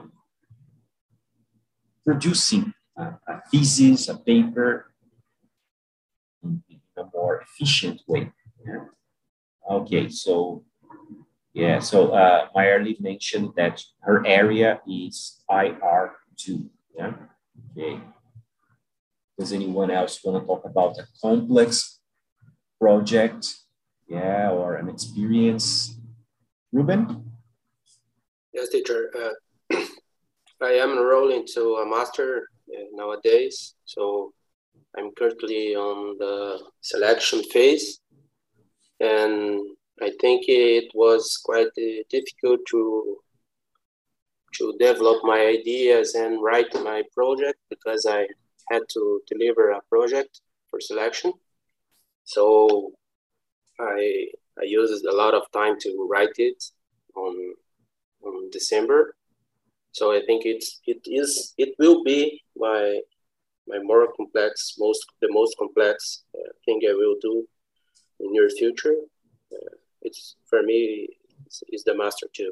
producing 2.06 2.74
a, 2.98 3.04
a 3.28 3.42
thesis, 3.52 4.08
a 4.08 4.18
paper, 4.18 4.92
in 6.44 6.62
a 6.98 7.04
more 7.14 7.42
efficient 7.42 8.02
way. 8.08 8.32
Yeah. 8.66 8.86
Okay, 9.70 10.10
so 10.10 10.64
yeah, 11.54 11.80
so 11.80 12.12
uh, 12.12 12.48
mentioned 13.00 13.52
that 13.56 13.82
her 14.02 14.26
area 14.28 14.82
is 14.88 15.42
IR2. 15.50 16.70
Yeah. 16.98 17.14
Okay. 17.72 18.00
Does 19.40 19.52
anyone 19.54 19.90
else 19.90 20.24
want 20.24 20.42
to 20.42 20.46
talk 20.46 20.64
about 20.66 20.98
a 20.98 21.08
complex 21.22 22.00
project? 22.80 23.48
Yeah, 24.08 24.52
or 24.52 24.76
an 24.76 24.90
experience? 24.90 25.98
Ruben? 26.72 27.32
Yes, 28.54 28.70
teacher. 28.70 29.10
Uh, 29.18 29.32
I 30.62 30.74
am 30.74 30.92
enrolling 30.92 31.46
to 31.54 31.76
a 31.76 31.86
master 31.86 32.48
uh, 32.74 32.84
nowadays, 32.94 33.76
so 33.86 34.34
I'm 34.98 35.12
currently 35.12 35.76
on 35.76 36.18
the 36.18 36.60
selection 36.82 37.44
phase, 37.44 38.00
and 39.00 39.60
I 40.02 40.12
think 40.22 40.46
it 40.48 40.92
was 40.94 41.40
quite 41.44 41.68
uh, 41.68 42.04
difficult 42.10 42.62
to 42.72 43.18
to 44.58 44.74
develop 44.80 45.22
my 45.24 45.42
ideas 45.42 46.16
and 46.16 46.42
write 46.42 46.74
my 46.76 47.04
project 47.14 47.60
because 47.70 48.06
I 48.06 48.26
had 48.72 48.84
to 48.94 49.22
deliver 49.28 49.72
a 49.72 49.82
project 49.90 50.40
for 50.70 50.80
selection. 50.80 51.34
So 52.24 52.94
I 53.80 54.28
I 54.58 54.64
used 54.64 55.06
a 55.06 55.16
lot 55.16 55.34
of 55.34 55.52
time 55.52 55.78
to 55.82 56.08
write 56.10 56.38
it 56.38 56.64
on 57.16 57.36
on 58.24 58.50
December. 58.52 59.16
So 59.98 60.12
I 60.12 60.20
think 60.28 60.42
it's 60.46 60.82
it 60.86 61.02
is 61.06 61.54
it 61.58 61.72
will 61.80 62.04
be 62.04 62.44
my 62.58 63.00
my 63.66 63.80
more 63.82 64.12
complex, 64.20 64.76
most 64.78 65.06
the 65.22 65.32
most 65.32 65.56
complex 65.58 66.26
uh, 66.38 66.52
thing 66.66 66.82
I 66.84 66.94
will 67.02 67.16
do 67.22 67.48
in 68.20 68.34
near 68.34 68.50
future. 68.50 68.98
Uh, 69.54 69.76
it's 70.02 70.36
for 70.50 70.62
me, 70.64 71.08
it's, 71.46 71.64
it's, 71.70 71.86
the 71.86 71.96
master 71.96 72.28
too. 72.34 72.52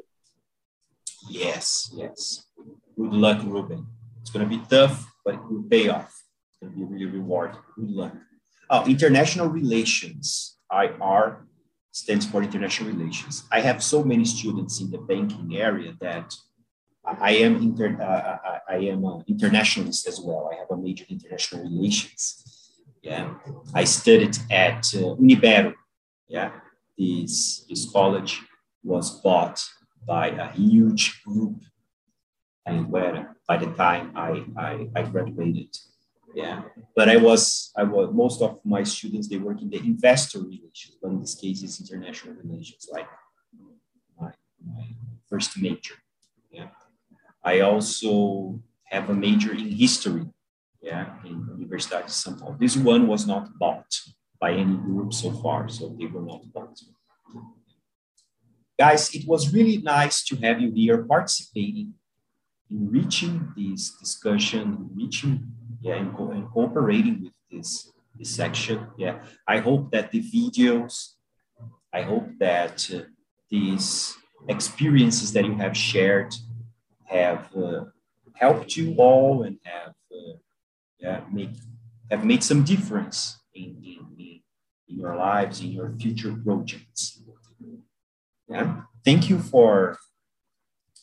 Yes, 1.28 1.90
yes. 1.92 2.46
Good 2.96 3.12
luck, 3.12 3.42
Ruben. 3.44 3.88
It's 4.22 4.30
gonna 4.30 4.52
be 4.56 4.62
tough, 4.70 4.96
but 5.22 5.34
it 5.34 5.44
will 5.50 5.64
pay 5.64 5.90
off. 5.90 6.12
It's 6.48 6.58
gonna 6.60 6.72
be 6.72 6.84
really 6.92 7.10
rewarding. 7.18 7.60
Good 7.76 7.90
luck. 7.90 8.14
Oh, 8.70 8.86
international 8.86 9.48
relations. 9.48 10.56
IR 10.72 11.46
stands 11.92 12.24
for 12.24 12.42
international 12.42 12.88
relations. 12.90 13.44
I 13.52 13.60
have 13.60 13.82
so 13.82 14.02
many 14.02 14.24
students 14.24 14.80
in 14.80 14.90
the 14.90 15.02
banking 15.12 15.58
area 15.58 15.92
that 16.00 16.34
I 17.06 17.32
am 17.32 17.56
inter, 17.56 18.00
uh, 18.00 18.58
I 18.68 18.76
am 18.76 19.04
an 19.04 19.24
internationalist 19.28 20.08
as 20.08 20.20
well. 20.20 20.50
I 20.52 20.56
have 20.56 20.70
a 20.70 20.76
major 20.76 21.04
in 21.08 21.16
international 21.16 21.64
relations. 21.64 22.42
Yeah, 23.02 23.34
I 23.74 23.84
studied 23.84 24.38
at 24.50 24.78
uh, 24.94 25.14
Unibero. 25.20 25.74
Yeah, 26.28 26.52
this 26.96 27.66
this 27.68 27.90
college 27.90 28.40
was 28.82 29.20
bought 29.20 29.62
by 30.06 30.28
a 30.28 30.50
huge 30.52 31.22
group, 31.22 31.62
and 32.64 32.90
where 32.90 33.36
by 33.46 33.58
the 33.58 33.70
time 33.74 34.12
I, 34.16 34.44
I, 34.56 34.88
I 34.96 35.02
graduated, 35.02 35.76
yeah, 36.34 36.62
but 36.96 37.10
I 37.10 37.16
was 37.16 37.70
I 37.76 37.82
was 37.82 38.08
most 38.12 38.40
of 38.40 38.60
my 38.64 38.82
students 38.84 39.28
they 39.28 39.36
work 39.36 39.60
in 39.60 39.68
the 39.68 39.78
investor 39.78 40.38
relations, 40.38 40.96
but 41.02 41.10
in 41.10 41.20
this 41.20 41.34
case 41.34 41.62
it's 41.62 41.80
international 41.80 42.34
relations, 42.42 42.88
like 42.90 43.08
my, 44.18 44.32
my 44.64 44.86
first 45.28 45.58
major. 45.58 45.94
I 47.44 47.60
also 47.60 48.60
have 48.84 49.10
a 49.10 49.14
major 49.14 49.52
in 49.52 49.70
history, 49.70 50.24
yeah, 50.80 51.14
in 51.24 51.46
Universidade 51.58 52.06
de 52.06 52.12
São 52.12 52.38
Paulo. 52.38 52.56
This 52.58 52.76
one 52.76 53.06
was 53.06 53.26
not 53.26 53.58
bought 53.58 53.92
by 54.40 54.52
any 54.52 54.76
group 54.76 55.12
so 55.12 55.30
far, 55.30 55.68
so 55.68 55.94
they 55.98 56.06
were 56.06 56.22
not 56.22 56.42
bought. 56.52 56.78
Guys, 58.78 59.14
it 59.14 59.26
was 59.26 59.52
really 59.52 59.78
nice 59.78 60.24
to 60.24 60.36
have 60.36 60.60
you 60.60 60.72
here 60.72 61.04
participating 61.04 61.94
in 62.70 62.90
reaching 62.90 63.52
this 63.56 63.90
discussion, 64.00 64.90
reaching, 64.94 65.46
yeah, 65.80 65.94
and, 65.94 66.16
co 66.16 66.30
and 66.30 66.50
cooperating 66.50 67.22
with 67.22 67.32
this, 67.50 67.92
this 68.18 68.30
section. 68.30 68.86
Yeah, 68.96 69.22
I 69.46 69.58
hope 69.58 69.92
that 69.92 70.10
the 70.10 70.22
videos, 70.22 71.14
I 71.92 72.02
hope 72.02 72.28
that 72.40 72.90
uh, 72.92 73.02
these 73.50 74.16
experiences 74.48 75.32
that 75.34 75.44
you 75.44 75.54
have 75.56 75.76
shared 75.76 76.34
have 77.14 77.48
uh, 77.56 77.84
helped 78.34 78.76
you 78.76 78.94
all 78.98 79.44
and 79.44 79.58
have 79.64 79.94
uh, 80.12 80.34
yeah, 80.98 81.20
make, 81.32 81.50
have 82.10 82.24
made 82.24 82.42
some 82.42 82.64
difference 82.64 83.38
in, 83.54 83.76
in, 83.82 84.40
in 84.88 84.98
your 85.02 85.16
lives, 85.16 85.60
in 85.60 85.70
your 85.78 85.92
future 86.00 86.34
projects. 86.44 87.22
Yeah. 88.48 88.82
Thank 89.04 89.28
you 89.30 89.38
for 89.38 89.98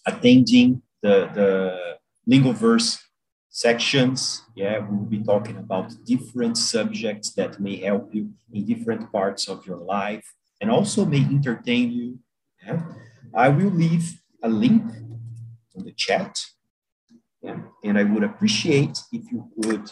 attending 0.05 0.81
the, 1.01 1.29
the 1.33 1.97
Lingoverse 2.29 2.99
sections. 3.49 4.43
Yeah, 4.55 4.79
we'll 4.79 5.05
be 5.05 5.23
talking 5.23 5.57
about 5.57 5.93
different 6.05 6.57
subjects 6.57 7.31
that 7.33 7.59
may 7.59 7.77
help 7.77 8.13
you 8.13 8.31
in 8.53 8.65
different 8.65 9.11
parts 9.11 9.47
of 9.47 9.65
your 9.65 9.77
life 9.77 10.25
and 10.59 10.69
also 10.69 11.05
may 11.05 11.21
entertain 11.21 11.91
you. 11.91 12.19
Yeah. 12.65 12.81
I 13.33 13.49
will 13.49 13.71
leave 13.71 14.21
a 14.43 14.49
link 14.49 14.83
on 15.81 15.85
the 15.85 15.93
chat. 15.93 16.39
Yeah. 17.41 17.57
And 17.83 17.97
I 17.97 18.03
would 18.03 18.23
appreciate 18.23 18.99
if 19.11 19.23
you 19.31 19.49
could 19.61 19.91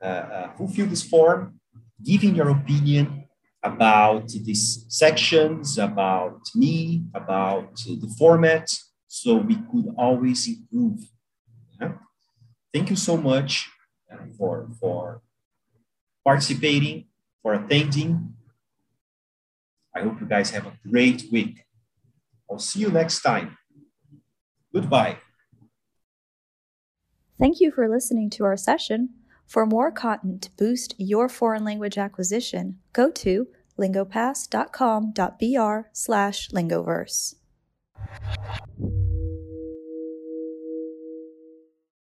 uh, 0.00 0.06
uh, 0.06 0.52
fulfill 0.54 0.86
this 0.86 1.02
form, 1.02 1.60
giving 2.04 2.34
your 2.34 2.50
opinion 2.50 3.24
about 3.62 4.28
these 4.28 4.84
sections, 4.88 5.78
about 5.78 6.40
me, 6.54 7.04
about 7.14 7.76
the 7.76 8.14
format, 8.18 8.68
so 9.06 9.36
we 9.36 9.56
could 9.56 9.88
always 9.96 10.48
improve. 10.48 11.00
Yeah? 11.80 11.92
Thank 12.72 12.90
you 12.90 12.96
so 12.96 13.16
much 13.16 13.68
uh, 14.12 14.16
for, 14.36 14.68
for 14.80 15.22
participating, 16.24 17.06
for 17.42 17.54
attending. 17.54 18.34
I 19.94 20.00
hope 20.02 20.20
you 20.20 20.26
guys 20.26 20.50
have 20.50 20.66
a 20.66 20.78
great 20.88 21.24
week. 21.30 21.64
I'll 22.50 22.58
see 22.58 22.80
you 22.80 22.90
next 22.90 23.22
time. 23.22 23.56
Goodbye. 24.72 25.18
Thank 27.38 27.60
you 27.60 27.70
for 27.72 27.88
listening 27.88 28.30
to 28.30 28.44
our 28.44 28.56
session. 28.56 29.10
For 29.46 29.66
more 29.66 29.90
content 29.90 30.42
to 30.42 30.50
boost 30.56 30.94
your 30.96 31.28
foreign 31.28 31.64
language 31.64 31.98
acquisition, 31.98 32.78
go 32.92 33.10
to 33.10 33.48
lingopass.com.br 33.78 35.88
slash 35.92 36.48
lingoverse. 36.50 37.34